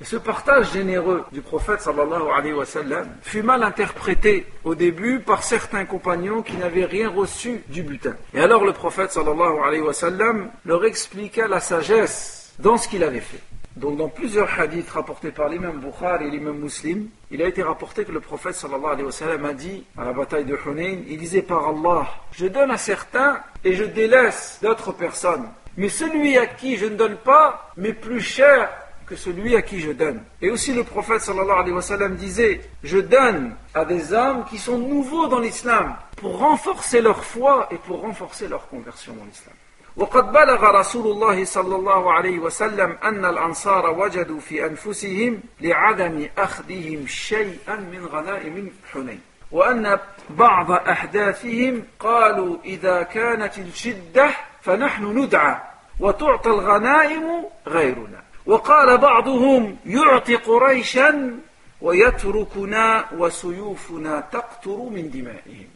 Et 0.00 0.04
ce 0.04 0.16
partage 0.16 0.72
généreux 0.72 1.24
du 1.30 1.42
prophète 1.42 1.82
sallallahu 1.82 2.30
alayhi 2.34 2.54
wa 2.54 2.64
sallam 2.64 3.06
fut 3.20 3.42
mal 3.42 3.62
interprété 3.62 4.46
au 4.64 4.74
début 4.74 5.20
par 5.20 5.42
certains 5.42 5.84
compagnons 5.84 6.40
qui 6.40 6.56
n'avaient 6.56 6.86
rien 6.86 7.10
reçu 7.10 7.62
du 7.68 7.82
butin. 7.82 8.16
Et 8.32 8.40
alors 8.40 8.64
le 8.64 8.72
prophète 8.72 9.12
sallallahu 9.12 9.58
alayhi 9.62 9.82
wa 9.82 9.92
sallam 9.92 10.48
leur 10.64 10.86
expliqua 10.86 11.48
la 11.48 11.60
sagesse 11.60 12.54
dans 12.58 12.78
ce 12.78 12.88
qu'il 12.88 13.04
avait 13.04 13.20
fait. 13.20 13.40
Donc 13.76 13.98
dans 13.98 14.08
plusieurs 14.08 14.58
hadiths 14.58 14.88
rapportés 14.88 15.32
par 15.32 15.50
l'imam 15.50 15.78
Bukhari 15.78 16.28
et 16.28 16.30
l'imam 16.30 16.56
Muslim, 16.56 17.08
il 17.30 17.42
a 17.42 17.46
été 17.46 17.62
rapporté 17.62 18.06
que 18.06 18.12
le 18.12 18.20
prophète 18.20 18.54
sallallahu 18.54 18.92
alayhi 18.92 19.04
wa 19.04 19.12
sallam 19.12 19.44
a 19.44 19.52
dit 19.52 19.84
à 19.98 20.06
la 20.06 20.12
bataille 20.14 20.46
de 20.46 20.58
Hunayn, 20.66 21.00
il 21.08 21.18
disait 21.18 21.42
par 21.42 21.68
Allah, 21.68 22.08
je 22.32 22.46
donne 22.46 22.70
à 22.70 22.78
certains 22.78 23.40
et 23.64 23.74
je 23.74 23.84
délaisse 23.84 24.60
d'autres 24.62 24.92
personnes. 24.92 25.46
Mais 25.76 25.90
celui 25.90 26.38
à 26.38 26.46
qui 26.46 26.78
je 26.78 26.86
ne 26.86 26.96
donne 26.96 27.16
pas 27.16 27.70
m'est 27.76 27.92
plus 27.92 28.20
cher 28.20 28.70
que 29.09 29.15
celui 29.15 29.55
à 29.55 29.61
qui 29.61 29.79
je 29.79 29.91
donne. 29.91 30.21
Et 30.41 30.49
aussi 30.49 30.73
le 30.73 30.83
prophète 30.83 31.21
sallallahu 31.21 31.59
alayhi 31.59 31.73
wa 31.73 31.81
sallam 31.81 32.15
disait, 32.15 32.61
je 32.83 32.97
donne 32.97 33.55
à 33.73 33.85
des 33.85 34.13
hommes 34.13 34.45
qui 34.45 34.57
sont 34.57 34.77
nouveaux 34.77 35.27
dans 35.27 35.39
l'islam 35.39 35.95
pour 36.17 36.39
renforcer 36.39 37.01
leur 37.01 37.23
foi 37.23 37.67
et 37.71 37.77
pour 37.77 38.01
renforcer 38.01 38.47
leur 38.47 38.67
conversion 38.67 39.13
dans 39.13 39.25
l'islam. 39.25 39.55
وقد 39.97 40.31
بلغ 40.31 40.79
رسول 40.79 41.11
الله 41.11 41.45
صلى 41.45 41.75
الله 41.75 42.13
عليه 42.13 42.39
وسلم 42.39 42.97
أن 43.03 43.25
الأنصار 43.25 43.99
وجدوا 43.99 44.39
في 44.39 44.65
أنفسهم 44.65 45.39
لعدم 45.61 46.27
أخذهم 46.37 47.07
شيئا 47.07 47.75
من 47.75 48.05
غنائم 48.05 48.71
حنين 48.93 49.21
وأن 49.51 49.99
بعض 50.29 50.71
أحداثهم 50.71 51.83
قالوا 51.99 52.57
إذا 52.65 53.03
كانت 53.03 53.57
الشدة 53.57 54.29
فنحن 54.61 55.17
ندعى 55.17 55.57
وتعطى 55.99 56.49
الغنائم 56.49 57.45
غيرنا 57.67 58.23
وقال 58.50 58.98
بعضهم 58.98 59.76
يعطي 59.86 60.36
قريشا 60.36 61.38
ويتركنا 61.80 63.04
وسيوفنا 63.16 64.28
تقطر 64.32 64.76
من 64.76 65.10
دمائهم 65.10 65.68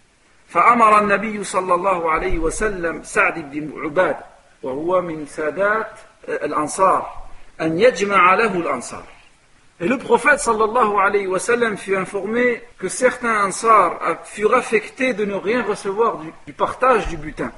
فأمر 0.48 0.98
النبي 0.98 1.44
صلى 1.44 1.74
الله 1.74 2.10
عليه 2.10 2.38
وسلم 2.38 3.02
سعد 3.02 3.50
بن 3.50 3.72
عباد 3.84 4.16
وهو 4.62 5.00
من 5.00 5.26
سادات 5.26 5.90
الأنصار 6.28 7.06
أن 7.60 7.80
يجمع 7.80 8.34
له 8.34 8.52
الأنصار 8.56 9.04
Et 9.80 9.88
le 9.88 9.98
prophète 9.98 10.38
sallallahu 10.38 10.98
alayhi 10.98 11.26
wa 11.26 11.38
sallam 11.40 11.76
fut 11.76 11.96
informé 11.96 12.62
que 12.78 12.88
certains 12.88 13.44
ansars 13.44 13.98
furent 14.24 14.54
affectés 14.54 15.14
de 15.14 15.24
ne 15.24 15.34
rien 15.34 15.62
recevoir 15.64 16.18
du, 16.18 16.32
du 16.46 16.52
partage 16.52 17.08
du 17.08 17.16
butin. 17.16 17.50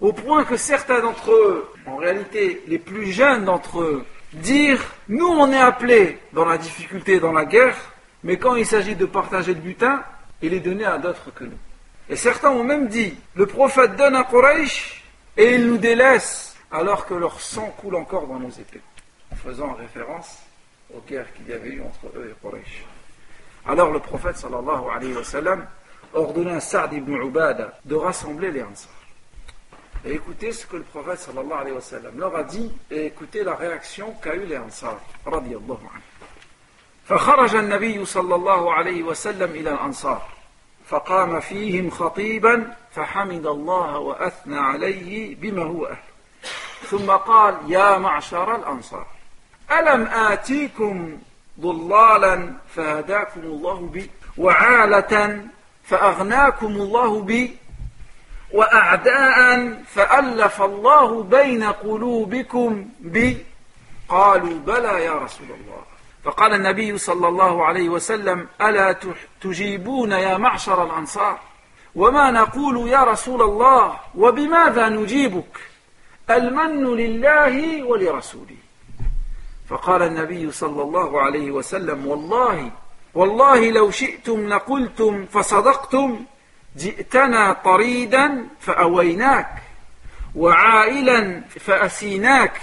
Au 0.00 0.12
point 0.12 0.44
que 0.44 0.56
certains 0.56 1.00
d'entre 1.00 1.32
eux, 1.32 1.68
en 1.86 1.96
réalité 1.96 2.62
les 2.68 2.78
plus 2.78 3.10
jeunes 3.10 3.44
d'entre 3.44 3.80
eux, 3.80 4.04
dire 4.36 4.80
nous 5.08 5.26
on 5.26 5.50
est 5.52 5.58
appelés 5.58 6.18
dans 6.32 6.44
la 6.44 6.58
difficulté, 6.58 7.20
dans 7.20 7.32
la 7.32 7.44
guerre, 7.44 7.76
mais 8.22 8.38
quand 8.38 8.56
il 8.56 8.66
s'agit 8.66 8.96
de 8.96 9.06
partager 9.06 9.54
le 9.54 9.60
butin, 9.60 10.02
il 10.42 10.52
est 10.54 10.60
donné 10.60 10.84
à 10.84 10.98
d'autres 10.98 11.32
que 11.34 11.44
nous. 11.44 11.58
Et 12.08 12.16
certains 12.16 12.50
ont 12.50 12.64
même 12.64 12.88
dit 12.88 13.14
le 13.34 13.46
prophète 13.46 13.96
donne 13.96 14.16
à 14.16 14.24
Quraysh 14.24 15.02
et 15.36 15.54
il 15.54 15.66
nous 15.66 15.78
délaisse 15.78 16.56
alors 16.70 17.06
que 17.06 17.14
leur 17.14 17.40
sang 17.40 17.74
coule 17.78 17.96
encore 17.96 18.26
dans 18.26 18.38
nos 18.38 18.50
épées, 18.50 18.80
en 19.32 19.36
faisant 19.36 19.72
référence 19.74 20.38
aux 20.94 21.00
guerres 21.00 21.32
qu'il 21.34 21.48
y 21.48 21.52
avait 21.52 21.70
eu 21.70 21.82
entre 21.82 22.16
eux 22.16 22.30
et 22.30 22.46
Quraysh. 22.46 22.84
Alors 23.66 23.90
le 23.90 23.98
prophète 23.98 24.36
sallallahu 24.36 24.84
alayhi 24.94 25.14
wa 25.14 25.24
sallam 25.24 25.66
ordonna 26.14 26.56
à 26.56 26.60
Sa'd 26.60 26.92
ibn 26.92 27.14
Ubada 27.14 27.78
de 27.84 27.94
rassembler 27.94 28.50
les 28.50 28.62
Ansar. 28.62 28.90
Et 30.06 30.12
écoutez 30.12 30.52
ce 30.52 30.66
que 30.66 30.76
le 30.76 30.84
prophète 30.84 31.18
sallallahu 31.18 31.60
alayhi 31.60 31.74
wa 31.74 31.80
sallam 31.80 32.16
leur 32.16 32.36
a 32.36 32.44
dit 32.44 32.70
et 32.92 33.06
écoutez 33.06 33.42
la 33.42 33.56
réaction 33.56 34.14
qu'a 34.22 34.36
eu 34.36 34.46
les 34.46 34.56
Ansar 34.56 35.00
radiyallahu 35.24 35.86
anhu. 35.94 36.02
فخرج 37.08 37.54
النبي 37.54 38.04
صلى 38.04 38.34
الله 38.34 38.72
عليه 38.72 39.02
وسلم 39.02 39.50
إلى 39.50 39.70
الأنصار 39.70 40.22
فقام 40.86 41.40
فيهم 41.40 41.90
خطيبا 41.90 42.74
فحمد 42.94 43.46
الله 43.46 43.98
وأثنى 43.98 44.58
عليه 44.58 45.36
بما 45.36 45.62
هو 45.62 45.86
أهل 45.86 45.98
ثم 46.90 47.10
قال 47.10 47.54
يا 47.66 47.98
معشر 47.98 48.56
الأنصار 48.56 49.06
ألم 49.72 50.06
آتيكم 50.06 51.18
ضلالا 51.60 52.52
فهداكم 52.74 53.40
الله 53.40 53.80
بي 53.80 54.10
وعالة 54.38 55.46
فأغناكم 55.84 56.66
الله 56.66 57.20
بي 57.20 57.56
وأعداء 58.52 59.72
فألف 59.86 60.62
الله 60.62 61.22
بين 61.22 61.64
قلوبكم 61.64 62.88
بي 63.00 63.44
قالوا 64.08 64.58
بلى 64.58 65.04
يا 65.04 65.12
رسول 65.12 65.46
الله. 65.46 65.82
فقال 66.24 66.54
النبي 66.54 66.98
صلى 66.98 67.28
الله 67.28 67.64
عليه 67.64 67.88
وسلم 67.88 68.48
ألا 68.60 68.96
تجيبون 69.40 70.12
يا 70.12 70.38
معشر 70.38 70.84
الأنصار؟ 70.84 71.38
وما 71.94 72.30
نقول 72.30 72.88
يا 72.88 73.04
رسول 73.04 73.42
الله 73.42 73.96
وبماذا 74.14 74.88
نجيبك؟ 74.88 75.58
المن 76.30 76.84
لله 76.84 77.82
ولرسوله. 77.82 78.56
فقال 79.68 80.02
النبي 80.02 80.52
صلى 80.52 80.82
الله 80.82 81.20
عليه 81.20 81.50
وسلم 81.50 82.06
والله 82.06 82.70
والله 83.14 83.70
لو 83.70 83.90
شئتم 83.90 84.48
لقلتم 84.48 85.26
فصدقتم 85.26 86.24
جئتنا 86.76 87.52
طريدا 87.52 88.48
فأويناك 88.60 89.48
وعائلا 90.34 91.40
فأسيناك 91.40 92.60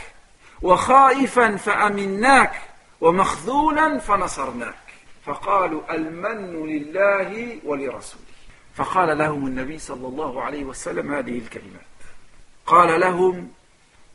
وخائفا 0.62 1.58
فأمناك 1.58 2.62
ومخذولا 3.02 4.00
فنصرناك. 4.00 4.76
فقالوا 5.26 5.96
المن 5.96 6.68
لله 6.68 7.60
ولرسوله. 7.66 8.24
فقال 8.76 9.18
لهم 9.18 9.48
النبي 9.48 9.80
صلى 9.80 10.08
الله 10.08 10.42
عليه 10.42 10.64
وسلم 10.64 11.14
هذه 11.14 11.38
الكلمات. 11.38 11.94
قال 12.66 13.00
لهم 13.00 13.52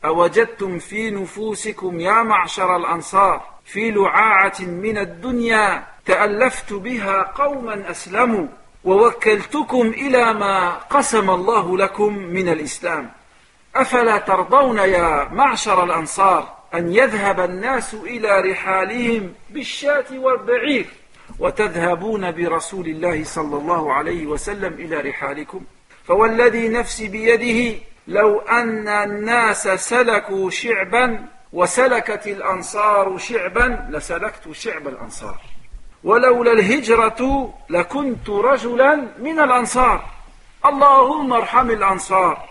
أوجدتم 0.04 0.78
في 0.78 1.10
نفوسكم 1.10 2.00
يا 2.00 2.22
معشر 2.22 2.76
الأنصار 2.76 3.42
في 3.64 3.90
لعاعة 3.90 4.60
من 4.60 4.98
الدنيا 4.98 5.86
تألفت 6.06 6.72
بها 6.72 7.22
قوما 7.22 7.90
أسلموا. 7.90 8.46
ووكلتكم 8.84 9.86
إلى 9.86 10.34
ما 10.34 10.70
قسم 10.70 11.30
الله 11.30 11.76
لكم 11.78 12.18
من 12.18 12.48
الإسلام. 12.48 13.10
أفلا 13.76 14.18
ترضون 14.18 14.78
يا 14.78 15.28
معشر 15.32 15.84
الأنصار 15.84 16.58
أن 16.74 16.92
يذهب 16.94 17.40
الناس 17.40 17.94
إلى 17.94 18.40
رحالهم 18.40 19.32
بالشاة 19.50 20.04
والبعير 20.12 20.86
وتذهبون 21.38 22.32
برسول 22.32 22.86
الله 22.86 23.24
صلى 23.24 23.56
الله 23.56 23.92
عليه 23.92 24.26
وسلم 24.26 24.72
إلى 24.72 24.96
رحالكم؟ 25.00 25.60
فوالذي 26.04 26.68
نفسي 26.68 27.08
بيده 27.08 27.78
لو 28.08 28.38
أن 28.38 28.88
الناس 28.88 29.68
سلكوا 29.68 30.50
شعبا 30.50 31.24
وسلكت 31.52 32.26
الأنصار 32.26 33.18
شعبا 33.18 33.88
لسلكت 33.90 34.52
شعب 34.52 34.88
الأنصار. 34.88 35.40
ولولا 36.04 36.52
الهجرة 36.52 37.54
لكنت 37.70 38.30
رجلا 38.30 39.08
من 39.18 39.40
الأنصار. 39.40 40.04
اللهم 40.66 41.32
ارحم 41.32 41.70
الأنصار 41.70 42.48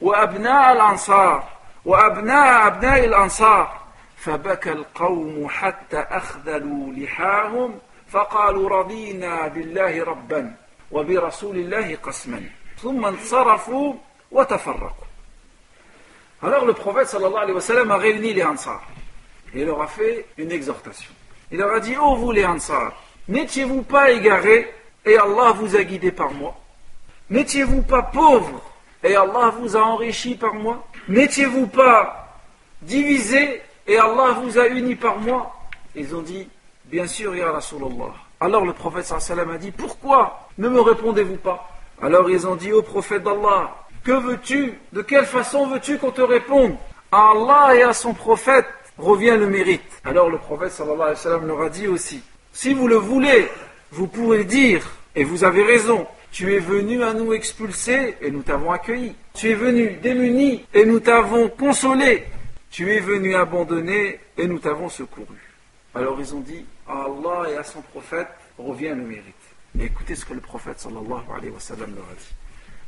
وأبناء 0.00 0.72
الأنصار 0.72 1.48
وأبناء 1.84 2.66
أبناء 2.66 3.04
الأنصار. 3.04 3.80
فبكى 4.16 4.72
القوم 4.72 5.46
حتى 5.48 5.98
أخذلوا 5.98 6.92
لحاهم 6.92 7.78
فقالوا 8.08 8.68
رضينا 8.68 9.48
بالله 9.48 10.04
ربا 10.04 10.54
وبرسول 10.90 11.56
الله 11.56 11.96
قسما. 12.02 12.42
ثم 12.82 13.06
انصرفوا 13.06 13.94
وتفرقوا. 14.30 15.06
Alors 16.42 16.64
le 16.64 16.72
prophète 16.72 17.08
sallallahu 17.08 17.42
alayhi 17.42 17.54
wa 17.54 17.60
sallam 17.60 17.90
a 17.90 17.96
réuni 17.96 18.32
les 18.32 18.42
Ansar 18.42 18.82
et 19.54 19.64
leur 19.64 19.82
a 19.82 19.86
fait 19.86 20.26
une 20.38 20.50
exhortation. 20.52 21.12
Il 21.52 21.58
leur 21.58 21.74
a 21.74 21.80
dit, 21.80 21.96
ô 21.96 22.02
oh, 22.02 22.14
vous 22.16 22.32
les 22.32 22.46
Ansar, 22.46 22.92
n'étiez-vous 23.28 23.82
pas 23.82 24.10
égarés 24.10 24.72
et 25.04 25.16
Allah 25.16 25.52
vous 25.52 25.76
a 25.76 25.82
guidé 25.82 26.12
par 26.12 26.30
moi? 26.30 26.54
N'étiez-vous 27.28 27.82
pas 27.82 28.02
pauvres 28.02 28.62
et 29.02 29.14
Allah 29.16 29.52
vous 29.58 29.76
a 29.76 29.80
enrichi 29.80 30.36
par 30.36 30.54
moi? 30.54 30.86
N'étiez-vous 31.08 31.66
pas 31.66 32.38
divisés 32.82 33.62
et 33.86 33.98
Allah 33.98 34.36
vous 34.42 34.58
a 34.58 34.68
unis 34.68 34.96
par 34.96 35.18
moi? 35.18 35.52
Ils 35.96 36.14
ont 36.14 36.22
dit, 36.22 36.48
bien 36.84 37.06
sûr, 37.06 37.34
Ya 37.34 37.50
Rasulallah. 37.50 38.14
Alors 38.40 38.64
le 38.64 38.72
prophète 38.72 39.06
sallam 39.06 39.50
a 39.50 39.58
dit, 39.58 39.70
pourquoi 39.70 40.48
ne 40.56 40.68
me 40.68 40.80
répondez-vous 40.80 41.36
pas? 41.36 41.68
Alors 42.00 42.30
ils 42.30 42.46
ont 42.46 42.56
dit 42.56 42.72
au 42.72 42.82
prophète 42.82 43.22
d'Allah, 43.22 43.76
que 44.04 44.12
veux-tu? 44.12 44.78
De 44.92 45.02
quelle 45.02 45.26
façon 45.26 45.66
veux-tu 45.66 45.98
qu'on 45.98 46.10
te 46.10 46.22
réponde? 46.22 46.76
À 47.12 47.32
Allah 47.32 47.74
et 47.74 47.82
à 47.82 47.92
son 47.92 48.14
prophète 48.14 48.66
revient 49.00 49.36
le 49.38 49.46
mérite. 49.46 49.82
Alors 50.04 50.30
le 50.30 50.38
prophète 50.38 50.72
sallallahu 50.72 51.00
alayhi 51.00 51.14
wa 51.14 51.16
sallam 51.16 51.46
leur 51.46 51.62
a 51.62 51.68
dit 51.68 51.88
aussi, 51.88 52.22
si 52.52 52.74
vous 52.74 52.88
le 52.88 52.96
voulez, 52.96 53.48
vous 53.92 54.06
pouvez 54.06 54.44
dire, 54.44 54.88
et 55.14 55.24
vous 55.24 55.44
avez 55.44 55.62
raison, 55.62 56.06
tu 56.32 56.54
es 56.54 56.58
venu 56.58 57.02
à 57.02 57.12
nous 57.12 57.32
expulser 57.32 58.16
et 58.20 58.30
nous 58.30 58.42
t'avons 58.42 58.70
accueilli. 58.70 59.14
Tu 59.34 59.50
es 59.50 59.54
venu 59.54 59.98
démuni 60.02 60.64
et 60.72 60.84
nous 60.84 61.00
t'avons 61.00 61.48
consolé. 61.48 62.24
Tu 62.70 62.92
es 62.94 63.00
venu 63.00 63.34
abandonner 63.34 64.20
et 64.38 64.46
nous 64.46 64.60
t'avons 64.60 64.88
secouru. 64.88 65.36
Alors 65.94 66.16
ils 66.20 66.34
ont 66.34 66.40
dit, 66.40 66.64
à 66.86 67.04
Allah 67.04 67.50
et 67.50 67.56
à 67.56 67.64
son 67.64 67.82
prophète 67.82 68.28
revient 68.58 68.90
le 68.90 69.02
mérite. 69.02 69.34
Mais 69.74 69.86
écoutez 69.86 70.14
ce 70.14 70.24
que 70.24 70.34
le 70.34 70.40
prophète 70.40 70.78
sallallahu 70.78 71.24
alayhi 71.36 71.50
wa 71.50 71.60
sallam 71.60 71.94
leur 71.96 72.04
a 72.04 72.14
dit. 72.14 72.34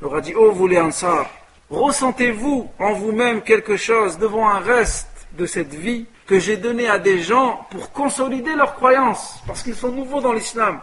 Leur 0.01 0.15
a 0.15 0.21
dit, 0.21 0.35
oh 0.37 0.53
vous 0.53 0.69
les 0.69 0.79
Ansar, 0.79 1.29
ressentez-vous 1.71 2.71
en 2.79 2.93
vous-même 2.93 3.43
quelque 3.43 3.77
chose 3.77 4.19
devant 4.19 4.49
un 4.49 4.61
reste 4.61 5.09
de 5.33 5.47
cette 5.47 5.75
vie 5.75 6.07
que 6.27 6.39
j'ai 6.39 6.57
donnée 6.57 6.89
à 6.89 6.99
des 6.99 7.21
gens 7.21 7.67
pour 7.71 7.93
consolider 7.93 8.55
leur 8.55 8.75
croyance, 8.75 9.43
parce 9.47 9.63
qu'ils 9.63 9.75
sont 9.75 9.93
nouveaux 9.93 10.21
dans 10.21 10.33
l'islam. 10.33 10.81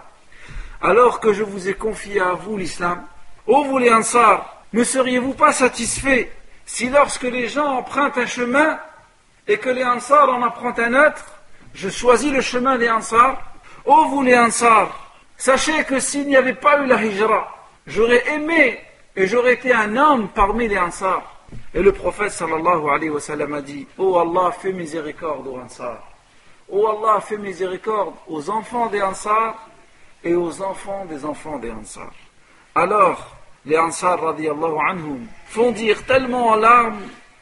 Alors 0.82 1.20
que 1.20 1.34
je 1.34 1.44
vous 1.44 1.68
ai 1.68 1.74
confié 1.74 2.22
à 2.22 2.34
vous 2.34 2.58
l'islam, 2.58 3.06
ô 3.48 3.64
vous 3.64 3.78
les 3.78 3.92
Ansar, 3.92 4.64
ne 4.74 4.84
seriez-vous 4.84 5.34
pas 5.34 5.52
satisfaits 5.52 6.28
si 6.66 6.90
lorsque 6.90 7.24
les 7.24 7.48
gens 7.48 7.78
empruntent 7.78 8.18
un 8.18 8.26
chemin 8.26 8.80
et 9.48 9.58
que 9.58 9.70
les 9.70 9.84
Ansar 9.84 10.30
en 10.30 10.44
empruntent 10.44 10.80
un 10.80 11.08
autre, 11.08 11.26
je 11.74 11.90
choisis 11.90 12.32
le 12.32 12.42
chemin 12.42 12.78
des 12.78 12.90
Ansar? 12.90 13.42
Ô 13.86 14.06
vous 14.06 14.22
les 14.22 14.38
Ansar, 14.38 15.14
sachez 15.38 15.84
que 15.84 16.00
s'il 16.00 16.28
n'y 16.28 16.36
avait 16.36 16.54
pas 16.54 16.82
eu 16.82 16.86
la 16.86 17.04
Hijra, 17.04 17.56
j'aurais 17.88 18.24
aimé 18.30 18.80
et 19.16 19.28
j'aurais 19.28 19.54
été 19.54 19.74
un 19.74 19.98
homme 19.98 20.30
parmi 20.30 20.68
les 20.68 20.78
Ansar. 20.78 21.39
Et 21.74 21.82
le 21.82 21.92
prophète 21.92 22.32
sallallahu 22.32 22.90
alayhi 22.90 23.10
wa 23.10 23.20
sallam 23.20 23.54
a 23.54 23.62
dit 23.62 23.88
Ô 23.98 24.18
Allah, 24.18 24.52
fais 24.52 24.74
miséricorde 24.74 25.48
aux 25.48 25.58
Ansar. 25.58 26.02
Ô 26.68 26.88
Allah, 26.88 27.20
fais 27.22 27.38
miséricorde 27.38 28.16
aux 28.28 28.50
enfants 28.50 28.88
des 28.88 29.02
Ansar 29.02 29.70
et 30.24 30.34
aux 30.34 30.62
enfants 30.62 31.06
des 31.06 31.24
enfants 31.26 31.60
des 31.60 31.72
Ansar. 31.72 32.12
Alors, 32.76 33.36
les 33.66 33.78
Ansar 33.78 34.20
radiallahu 34.20 34.78
anhum 34.88 35.28
fondirent 35.48 36.06
tellement 36.06 36.48
en 36.50 36.56
larmes 36.56 37.02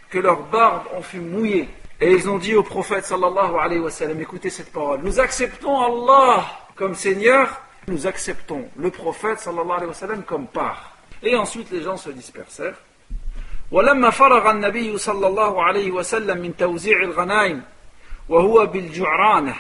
que 0.09 0.19
leurs 0.19 0.43
barbes 0.43 0.87
ont 0.95 1.01
fut 1.01 1.19
mouillées. 1.19 1.69
Et 1.99 2.11
ils 2.11 2.29
ont 2.29 2.37
dit 2.37 2.53
au 2.53 2.63
prophète 2.63 3.05
sallallahu 3.05 3.55
alayhi 3.59 3.81
wa 3.81 3.89
sallam 3.89 4.21
Écoutez 4.21 4.49
cette 4.49 4.71
parole 4.71 4.99
Nous 5.03 5.19
acceptons 5.19 5.79
Allah 5.79 6.45
comme 6.75 6.93
Seigneur, 6.93 7.61
nous 7.87 8.05
acceptons 8.05 8.69
le 8.77 8.91
prophète 8.91 9.39
sallallahu 9.39 9.71
alayhi 9.71 9.87
wa 9.87 9.93
sallam 9.93 10.23
comme 10.23 10.47
part. 10.47 10.95
Et 11.23 11.35
ensuite 11.35 11.71
les 11.71 11.81
gens 11.81 11.97
se 11.97 12.09
dispersèrent. 12.11 12.77
ولما 13.71 14.09
فرغ 14.09 14.51
النبي 14.51 14.97
صلى 14.97 15.27
الله 15.27 15.63
عليه 15.63 15.91
وسلم 15.91 16.37
من 16.37 16.57
توزيع 16.57 17.01
الغنائم 17.01 17.63
وهو 18.29 18.65
بالجعرانة 18.65 19.55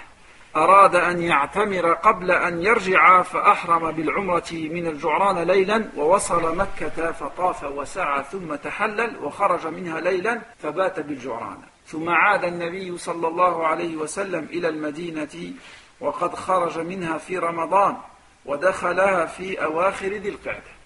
أراد 0.55 0.95
أن 0.95 1.21
يعتمر 1.21 1.93
قبل 1.93 2.31
أن 2.31 2.61
يرجع 2.61 3.21
فأحرم 3.21 3.91
بالعمرة 3.91 4.51
من 4.51 4.87
الجعرانة 4.87 5.43
ليلا 5.43 5.89
ووصل 5.97 6.57
مكة 6.57 7.11
فطاف 7.11 7.63
وسعى 7.63 8.23
ثم 8.31 8.55
تحلل 8.55 9.17
وخرج 9.23 9.67
منها 9.67 10.01
ليلا 10.01 10.41
فبات 10.59 10.99
بالجعرانة 10.99 11.63
ثم 11.87 12.09
عاد 12.09 12.43
النبي 12.43 12.97
صلى 12.97 13.27
الله 13.27 13.67
عليه 13.67 13.95
وسلم 13.95 14.47
إلى 14.49 14.69
المدينة 14.69 15.53
وقد 15.99 16.35
خرج 16.35 16.79
منها 16.79 17.17
في 17.17 17.37
رمضان 17.37 17.97
ودخلها 18.45 19.25
في 19.25 19.63
أواخر 19.63 20.07
ذي 20.07 20.29
القعدة. 20.29 20.77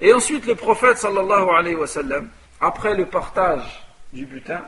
Et 0.00 0.12
ensuite 0.12 0.46
le 0.46 0.54
prophète 0.54 0.98
sallallahu 0.98 1.48
alayhi 1.50 1.76
wa 1.76 1.86
sallam 1.86 2.28
après 2.59 2.95
le 2.95 3.05
partage 3.05 3.85
du 4.13 4.25
butin, 4.25 4.61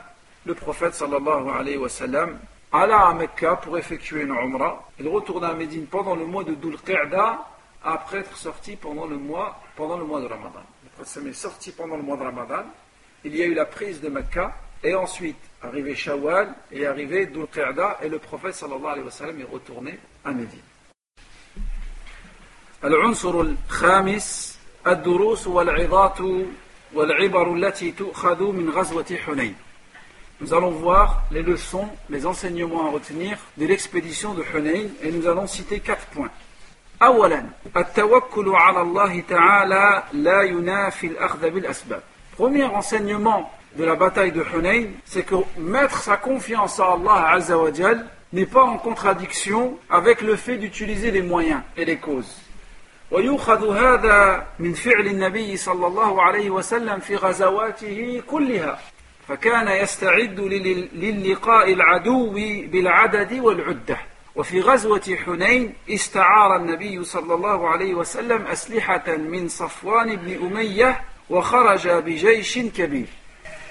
le 0.46 0.54
prophète 0.54 0.94
sallallahu 0.94 1.48
alayhi 1.48 1.76
wa 1.76 1.88
sallam 1.88 2.38
alla 2.72 3.06
à 3.06 3.14
Mecca 3.14 3.56
pour 3.56 3.78
effectuer 3.78 4.22
une 4.22 4.32
umrah. 4.32 4.88
Il 4.98 5.08
retourna 5.08 5.48
à 5.48 5.54
Médine 5.54 5.86
pendant 5.86 6.14
le 6.14 6.26
mois 6.26 6.44
de 6.44 6.54
Dhul 6.54 6.76
Qa'da 6.80 7.46
après 7.84 8.18
être 8.18 8.36
sorti 8.36 8.76
pendant 8.76 9.06
le 9.06 9.16
mois, 9.16 9.60
pendant 9.76 9.96
le 9.96 10.04
mois 10.04 10.20
de 10.20 10.26
Ramadan. 10.26 10.62
Le 10.82 10.90
prophète 10.90 11.26
est 11.26 11.32
sorti 11.32 11.70
pendant 11.72 11.96
le 11.96 12.02
mois 12.02 12.16
de 12.16 12.24
Ramadan. 12.24 12.64
Il 13.24 13.36
y 13.36 13.42
a 13.42 13.46
eu 13.46 13.54
la 13.54 13.64
prise 13.66 14.00
de 14.00 14.08
Mecca 14.08 14.52
et 14.82 14.94
ensuite 14.94 15.38
arrivé 15.62 15.94
Shawwal 15.94 16.52
et 16.72 16.86
arrivé 16.86 17.26
Dhul 17.26 17.46
Qa'da 17.46 17.98
et 18.02 18.08
le 18.08 18.18
prophète 18.18 18.54
sallallahu 18.54 18.86
alayhi 18.86 19.04
wa 19.04 19.10
sallam 19.10 19.40
est 19.40 19.50
retourné 19.50 19.98
à 20.24 20.32
Médine. 20.32 20.60
العنصر 22.84 23.40
الخامس 23.40 24.58
الدروس 24.86 25.46
والعظات 25.46 26.18
nous 30.41 30.53
allons 30.53 30.71
voir 30.71 31.23
les 31.31 31.43
leçons, 31.43 31.87
les 32.09 32.25
enseignements 32.25 32.87
à 32.87 32.91
retenir 32.91 33.37
de 33.57 33.65
l'expédition 33.65 34.33
de 34.33 34.43
Hunayn 34.55 34.87
et 35.03 35.11
nous 35.11 35.27
allons 35.27 35.45
citer 35.47 35.81
quatre 35.81 36.05
points. 36.07 36.29
Premier 42.37 42.63
enseignement 42.63 43.51
de 43.77 43.83
la 43.83 43.95
bataille 43.95 44.31
de 44.31 44.43
Hunayn, 44.55 44.87
c'est 45.05 45.23
que 45.23 45.35
mettre 45.57 46.01
sa 46.01 46.17
confiance 46.17 46.79
à 46.79 46.93
Allah 46.93 47.37
n'est 48.31 48.45
pas 48.45 48.63
en 48.63 48.77
contradiction 48.77 49.77
avec 49.89 50.21
le 50.21 50.35
fait 50.35 50.57
d'utiliser 50.57 51.11
les 51.11 51.21
moyens 51.21 51.61
et 51.75 51.85
les 51.85 51.97
causes. 51.97 52.37
ويؤخذ 53.11 53.77
هذا 53.77 54.47
من 54.59 54.73
فعل 54.73 55.07
النبي 55.07 55.57
صلى 55.57 55.87
الله 55.87 56.21
عليه 56.21 56.49
وسلم 56.49 56.99
في 56.99 57.15
غزواته 57.15 58.23
كلها 58.27 58.79
فكان 59.27 59.67
يستعد 59.67 60.39
للقاء 60.93 61.73
العدو 61.73 62.29
بالعدد 62.71 63.39
والعدة. 63.39 63.97
وفي 64.35 64.61
غزوة 64.61 65.17
حنين 65.25 65.73
استعار 65.89 66.55
النبي 66.55 67.03
صلى 67.03 67.33
الله 67.33 67.69
عليه 67.69 67.93
وسلم 67.93 68.47
أسلحة 68.47 69.17
من 69.17 69.47
صفوان 69.47 70.15
بن 70.15 70.45
أمية 70.45 71.01
وخرج 71.29 71.87
بجيش 71.87 72.59
كبير. 72.59 73.07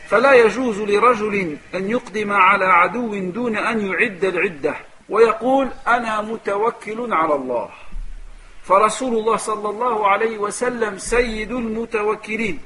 فلا 0.09 0.33
يجوز 0.33 0.81
لرجل 0.81 1.57
أن 1.75 1.91
يقدم 1.91 2.33
على 2.33 2.65
عدو 2.65 3.31
دون 3.31 3.57
أن 3.57 3.87
يعد 3.87 4.25
العدة 4.25 4.75
ويقول 5.09 5.69
أنا 5.87 6.21
متوكل 6.21 7.13
على 7.13 7.35
الله. 7.35 7.69
فرسول 8.68 9.16
الله 9.16 9.38
صلى 9.38 9.70
الله 9.70 10.08
عليه 10.08 10.38
وسلم 10.38 10.98
سيد 10.98 11.52
المتوكلين 11.52 12.60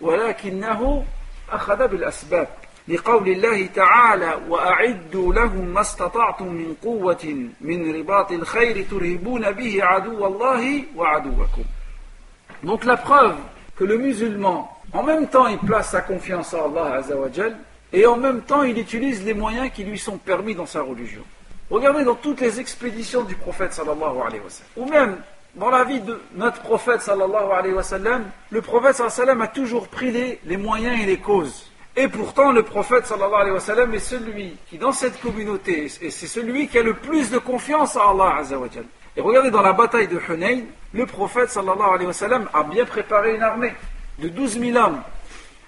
ولكنه 0.00 1.04
أخذ 1.50 1.88
بالأسباب 1.88 2.48
لقول 2.88 3.28
الله 3.28 3.66
تعالى 3.66 4.38
وأعدوا 4.48 5.34
لهم 5.34 5.64
ما 5.64 5.80
استطعتم 5.80 6.46
من 6.46 6.76
قوة 6.82 7.48
من 7.60 7.94
رباط 7.94 8.32
الخير 8.32 8.86
ترهبون 8.90 9.50
به 9.50 9.84
عدو 9.84 10.26
الله 10.26 10.82
وعدوكم 10.96 11.64
Donc 12.62 12.84
la 12.84 12.96
preuve 12.96 13.36
que 13.76 13.84
le 13.84 13.98
musulman, 13.98 14.70
en 14.92 15.02
même 15.02 15.28
temps, 15.28 15.46
il 15.48 15.58
place 15.58 15.90
sa 15.90 16.00
confiance 16.00 16.54
à 16.54 16.64
Allah 16.64 16.94
Azzawajal, 16.94 17.56
et 17.92 18.06
en 18.06 18.16
même 18.16 18.40
temps, 18.40 18.62
il 18.62 18.78
utilise 18.78 19.22
les 19.24 19.34
moyens 19.34 19.70
qui 19.74 19.84
lui 19.84 19.98
sont 19.98 20.16
permis 20.16 20.54
dans 20.54 20.64
sa 20.66 20.80
religion. 20.80 21.22
Regardez 21.70 22.04
dans 22.04 22.14
toutes 22.14 22.40
les 22.40 22.58
expéditions 22.58 23.22
du 23.22 23.34
prophète 23.34 23.74
sallallahu 23.74 24.18
alayhi 24.26 24.42
wa 24.42 24.50
sallam, 24.50 24.70
ou 24.76 24.84
même 24.86 25.16
dans 25.55 25.69
la 25.69 25.83
vie 25.83 25.99
de 25.99 26.19
notre 26.35 26.61
prophète 26.61 27.01
sallallahu 27.01 27.51
alayhi 27.51 27.73
wa 27.73 27.83
sallam, 27.83 28.29
le 28.51 28.61
prophète 28.61 28.95
sallallahu 28.95 29.41
a 29.41 29.47
toujours 29.47 29.87
pris 29.87 30.39
les, 30.45 30.57
moyens 30.57 31.01
et 31.01 31.05
les 31.05 31.17
causes. 31.17 31.71
Et 31.95 32.07
pourtant, 32.07 32.51
le 32.51 32.63
prophète 32.63 33.05
sallallahu 33.05 33.41
alayhi 33.41 33.53
wa 33.53 33.59
sallam 33.59 33.93
est 33.93 33.99
celui 33.99 34.55
qui, 34.69 34.77
dans 34.77 34.91
cette 34.91 35.19
communauté, 35.19 35.91
et 36.01 36.09
c'est 36.11 36.27
celui 36.27 36.67
qui 36.67 36.77
a 36.77 36.83
le 36.83 36.93
plus 36.93 37.31
de 37.31 37.39
confiance 37.39 37.97
à 37.97 38.09
Allah 38.09 38.35
azawajal. 38.37 38.85
Et 39.17 39.21
regardez 39.21 39.51
dans 39.51 39.61
la 39.61 39.73
bataille 39.73 40.07
de 40.07 40.19
Hunayn, 40.29 40.61
le 40.93 41.05
prophète 41.05 41.49
sallallahu 41.49 41.93
alayhi 41.93 42.07
wa 42.07 42.13
sallam 42.13 42.49
a 42.53 42.63
bien 42.63 42.85
préparé 42.85 43.35
une 43.35 43.43
armée 43.43 43.73
de 44.19 44.29
12 44.29 44.59
000 44.59 44.77
hommes. 44.77 45.01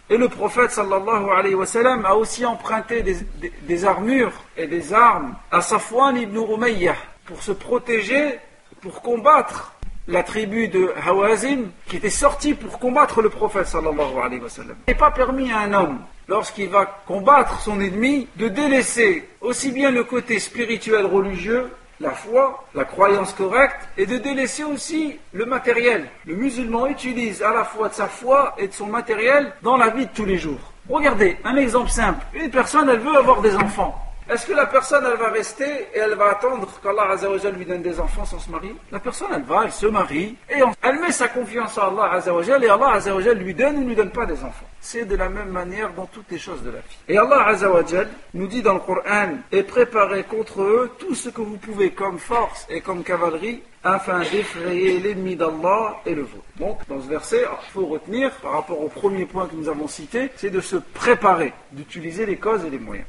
Et 0.09 0.17
le 0.17 0.29
prophète 0.29 0.71
sallallahu 0.71 1.29
alayhi 1.32 1.55
wa 1.55 1.65
sallam 1.65 2.05
a 2.05 2.15
aussi 2.15 2.45
emprunté 2.45 3.03
des 3.03 3.86
armures 3.86 4.34
et 4.55 4.67
des 4.67 4.93
armes 4.93 5.36
à 5.51 5.61
Safwan 5.61 6.15
ibn 6.17 6.38
Umayyah 6.38 6.95
pour 7.25 7.41
se 7.41 7.51
protéger 7.51 8.39
pour 8.82 9.01
combattre 9.01 9.73
la 10.07 10.23
tribu 10.23 10.67
de 10.67 10.91
Hawazin 11.05 11.65
qui 11.88 11.97
était 11.97 12.09
sortie 12.09 12.53
pour 12.53 12.79
combattre 12.79 13.21
le 13.21 13.29
prophète 13.29 13.67
sallallahu 13.67 14.17
alayhi 14.21 14.41
wa 14.41 14.49
sallam. 14.49 14.75
Il 14.88 14.91
n'est 14.91 14.97
pas 14.97 15.11
permis 15.11 15.51
à 15.51 15.59
un 15.59 15.73
homme, 15.73 15.99
lorsqu'il 16.27 16.69
va 16.69 16.86
combattre 17.07 17.61
son 17.61 17.79
ennemi, 17.79 18.27
de 18.36 18.47
délaisser 18.47 19.29
aussi 19.39 19.71
bien 19.71 19.91
le 19.91 20.03
côté 20.03 20.39
spirituel 20.39 21.05
religieux, 21.05 21.69
la 21.99 22.11
foi, 22.11 22.65
la 22.73 22.84
croyance 22.84 23.34
correcte, 23.34 23.88
et 23.95 24.07
de 24.07 24.17
délaisser 24.17 24.63
aussi 24.63 25.19
le 25.34 25.45
matériel. 25.45 26.09
Le 26.25 26.36
musulman 26.36 26.88
utilise 26.88 27.43
à 27.43 27.53
la 27.53 27.63
fois 27.63 27.89
de 27.89 27.93
sa 27.93 28.07
foi 28.07 28.55
et 28.57 28.67
de 28.67 28.73
son 28.73 28.88
matériel 28.88 29.53
dans 29.61 29.77
la 29.77 29.89
vie 29.89 30.07
de 30.07 30.11
tous 30.11 30.25
les 30.25 30.38
jours. 30.38 30.59
Regardez, 30.89 31.38
un 31.43 31.55
exemple 31.55 31.91
simple. 31.91 32.25
Une 32.34 32.49
personne, 32.49 32.89
elle 32.89 32.99
veut 32.99 33.15
avoir 33.15 33.41
des 33.41 33.55
enfants. 33.55 34.11
Est-ce 34.32 34.45
que 34.45 34.53
la 34.53 34.65
personne, 34.65 35.03
elle 35.05 35.19
va 35.19 35.27
rester 35.27 35.89
et 35.93 35.97
elle 35.97 36.13
va 36.13 36.29
attendre 36.29 36.65
qu'Allah 36.82 37.17
lui 37.51 37.65
donne 37.65 37.82
des 37.82 37.99
enfants 37.99 38.23
sans 38.23 38.39
se 38.39 38.49
marier? 38.49 38.73
La 38.89 38.99
personne, 39.01 39.27
elle 39.36 39.43
va, 39.43 39.63
elle 39.65 39.73
se 39.73 39.88
marie 39.88 40.38
et 40.49 40.61
elle 40.82 41.01
met 41.01 41.11
sa 41.11 41.27
confiance 41.27 41.77
à 41.77 41.88
Allah 41.88 42.13
Azzawajal 42.13 42.63
et 42.63 42.69
Allah 42.69 43.34
lui 43.34 43.53
donne 43.53 43.75
ou 43.75 43.82
ne 43.82 43.88
lui 43.89 43.95
donne 43.95 44.11
pas 44.11 44.25
des 44.25 44.41
enfants. 44.41 44.65
C'est 44.79 45.03
de 45.03 45.17
la 45.17 45.27
même 45.27 45.49
manière 45.49 45.91
dans 45.91 46.05
toutes 46.05 46.32
les 46.32 46.38
choses 46.38 46.63
de 46.63 46.69
la 46.69 46.77
vie. 46.77 46.97
Et 47.09 47.17
Allah 47.17 47.45
Azzawajal 47.45 48.07
nous 48.34 48.47
dit 48.47 48.61
dans 48.61 48.75
le 48.75 48.79
Coran 48.79 49.32
et 49.51 49.63
préparez 49.63 50.23
contre 50.23 50.61
eux 50.61 50.91
tout 50.97 51.13
ce 51.13 51.27
que 51.27 51.41
vous 51.41 51.57
pouvez 51.57 51.91
comme 51.91 52.17
force 52.17 52.65
et 52.69 52.79
comme 52.79 53.03
cavalerie 53.03 53.61
afin 53.84 54.19
d'effrayer 54.19 55.01
l'ennemi 55.01 55.36
d'Allah 55.36 55.97
et 56.05 56.15
le 56.15 56.21
vôtre. 56.21 56.45
Donc, 56.57 56.77
dans 56.88 57.01
ce 57.01 57.09
verset, 57.09 57.43
il 57.65 57.71
faut 57.73 57.88
retenir, 57.88 58.32
par 58.36 58.53
rapport 58.53 58.79
au 58.79 58.88
premier 58.88 59.25
point 59.25 59.47
que 59.47 59.55
nous 59.55 59.67
avons 59.67 59.89
cité, 59.89 60.32
c'est 60.38 60.51
de 60.51 60.61
se 60.61 60.77
préparer, 60.77 61.51
d'utiliser 61.73 62.25
les 62.25 62.38
causes 62.38 62.63
et 62.63 62.69
les 62.69 62.79
moyens. 62.79 63.07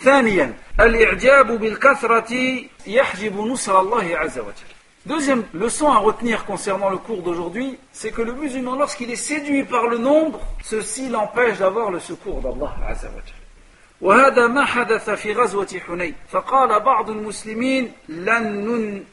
ثانيا 0.00 0.54
الإعجاب 0.80 1.52
بالكثرة 1.60 2.34
يحجب 2.86 3.40
نصر 3.40 3.80
الله 3.80 4.16
عز 4.16 4.38
وجل 4.38 4.76
Deuxième 5.06 5.44
leçon 5.54 5.88
à 5.88 5.98
retenir 5.98 6.44
concernant 6.44 6.90
le 6.90 6.96
cours 6.96 7.22
d'aujourd'hui, 7.22 7.78
c'est 7.92 8.10
que 8.10 8.22
le 8.22 8.32
musulman, 8.32 8.74
lorsqu'il 8.74 9.08
est 9.08 9.14
séduit 9.14 9.62
par 9.62 9.86
le 9.86 9.98
nombre, 9.98 10.40
ceci 10.64 11.08
l'empêche 11.08 11.58
d'avoir 11.58 11.92
le 11.92 12.00
secours 12.00 12.40
d'Allah. 12.40 12.74
وهذا 14.00 14.46
ما 14.46 14.64
حدث 14.64 15.10
في 15.10 15.32
غزوة 15.32 15.80
حنين 15.86 16.14
فقال 16.28 16.80
بعض 16.80 17.10
المسلمين 17.10 17.92
لن 18.08 18.64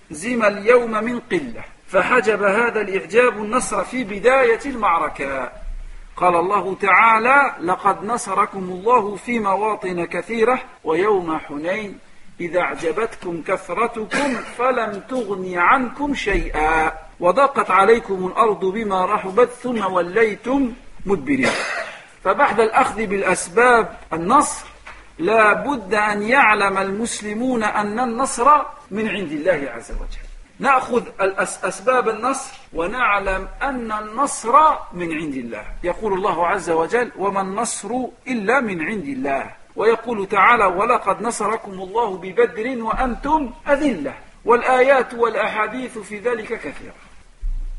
ننزم 0.10 0.44
اليوم 0.44 1.04
من 1.04 1.20
قلة 1.20 1.64
فحجب 1.88 2.44
هذا 2.44 2.82
الإعجاب 2.82 3.38
النصر 3.38 3.84
في 3.84 4.04
بداية 4.04 4.60
المعركة 4.66 5.52
قال 6.18 6.36
الله 6.36 6.76
تعالى 6.76 7.56
لقد 7.62 8.04
نصركم 8.04 8.60
الله 8.60 9.16
في 9.16 9.40
مواطن 9.40 10.06
كثيرة 10.06 10.62
ويوم 10.84 11.38
حنين 11.38 12.00
إذا 12.40 12.60
أعجبتكم 12.60 13.42
كثرتكم 13.42 14.34
فلم 14.58 15.04
تغني 15.10 15.58
عنكم 15.58 16.14
شيئا. 16.14 16.92
وضاقت 17.20 17.72
عليكم 17.72 18.28
الأرض 18.28 18.66
بما 18.66 19.06
رحبت 19.06 19.50
ثم 19.50 19.94
وليتم 19.94 20.74
مدبرين. 21.06 21.50
فبعد 22.24 22.60
الأخذ 22.60 23.06
بالأسباب 23.06 23.98
النصر 24.14 24.66
لا 25.20 25.54
بد 25.54 25.94
أن 25.94 26.22
يعلم 26.22 26.78
المسلمون 26.78 27.64
أن 27.64 28.00
النصر 28.00 28.48
من 28.92 29.08
عند 29.10 29.32
الله 29.32 29.72
عز 29.76 29.92
وجل. 29.92 30.23
نأخذ 30.64 31.04
أسباب 31.64 32.10
النصر 32.10 32.54
ونعلم 32.74 33.48
أن 33.62 33.92
النصر 33.92 34.54
من 34.94 35.14
عند 35.14 35.34
الله 35.34 35.66
يقول 35.84 36.14
الله 36.14 36.48
عز 36.48 36.70
وجل 36.70 37.12
وما 37.18 37.42
النصر 37.42 37.90
إلا 38.28 38.60
من 38.60 38.82
عند 38.82 39.06
الله 39.06 39.52
ويقول 39.76 40.28
تعالى 40.28 40.66
ولقد 40.66 41.22
نصركم 41.22 41.72
الله 41.72 42.18
ببدر 42.18 42.84
وأنتم 42.84 43.52
أذلة 43.70 44.14
والآيات 44.46 45.14
والأحاديث 45.14 45.98
في 45.98 46.20
ذلك 46.20 46.48
كثيرة 46.48 46.96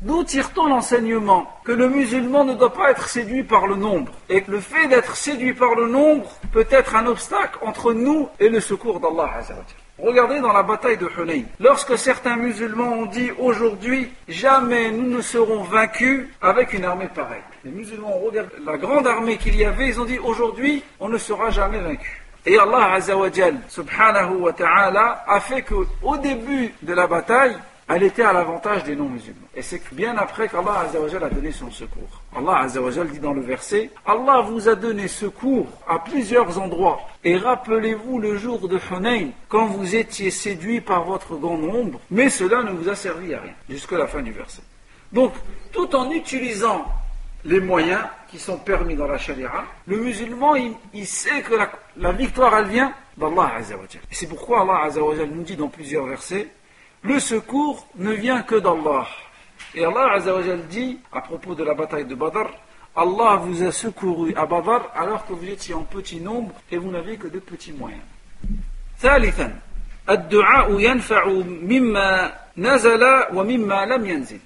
D'où 0.01 0.23
tire-t-on 0.23 0.67
l'enseignement 0.67 1.47
que 1.63 1.71
le 1.71 1.87
musulman 1.87 2.43
ne 2.43 2.53
doit 2.53 2.73
pas 2.73 2.91
être 2.91 3.07
séduit 3.07 3.43
par 3.43 3.65
le 3.65 3.75
nombre 3.75 4.11
et 4.29 4.41
que 4.41 4.51
le 4.51 4.59
fait 4.59 4.87
d'être 4.87 5.15
séduit 5.15 5.53
par 5.53 5.73
le 5.73 5.87
nombre 5.87 6.29
peut 6.51 6.67
être 6.69 6.95
un 6.95 7.07
obstacle 7.07 7.57
entre 7.61 7.93
nous 7.93 8.27
et 8.39 8.49
le 8.49 8.59
secours 8.59 8.99
d'Allah 8.99 9.31
Regardez 9.97 10.41
dans 10.41 10.51
la 10.51 10.63
bataille 10.63 10.97
de 10.97 11.09
Hunayn. 11.17 11.43
Lorsque 11.59 11.97
certains 11.97 12.35
musulmans 12.35 12.91
ont 12.91 13.05
dit 13.05 13.31
aujourd'hui, 13.39 14.11
jamais 14.27 14.91
nous 14.91 15.09
ne 15.09 15.21
serons 15.21 15.63
vaincus 15.63 16.27
avec 16.41 16.73
une 16.73 16.83
armée 16.83 17.07
pareille. 17.07 17.41
Les 17.63 17.71
musulmans 17.71 18.17
ont 18.17 18.31
la 18.65 18.77
grande 18.77 19.07
armée 19.07 19.37
qu'il 19.37 19.55
y 19.55 19.63
avait, 19.63 19.87
ils 19.87 19.99
ont 19.99 20.05
dit 20.05 20.19
aujourd'hui, 20.19 20.83
on 20.99 21.07
ne 21.07 21.17
sera 21.17 21.49
jamais 21.49 21.79
vaincu. 21.79 22.21
Et 22.45 22.59
Allah 22.59 22.93
Azzawajal, 22.93 23.55
subhanahu 23.69 24.35
wa 24.41 24.53
ta'ala, 24.53 25.23
a 25.27 25.39
fait 25.39 25.63
qu'au 25.63 26.17
début 26.17 26.73
de 26.81 26.93
la 26.93 27.07
bataille, 27.07 27.55
elle 27.87 28.03
était 28.03 28.23
à 28.23 28.33
l'avantage 28.33 28.83
des 28.83 28.95
non-musulmans. 28.95 29.47
Et 29.55 29.61
c'est 29.61 29.81
bien 29.93 30.17
après 30.17 30.49
qu'Allah 30.49 30.85
Azzawajal 30.87 31.23
a 31.23 31.29
donné 31.29 31.51
son 31.51 31.69
secours. 31.69 32.21
Allah 32.35 32.59
Azzawajal 32.61 33.09
dit 33.09 33.19
dans 33.19 33.33
le 33.33 33.41
verset 33.41 33.91
Allah 34.05 34.41
vous 34.41 34.67
a 34.67 34.75
donné 34.75 35.07
secours 35.07 35.67
à 35.87 35.99
plusieurs 35.99 36.59
endroits. 36.59 36.99
Et 37.23 37.37
rappelez-vous 37.37 38.17
le 38.17 38.37
jour 38.37 38.67
de 38.67 38.79
Hunayn, 38.91 39.29
quand 39.49 39.67
vous 39.67 39.95
étiez 39.95 40.31
séduits 40.31 40.81
par 40.81 41.03
votre 41.03 41.35
grand 41.35 41.59
nombre, 41.59 41.99
mais 42.09 42.29
cela 42.29 42.63
ne 42.63 42.71
vous 42.71 42.89
a 42.89 42.95
servi 42.95 43.35
à 43.35 43.41
rien. 43.41 43.53
Jusqu'à 43.69 43.99
la 43.99 44.07
fin 44.07 44.23
du 44.23 44.31
verset. 44.31 44.63
Donc, 45.11 45.33
tout 45.71 45.95
en 45.95 46.09
utilisant 46.09 46.85
les 47.43 47.59
moyens 47.59 48.01
qui 48.29 48.39
sont 48.39 48.57
permis 48.57 48.95
dans 48.95 49.07
la 49.07 49.19
charia, 49.19 49.63
le 49.85 49.97
musulman, 49.97 50.55
il, 50.93 51.05
sait 51.05 51.43
que 51.43 51.53
la, 51.97 52.11
victoire, 52.13 52.57
elle 52.57 52.65
vient 52.65 52.93
d'Allah 53.15 53.53
Azzawajal. 53.57 54.01
Et 54.11 54.15
c'est 54.15 54.27
pourquoi 54.27 54.61
Allah 54.61 54.85
Azzawajal 54.85 55.29
nous 55.29 55.43
dit 55.43 55.55
dans 55.55 55.67
plusieurs 55.67 56.07
versets 56.07 56.47
le 57.04 57.18
secours 57.18 57.86
ne 57.96 58.12
vient 58.12 58.42
que 58.42 58.56
d'Allah. 58.56 59.06
Et 59.74 59.84
Allah 59.84 60.12
Azzawajal 60.14 60.66
dit, 60.66 60.98
à 61.12 61.20
propos 61.20 61.54
de 61.54 61.64
la 61.64 61.74
bataille 61.74 62.04
de 62.04 62.14
Badr, 62.14 62.50
Allah 62.96 63.36
vous 63.36 63.62
a 63.62 63.72
secouru 63.72 64.34
à 64.34 64.46
Badr 64.46 64.90
alors 64.94 65.24
que 65.26 65.32
vous 65.32 65.48
étiez 65.48 65.74
en 65.74 65.82
petit 65.82 66.20
nombre 66.20 66.52
et 66.70 66.76
vous 66.76 66.90
n'aviez 66.90 67.16
que 67.16 67.28
de 67.28 67.38
petits 67.38 67.72
moyens. 67.72 68.02
ثالثا 69.00 69.58
الدعاء 70.10 70.80
ينفع 70.80 71.28
مما 71.46 72.32
نزل 72.56 73.04
ومما 73.34 73.84
لم 73.84 74.06
ينزل 74.06 74.40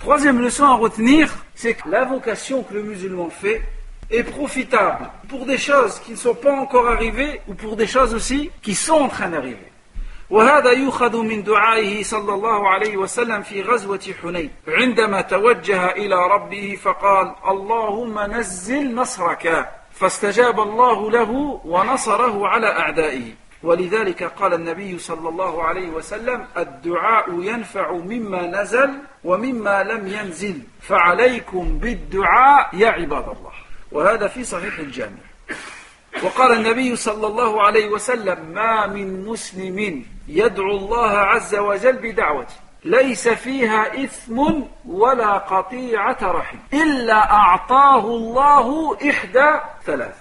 Troisième 0.00 0.42
leçon 0.42 0.64
à 0.64 0.74
retenir, 0.74 1.32
c'est 1.54 1.74
que 1.74 1.88
l'invocation 1.88 2.62
que 2.62 2.74
le 2.74 2.82
musulman 2.82 3.30
fait 3.30 3.62
est 4.10 4.24
profitable 4.24 5.08
pour 5.28 5.46
des 5.46 5.56
choses 5.56 5.98
qui 6.00 6.10
ne 6.10 6.16
sont 6.16 6.34
pas 6.34 6.52
encore 6.52 6.88
arrivées 6.88 7.40
ou 7.48 7.54
pour 7.54 7.74
des 7.76 7.86
choses 7.86 8.12
aussi 8.12 8.50
qui 8.60 8.74
sont 8.74 8.94
en 8.94 9.08
train 9.08 9.30
d'arriver. 9.30 9.67
وهذا 10.29 10.71
يؤخذ 10.71 11.17
من 11.17 11.43
دعائه 11.43 12.03
صلى 12.03 12.33
الله 12.33 12.69
عليه 12.69 12.97
وسلم 12.97 13.41
في 13.41 13.61
غزوة 13.61 14.13
حنين. 14.21 14.49
عندما 14.67 15.21
توجه 15.21 15.91
إلى 15.91 16.15
ربه 16.15 16.77
فقال 16.83 17.35
اللهم 17.47 18.19
نزل 18.19 18.95
نصرك. 18.95 19.69
فاستجاب 19.91 20.59
الله 20.59 21.11
له 21.11 21.61
ونصره 21.65 22.47
على 22.47 22.67
أعدائه. 22.67 23.33
ولذلك 23.63 24.23
قال 24.23 24.53
النبي 24.53 24.99
صلى 24.99 25.29
الله 25.29 25.63
عليه 25.63 25.89
وسلم 25.89 26.45
الدعاء 26.57 27.41
ينفع 27.41 27.91
مما 27.91 28.61
نزل 28.61 28.89
ومما 29.23 29.83
لم 29.83 30.07
ينزل 30.07 30.61
فعليكم 30.81 31.77
بالدعاء 31.77 32.69
يا 32.73 32.89
عباد 32.89 33.23
الله. 33.23 33.51
وهذا 33.91 34.27
في 34.27 34.43
صحيح 34.43 34.79
الجامع. 34.79 35.21
وقال 36.23 36.51
النبي 36.53 36.95
صلى 36.95 37.27
الله 37.27 37.61
عليه 37.61 37.89
وسلم 37.89 38.45
ما 38.53 38.87
من 38.87 39.25
مسلم 39.25 40.05
يدعو 40.29 40.77
الله 40.77 41.09
عز 41.09 41.55
وجل 41.55 41.97
بدعوته. 41.97 42.53
ليس 42.85 43.27
فيها 43.27 44.03
إثم 44.03 44.39
ولا 44.85 45.37
قطيعة 45.37 46.17
رحم. 46.21 46.57
إلا 46.73 47.31
أعطاه 47.31 48.05
الله 48.05 48.97
إحدى 49.09 49.59
ثلاث. 49.85 50.15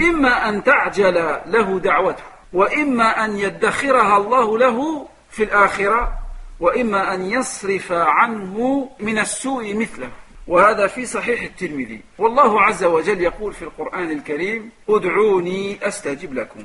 إما 0.00 0.48
أن 0.48 0.64
تعجل 0.64 1.14
له 1.46 1.78
دعوته 1.78 2.22
وإما 2.52 3.24
أن 3.24 3.36
يدخرها 3.36 4.16
الله 4.16 4.58
له 4.58 5.06
في 5.30 5.44
الآخرة 5.44 6.12
وإما 6.60 7.14
أن 7.14 7.30
يصرف 7.30 7.92
عنه 7.92 8.88
من 9.00 9.18
السوء 9.18 9.74
مثله. 9.74 10.08
وهذا 10.46 10.86
في 10.86 11.06
صحيح 11.06 11.42
الترمذي. 11.42 12.00
والله 12.18 12.62
عز 12.62 12.84
وجل 12.84 13.20
يقول 13.20 13.52
في 13.52 13.62
القرآن 13.62 14.10
الكريم 14.10 14.70
ادعوني 14.88 15.78
أستجب 15.82 16.34
لكم. 16.34 16.60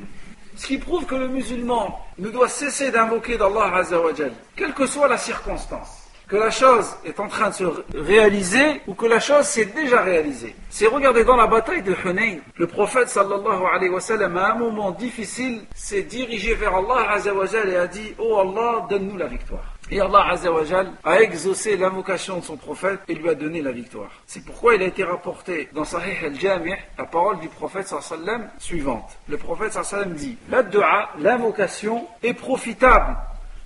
Ce 0.56 0.68
qui 0.68 0.78
prouve 0.78 1.06
que 1.06 1.16
le 1.16 1.28
musulman 1.28 1.99
ne 2.20 2.30
doit 2.30 2.49
cesser 2.49 2.91
d'invoquer 2.91 3.38
d'Allah 3.38 3.76
Azzawajal, 3.76 4.34
quelle 4.56 4.74
que 4.74 4.86
soit 4.86 5.08
la 5.08 5.18
circonstance. 5.18 6.04
que 6.28 6.38
la 6.38 6.49
chose 6.49 6.95
est 7.06 7.20
en 7.20 7.28
train 7.28 7.49
de 7.49 7.54
se 7.54 7.64
réaliser 7.93 8.82
ou 8.88 8.93
que 8.93 9.06
la 9.06 9.20
chose 9.20 9.45
s'est 9.45 9.66
déjà 9.66 10.01
réalisée. 10.01 10.56
C'est 10.70 10.88
regarder 10.88 11.24
dans 11.24 11.36
la 11.36 11.47
bataille 11.47 11.84
de 11.84 11.95
Hunayn, 12.04 12.39
le 12.58 12.66
prophète 12.66 13.10
sallallahu 13.10 13.64
alayhi 13.72 13.91
wa 13.91 13.99
sallam, 13.99 14.38
à 14.38 14.54
un 14.54 14.56
moment 14.56 14.91
difficile, 14.91 15.62
s'est 15.76 16.04
dirigé 16.04 16.56
vers 16.56 16.76
Allah 16.76 17.12
azawajal 17.12 17.70
et 17.70 17.76
a 17.76 17.88
dit 17.88 18.16
Oh 18.18 18.39
Allah, 18.39 18.88
donne-nous 18.89 19.18
la 19.18 19.28
victoire. 19.28 19.72
Et 19.94 20.02
Allah 20.02 20.26
azawajal 20.32 20.91
a 21.04 21.22
exaucé 21.22 21.78
l'invocation 21.78 22.39
de 22.39 22.44
son 22.44 22.58
prophète 22.58 23.02
et 23.08 23.14
lui 23.14 23.30
a 23.30 23.36
donné 23.36 23.62
la 23.62 23.72
victoire. 23.72 24.10
C'est 24.26 24.44
pourquoi 24.44 24.74
il 24.74 24.82
a 24.82 24.86
été 24.86 25.04
rapporté 25.04 25.70
dans 25.72 25.84
Sahih 25.84 26.18
al-Jami' 26.26 26.74
la 26.98 27.06
parole 27.06 27.39
du 27.39 27.48
prophète 27.48 27.88
sallallahu 27.88 28.50
suivante. 28.58 29.16
Le 29.28 29.38
prophète 29.38 29.74
sallallahu 29.74 30.16
dit 30.16 30.36
La 30.50 30.64
dua, 30.64 31.10
l'invocation, 31.20 32.08
est 32.24 32.34
profitable 32.34 33.16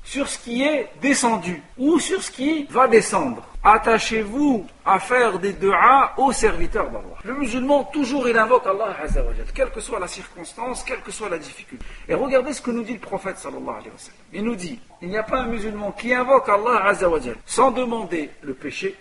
sur 0.08 0.26
ce 0.30 0.40
qui 0.40 0.64
est 0.64 0.88
descendu 1.02 1.62
ou 1.78 2.00
sur 2.00 2.24
ce 2.24 2.32
qui 2.32 2.64
va 2.70 2.88
descendre. 2.88 3.44
Attachez-vous 3.62 4.66
à 4.86 5.00
faire 5.00 5.38
des 5.38 5.52
du'a 5.52 6.14
aux 6.16 6.32
serviteurs 6.32 6.90
d'Allah. 6.90 7.18
Le 7.26 7.34
musulman, 7.34 7.84
toujours, 7.92 8.30
il 8.30 8.38
invoque 8.38 8.66
Allah 8.66 8.96
Azzawajal, 9.04 9.48
quelle 9.54 9.70
que 9.70 9.82
soit 9.82 10.00
la 10.00 10.08
circonstance, 10.08 10.86
quelle 10.86 11.02
que 11.02 11.12
soit 11.12 11.28
la 11.28 11.38
difficulté. 11.38 11.84
Et 12.08 12.14
regardez 12.14 12.54
ce 12.54 12.62
que 12.62 12.72
nous 12.72 12.84
dit 12.84 12.94
le 12.94 13.00
prophète 13.00 13.38
sallallahu 13.38 13.68
alayhi 13.68 13.90
wa 13.90 13.98
sallam. 13.98 14.20
Il 14.32 14.44
nous 14.46 14.56
dit, 14.56 14.80
il 15.02 15.10
n'y 15.10 15.18
a 15.18 15.24
pas 15.24 15.40
un 15.40 15.48
musulman 15.48 15.92
qui 15.92 16.14
invoque 16.14 16.48
Allah 16.48 16.86
Azzawajal 16.86 17.36
sans 17.46 17.72
demander 17.72 18.30
le 18.44 18.54
péché 18.54 18.96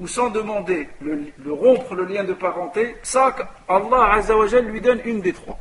ou 0.00 0.08
sans 0.08 0.30
demander 0.30 0.88
le, 1.02 1.52
rompre 1.52 1.94
le 1.94 2.06
lien 2.06 2.24
de 2.24 2.32
parenté, 2.32 2.96
ça, 3.04 3.36
Allah 3.68 4.20
lui 4.62 4.80
donne 4.80 5.02
une 5.04 5.20
des 5.20 5.34
trois. 5.34 5.58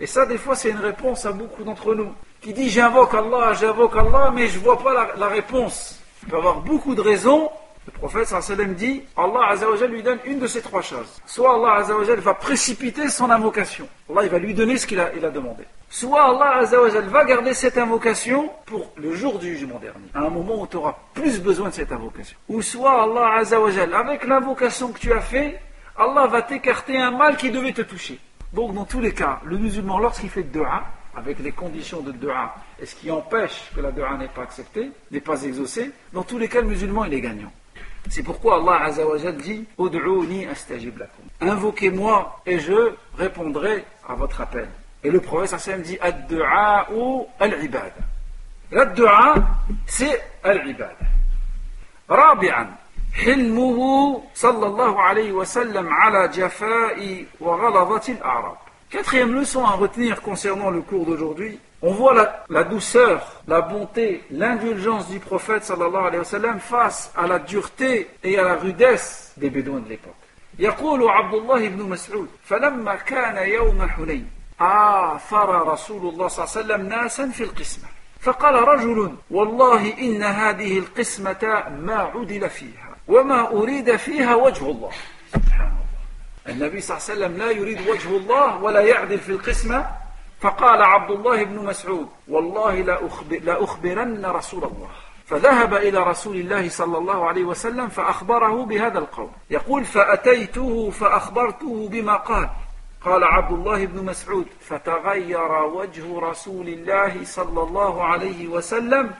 Et 0.00 0.06
ça, 0.06 0.26
des 0.26 0.38
fois, 0.38 0.56
c'est 0.56 0.70
une 0.70 0.80
réponse 0.80 1.24
à 1.24 1.30
beaucoup 1.30 1.62
d'entre 1.62 1.94
nous 1.94 2.12
qui 2.42 2.52
dit 2.52 2.68
j'invoque 2.68 3.14
Allah, 3.14 3.52
j'invoque 3.54 3.96
Allah, 3.96 4.32
mais 4.34 4.48
je 4.48 4.58
ne 4.58 4.64
vois 4.64 4.78
pas 4.78 5.14
la, 5.16 5.28
réponse. 5.28 6.00
Il 6.22 6.28
peut 6.28 6.36
avoir 6.36 6.60
beaucoup 6.60 6.94
de 6.94 7.00
raisons. 7.00 7.48
Le 7.86 7.92
prophète 7.92 8.26
sallam 8.26 8.74
dit 8.74 9.02
Allah 9.16 9.48
Azzawajal 9.50 9.90
lui 9.90 10.02
donne 10.02 10.18
une 10.24 10.38
de 10.38 10.46
ces 10.46 10.60
trois 10.60 10.82
choses. 10.82 11.20
Soit 11.26 11.54
Allah 11.54 11.74
Azzawajal 11.80 12.20
va 12.20 12.34
précipiter 12.34 13.08
son 13.08 13.30
invocation. 13.30 13.88
Allah 14.10 14.24
il 14.24 14.30
va 14.30 14.38
lui 14.38 14.54
donner 14.54 14.76
ce 14.76 14.86
qu'il 14.86 15.00
a, 15.00 15.10
demandé. 15.30 15.64
Soit 15.88 16.22
Allah 16.22 16.58
Azzawajal 16.58 17.04
va 17.08 17.24
garder 17.24 17.54
cette 17.54 17.78
invocation 17.78 18.50
pour 18.66 18.92
le 18.96 19.14
jour 19.14 19.38
du 19.38 19.56
jugement 19.56 19.78
dernier, 19.80 20.06
à 20.14 20.20
un 20.20 20.30
moment 20.30 20.62
où 20.62 20.66
tu 20.66 20.76
auras 20.76 20.96
plus 21.14 21.40
besoin 21.40 21.70
de 21.70 21.74
cette 21.74 21.90
invocation. 21.92 22.36
Ou 22.48 22.62
soit 22.62 23.02
Allah 23.02 23.34
Azzawajal, 23.38 23.94
avec 23.94 24.24
l'invocation 24.26 24.92
que 24.92 24.98
tu 24.98 25.12
as 25.12 25.20
fait, 25.20 25.60
Allah 25.96 26.26
va 26.26 26.42
t'écarter 26.42 26.98
un 26.98 27.10
mal 27.10 27.36
qui 27.36 27.50
devait 27.50 27.72
te 27.72 27.82
toucher. 27.82 28.18
Donc 28.52 28.74
dans 28.74 28.84
tous 28.84 29.00
les 29.00 29.12
cas, 29.12 29.40
le 29.44 29.58
musulman 29.58 29.98
lorsqu'il 29.98 30.30
fait 30.30 30.44
dua, 30.44 30.84
avec 31.15 31.39
les 31.39 31.51
conditions 31.51 32.01
de 32.01 32.11
dua 32.11 32.55
et 32.79 32.85
ce 32.85 32.95
qui 32.95 33.09
empêche 33.09 33.71
que 33.75 33.81
la 33.81 33.91
dua 33.91 34.17
n'est 34.17 34.27
pas 34.27 34.43
acceptée, 34.43 34.91
n'est 35.11 35.19
pas 35.21 35.41
exaucée, 35.43 35.91
dans 36.13 36.23
tous 36.23 36.37
les 36.37 36.47
cas, 36.47 36.61
le 36.61 36.67
musulman, 36.67 37.05
il 37.05 37.13
est 37.13 37.21
gagnant. 37.21 37.51
C'est 38.09 38.23
pourquoi 38.23 38.55
Allah 38.55 38.85
Azzawajal 38.85 39.37
dit 39.37 39.65
astajib 40.49 40.97
lakum. 40.97 41.25
Invoquez-moi 41.41 42.41
et 42.45 42.59
je 42.59 42.93
répondrai 43.17 43.83
à 44.07 44.15
votre 44.15 44.39
appel. 44.41 44.69
Et 45.03 45.11
le 45.11 45.19
prophète 45.19 45.59
sallam 45.59 45.81
dit 45.81 45.97
Ad-du'a 45.99 46.87
ou 46.93 47.27
al-ibada. 47.39 47.91
La 48.71 48.93
c'est 49.85 50.21
al-ibada. 50.43 50.95
رابعا 52.09 52.75
حلمه 53.13 53.79
صلى 54.35 54.65
الله 54.65 55.01
عليه 55.01 55.31
وسلم 55.31 55.93
على 55.93 56.27
جفاء 56.27 57.25
وغلظة 57.39 58.13
الأعراب 58.13 58.57
Quatrième 58.91 59.33
leçon 59.35 59.65
à 59.65 59.71
retenir 59.71 60.21
concernant 60.21 60.69
le 60.69 60.81
cours 60.81 61.05
d'aujourd'hui, 61.05 61.59
on 61.81 61.91
voit 61.91 62.13
la, 62.13 62.45
la, 62.49 62.63
douceur, 62.63 63.41
la 63.47 63.61
bonté, 63.61 64.23
l'indulgence 64.31 65.09
du 65.09 65.19
prophète 65.19 65.63
sallallahu 65.65 66.05
alayhi 66.07 66.19
wa 66.19 66.23
sallam 66.23 66.59
face 66.59 67.11
à 67.15 67.27
la 67.27 67.39
dureté 67.39 68.09
et 68.23 68.39
à 68.39 68.43
la 68.43 68.55
rudesse 68.55 69.33
des 69.37 69.49
bédouins 69.49 69.79
de 69.81 69.89
l'époque. 69.89 70.15
يقول 70.59 71.09
عبد 71.09 71.33
الله 71.33 71.67
بن 71.67 71.83
مسعود 71.83 72.27
فلما 72.43 72.95
كان 72.95 73.49
يوم 73.49 73.87
حنين 73.89 74.29
آثر 74.61 75.67
رسول 75.67 76.13
الله 76.13 76.27
صلى 76.27 76.45
الله 76.45 76.55
عليه 76.55 76.65
وسلم 76.65 76.89
ناسا 76.89 77.27
في 77.29 77.43
القسمة 77.43 77.85
فقال 78.19 78.55
رجل 78.55 79.15
والله 79.31 79.93
إن 79.99 80.23
هذه 80.23 80.79
القسمة 80.79 81.63
ما 81.79 81.95
عدل 82.15 82.49
فيها 82.49 82.95
وما 83.07 83.51
أريد 83.51 83.95
فيها 83.95 84.35
وجه 84.35 84.71
الله 84.71 84.91
سبحان 85.33 85.67
الله 85.67 85.80
النبي 86.48 86.80
صلى 86.80 86.96
الله 86.96 87.08
عليه 87.08 87.14
وسلم 87.14 87.38
لا 87.38 87.50
يريد 87.50 87.88
وجه 87.88 88.16
الله 88.16 88.62
ولا 88.62 88.80
يعدل 88.80 89.18
في 89.18 89.28
القسمة 89.32 89.86
فقال 90.40 90.82
عبد 90.82 91.10
الله 91.10 91.44
بن 91.44 91.64
مسعود 91.64 92.08
والله 92.28 92.74
لا 93.30 93.64
أخبرن 93.64 94.26
رسول 94.26 94.64
الله. 94.64 94.88
فذهب 95.26 95.74
إلى 95.74 95.98
رسول 95.98 96.36
الله 96.36 96.68
صلى 96.68 96.98
الله 96.98 97.28
عليه 97.28 97.44
وسلم 97.44 97.88
فأخبره 97.88 98.64
بهذا 98.64 98.98
القول. 98.98 99.28
يقول 99.50 99.84
فأتيته 99.84 100.90
فأخبرته 100.90 101.88
بما 101.88 102.16
قال. 102.16 102.50
قال 103.04 103.24
عبد 103.24 103.52
الله 103.52 103.86
بن 103.86 104.04
مسعود 104.04 104.46
فتغير 104.60 105.52
وجه 105.52 106.18
رسول 106.18 106.68
الله 106.68 107.24
صلى 107.24 107.62
الله 107.62 108.04
عليه 108.04 108.48
وسلم 108.48 109.10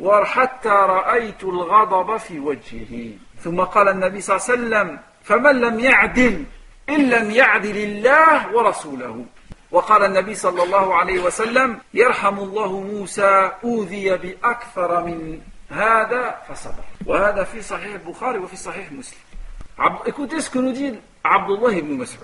وحتى 0.00 0.68
رأيت 0.68 1.44
الغضب 1.44 2.16
في 2.16 2.40
وجهه. 2.40 3.10
ثم 3.40 3.60
قال 3.60 3.88
النبي 3.88 4.20
صلى 4.20 4.36
الله 4.36 4.46
عليه 4.48 4.58
وسلم 4.58 4.98
فمن 5.22 5.60
لم 5.60 5.80
يعدل 5.80 6.44
إن 6.88 7.10
لم 7.10 7.30
يعدل 7.30 7.76
الله 7.76 8.54
ورسوله 8.56 9.24
وقال 9.70 10.04
النبي 10.04 10.34
صلى 10.34 10.62
الله 10.62 10.94
عليه 10.94 11.20
وسلم 11.20 11.78
يرحم 11.94 12.38
الله 12.38 12.80
موسى 12.80 13.50
أوذي 13.64 14.16
بأكثر 14.16 15.04
من 15.04 15.40
هذا 15.70 16.42
فصبر 16.48 16.84
وهذا 17.06 17.44
في 17.44 17.62
صحيح 17.62 17.94
البخاري 17.94 18.38
وفي 18.38 18.56
صحيح 18.56 18.92
مسلم 18.92 19.18
Écoutez 20.06 20.40
ce 20.40 20.48
que 20.48 20.58
nous 20.58 20.72
dit 20.72 20.94
Abdullah 21.22 21.74
ibn 21.76 21.96
Mas'ud. 21.98 22.20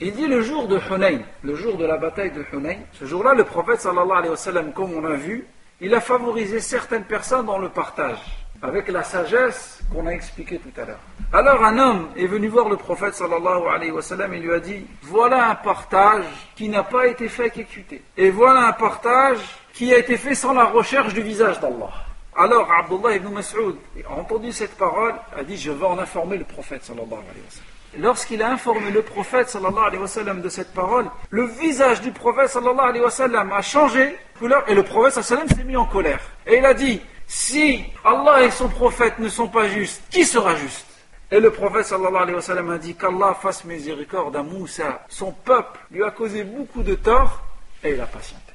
Il 0.00 0.12
dit 0.12 0.26
le 0.26 0.42
jour 0.42 0.68
de 0.68 0.78
Hunayn, 0.78 1.20
le 1.42 1.54
jour 1.54 1.78
de 1.78 1.86
la 1.86 1.96
bataille 1.96 2.30
de 2.30 2.44
Hunayn, 2.52 2.80
ce 2.92 3.06
jour-là, 3.06 3.32
le 3.32 3.44
prophète 3.44 3.80
sallallahu 3.80 4.18
alayhi 4.18 4.30
wa 4.30 4.36
sallam, 4.36 4.72
comme 4.72 4.92
on 4.92 5.04
a 5.06 5.14
vu, 5.14 5.46
il 5.80 5.94
a 5.94 6.00
favorisé 6.00 6.60
certaines 6.60 7.04
personnes 7.04 7.46
dans 7.46 7.58
le 7.58 7.70
partage, 7.70 8.18
avec 8.62 8.88
la 8.88 9.02
sagesse 9.02 9.80
qu'on 9.92 10.06
a 10.06 10.10
expliquée 10.10 10.58
tout 10.58 10.80
à 10.80 10.84
l'heure. 10.84 11.00
Alors 11.32 11.64
un 11.64 11.78
homme 11.78 12.08
est 12.16 12.26
venu 12.26 12.48
voir 12.48 12.68
le 12.68 12.76
prophète 12.76 13.14
sallallahu 13.14 13.66
alayhi 13.72 13.90
wa 13.90 14.02
sallam 14.02 14.32
et 14.34 14.38
lui 14.38 14.52
a 14.52 14.60
dit 14.60 14.86
Voilà 15.02 15.50
un 15.50 15.54
partage 15.54 16.24
qui 16.56 16.68
n'a 16.68 16.82
pas 16.82 17.06
été 17.06 17.28
fait 17.28 17.46
exécuter. 17.46 18.02
Et 18.16 18.30
voilà 18.30 18.66
un 18.66 18.72
partage 18.72 19.38
qui 19.72 19.92
a 19.94 19.98
été 19.98 20.16
fait 20.16 20.34
sans 20.34 20.52
la 20.52 20.64
recherche 20.64 21.14
du 21.14 21.22
visage 21.22 21.60
d'Allah. 21.60 21.90
Alors 22.36 22.70
Abdullah 22.70 23.16
ibn 23.16 23.28
Mas'ud 23.28 23.76
a 24.08 24.12
entendu 24.12 24.52
cette 24.52 24.76
parole, 24.76 25.14
a 25.36 25.42
dit 25.42 25.56
Je 25.56 25.70
vais 25.70 25.86
en 25.86 25.98
informer 25.98 26.36
le 26.36 26.44
prophète 26.44 26.84
sallallahu 26.84 27.06
alayhi 27.12 27.44
wa 27.44 27.50
sallam 27.50 27.70
lorsqu'il 27.98 28.42
a 28.42 28.50
informé 28.52 28.90
le 28.90 29.02
prophète 29.02 29.48
sallallahu 29.48 29.86
alayhi 29.86 30.02
wa 30.02 30.08
sallam 30.08 30.40
de 30.40 30.48
cette 30.48 30.72
parole, 30.72 31.06
le 31.30 31.44
visage 31.46 32.00
du 32.00 32.12
prophète 32.12 32.48
sallallahu 32.48 32.88
alayhi 32.88 33.04
wa 33.04 33.10
sallam 33.10 33.52
a 33.52 33.62
changé 33.62 34.16
couleur 34.38 34.64
et 34.68 34.74
le 34.74 34.82
prophète 34.82 35.14
sallallahu 35.14 35.32
alayhi 35.32 35.48
wa 35.48 35.56
sallam 35.56 35.58
s'est 35.58 35.64
mis 35.64 35.76
en 35.76 35.86
colère. 35.86 36.20
Et 36.46 36.58
il 36.58 36.64
a 36.64 36.74
dit, 36.74 37.00
si 37.30 37.84
Allah 38.04 38.42
et 38.42 38.50
son 38.50 38.68
prophète 38.68 39.20
ne 39.20 39.28
sont 39.28 39.46
pas 39.46 39.68
justes, 39.68 40.02
qui 40.10 40.24
sera 40.24 40.56
juste 40.56 40.86
Et 41.30 41.38
le 41.38 41.50
prophète 41.52 41.86
sallallahu 41.86 42.22
alayhi 42.22 42.34
wa 42.34 42.42
sallam 42.42 42.70
a 42.70 42.78
dit 42.78 42.96
qu'Allah 42.96 43.34
fasse 43.40 43.64
miséricorde 43.64 44.34
à 44.34 44.42
Moussa. 44.42 45.04
Son 45.08 45.30
peuple 45.30 45.78
lui 45.92 46.02
a 46.02 46.10
causé 46.10 46.42
beaucoup 46.42 46.82
de 46.82 46.96
tort 46.96 47.40
et 47.84 47.92
il 47.92 48.00
a 48.00 48.06
patienté. 48.06 48.52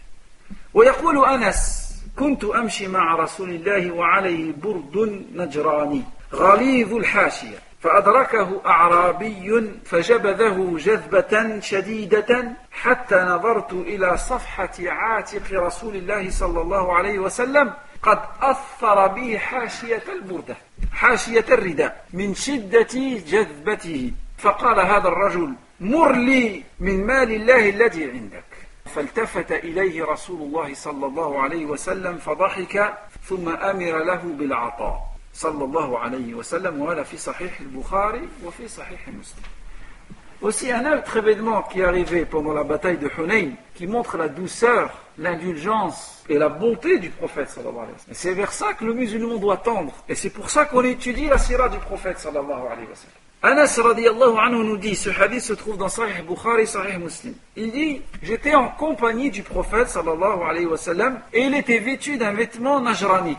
ويقول 0.74 1.26
أنس 1.26 1.94
كنت 2.20 2.44
أمشي 2.44 2.88
مع 2.88 3.16
رسول 3.16 3.50
الله 3.50 3.92
وعليه 3.92 4.54
برد 4.64 5.26
نجراني 5.34 6.04
غليظ 6.34 6.94
الحاشية 6.94 7.58
فأدركه 7.82 8.62
أعرابي 8.66 9.72
فجبذه 9.86 10.76
جذبة 10.78 11.60
شديدة 11.60 12.52
حتى 12.72 13.16
نظرت 13.16 13.74
إلى 13.74 14.18
صفحة 14.18 14.74
عاتق 14.80 15.54
رسول 15.54 15.96
الله 15.96 16.30
صلى 16.30 16.62
الله 16.62 16.94
عليه 16.94 17.20
وسلم 17.20 17.74
قد 18.06 18.20
أثر 18.42 19.08
به 19.08 19.38
حاشية 19.38 20.04
البردة 20.10 20.56
حاشية 20.94 21.46
الرداء 21.50 22.06
من 22.14 22.36
شدة 22.36 22.94
جذبته. 23.32 24.12
فقال 24.38 24.80
هذا 24.80 25.08
الرجل 25.08 25.54
مر 25.80 26.12
لي 26.12 26.64
من 26.80 27.06
مال 27.06 27.32
الله 27.32 27.70
الذي 27.70 28.12
عندك. 28.12 28.44
فالتفت 28.86 29.52
إليه 29.52 30.06
رسول 30.06 30.42
الله 30.42 30.74
صلى 30.74 31.06
الله 31.06 31.42
عليه 31.42 31.66
وسلم 31.66 32.18
فضحك 32.18 32.94
ثم 33.24 33.50
أمر 33.50 34.04
له 34.04 34.22
بالعطاء. 34.40 35.16
صلى 35.34 35.64
الله 35.64 36.00
عليه 36.00 36.34
وسلم 36.34 36.82
وهذا 36.82 37.04
في 37.04 37.18
صحيح 37.18 37.60
البخاري 37.60 38.30
وفي 38.46 38.68
صحيح 38.68 39.08
مسلم. 39.08 39.44
Aussi 40.42 40.72
un 40.72 40.86
autre 40.94 41.18
événement 41.18 41.64
qui 41.64 41.80
est 41.80 41.86
arrivé 41.86 42.26
pendant 42.26 42.54
la 42.54 42.64
bataille 42.64 42.98
de 42.98 43.10
Hunayn, 43.18 43.52
qui 43.74 43.88
montre 43.88 44.18
la 44.18 44.28
douceur 44.28 44.92
l'indulgence 45.18 46.24
et 46.30 46.38
la 46.38 46.50
bonté 46.50 47.00
du 47.00 47.10
prophète 47.10 47.50
sallallahu 47.50 47.76
alayhi 47.76 47.94
wa 47.94 48.00
sallam. 48.00 48.16
C'est 48.16 48.34
vers 48.34 48.52
ça 48.52 48.74
que 48.74 48.86
le 48.86 48.94
musulman 48.94 49.38
doit 49.38 49.58
tendre. 49.58 49.94
Et 50.10 50.16
c'est 50.16 50.30
pour 50.30 50.50
ça 50.50 50.66
qu'on 50.66 50.84
étudie 50.84 51.28
la 51.28 51.38
sirah 51.38 51.70
du 51.70 51.78
prophète 51.78 52.20
sallallahu 52.20 52.52
alayhi 52.52 52.88
wa 52.90 52.96
sallam. 52.96 53.16
Anas 53.44 53.80
radiallahu 53.80 54.38
anhu 54.40 54.64
nous 54.64 54.78
dit, 54.78 54.96
ce 54.96 55.10
hadith 55.12 55.42
se 55.42 55.54
trouve 55.54 55.78
dans 55.78 55.90
Sahih 55.90 56.24
Bukhari, 56.24 56.66
Sahih 56.66 56.98
Muslim. 56.98 57.36
Il 57.56 57.72
dit, 57.72 58.02
j'étais 58.24 58.56
en 58.56 58.70
compagnie 58.70 59.30
du 59.30 59.44
prophète 59.44 59.90
sallallahu 59.90 60.42
alayhi 60.50 60.66
wa 60.66 60.78
sallam, 60.78 61.20
et 61.32 61.42
il 61.42 61.54
était 61.54 61.78
vêtu 61.78 62.18
d'un 62.18 62.32
vêtement 62.32 62.80
najranite. 62.80 63.38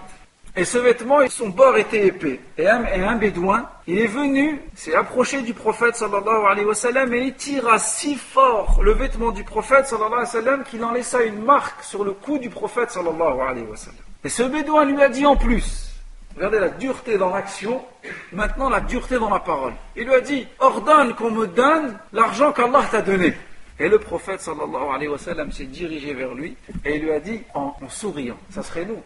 Et 0.58 0.64
ce 0.64 0.78
vêtement, 0.78 1.18
son 1.28 1.50
bord 1.50 1.76
était 1.76 2.06
épais. 2.06 2.40
Et 2.56 2.66
un, 2.66 3.16
bédouin, 3.16 3.68
il 3.86 3.98
est 3.98 4.06
venu, 4.06 4.58
s'est 4.74 4.94
approché 4.94 5.42
du 5.42 5.52
prophète 5.52 5.96
sallallahu 5.96 6.46
alayhi 6.50 6.66
wa 6.66 6.74
sallam 6.74 7.12
et 7.12 7.26
il 7.26 7.34
tira 7.34 7.78
si 7.78 8.14
fort 8.14 8.80
le 8.82 8.92
vêtement 8.92 9.32
du 9.32 9.44
prophète 9.44 9.86
sallallahu 9.86 10.14
alayhi 10.14 10.24
wa 10.24 10.42
sallam 10.42 10.64
qu'il 10.64 10.82
en 10.82 10.92
laissa 10.92 11.22
une 11.24 11.42
marque 11.42 11.84
sur 11.84 12.04
le 12.04 12.12
cou 12.12 12.38
du 12.38 12.48
prophète 12.48 12.90
sallallahu 12.90 13.38
alayhi 13.46 13.66
wa 13.66 13.76
sallam. 13.76 14.00
Et 14.24 14.30
ce 14.30 14.44
bédouin 14.44 14.86
lui 14.86 15.02
a 15.02 15.10
dit 15.10 15.26
en 15.26 15.36
plus, 15.36 15.94
regardez 16.36 16.58
la 16.58 16.70
dureté 16.70 17.18
dans 17.18 17.34
l'action, 17.34 17.84
maintenant 18.32 18.70
la 18.70 18.80
dureté 18.80 19.18
dans 19.18 19.30
la 19.30 19.40
parole. 19.40 19.74
Il 19.94 20.04
lui 20.04 20.14
a 20.14 20.22
dit, 20.22 20.48
ordonne 20.58 21.14
qu'on 21.14 21.32
me 21.32 21.46
donne 21.46 21.98
l'argent 22.14 22.52
qu'Allah 22.52 22.84
t'a 22.90 23.02
donné. 23.02 23.34
Et 23.78 23.90
le 23.90 23.98
prophète 23.98 24.40
sallallahu 24.40 24.94
alayhi 24.94 25.08
wa 25.08 25.18
sallam 25.18 25.52
s'est 25.52 25.64
dirigé 25.64 26.14
vers 26.14 26.32
lui 26.32 26.56
et 26.82 26.96
il 26.96 27.02
lui 27.02 27.12
a 27.12 27.20
dit 27.20 27.42
en 27.52 27.74
souriant, 27.90 28.38
ça 28.48 28.62
serait 28.62 28.86
nous 28.86 29.02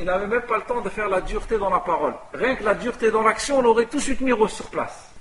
il 0.00 0.06
n'avait 0.06 0.26
même 0.26 0.42
pas 0.42 0.56
le 0.56 0.62
temps 0.62 0.80
de 0.80 0.88
faire 0.88 1.08
la 1.08 1.20
dureté 1.20 1.58
dans 1.58 1.68
la 1.68 1.80
parole. 1.80 2.14
Rien 2.32 2.56
que 2.56 2.64
la 2.64 2.74
dureté 2.74 3.10
dans 3.10 3.22
l'action, 3.22 3.58
on 3.58 3.62
l'aurait 3.62 3.84
tout 3.84 3.98
de 3.98 4.02
suite 4.02 4.22
mis 4.22 4.32
sur 4.48 4.70
place. 4.70 5.12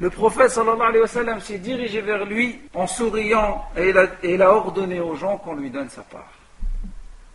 Le 0.00 0.08
prophète 0.08 0.50
sallallahu 0.50 0.80
alayhi 0.88 1.02
wa 1.02 1.06
sallam 1.06 1.40
s'est 1.40 1.58
dirigé 1.58 2.00
vers 2.00 2.24
lui 2.24 2.58
en 2.74 2.86
souriant 2.86 3.66
et 3.76 3.92
il, 4.24 4.42
a, 4.42 4.52
ordonné 4.52 5.00
aux 5.00 5.14
gens 5.14 5.36
qu'on 5.36 5.54
lui 5.54 5.70
donne 5.70 5.90
sa 5.90 6.02
part. 6.02 6.32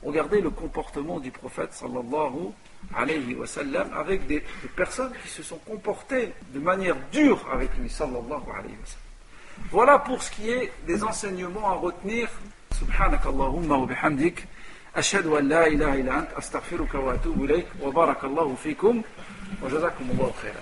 Regardez 0.03 0.41
le 0.41 0.49
comportement 0.49 1.19
du 1.19 1.31
prophète 1.31 1.71
sallallahu 1.73 2.51
alayhi 2.95 3.35
wa 3.35 3.45
sallam 3.45 3.89
avec 3.95 4.25
des, 4.25 4.43
personnes 4.75 5.13
qui 5.23 5.29
se 5.29 5.43
sont 5.43 5.59
comportées 5.59 6.33
de 6.53 6.59
manière 6.59 6.95
dure 7.11 7.45
avec 7.53 7.69
lui 7.77 7.89
sallallahu 7.89 8.49
alayhi 8.51 8.75
wa 8.75 8.85
sallam. 8.85 9.69
Voilà 9.71 9.99
pour 9.99 10.21
ce 10.23 10.31
qui 10.31 10.49
est 10.49 10.73
des 10.87 11.03
enseignements 11.03 11.69
à 11.69 11.73
retenir. 11.73 12.27
Subhanakallahumma 12.73 13.77
wa 13.77 13.85
bihamdik. 13.85 14.45
أشهد 14.97 15.25
أن 15.27 15.49
لا 15.49 15.67
إله 15.67 15.93
إلا 15.93 16.19
أنت 16.19 16.31
أستغفرك 16.37 16.95
وأتوب 16.95 17.43
إليك 17.43 17.67
وبارك 17.81 18.23
الله 18.23 18.55
فيكم 18.63 19.01
وجزاكم 19.63 20.05
الله 20.11 20.31
خيرا. 20.41 20.61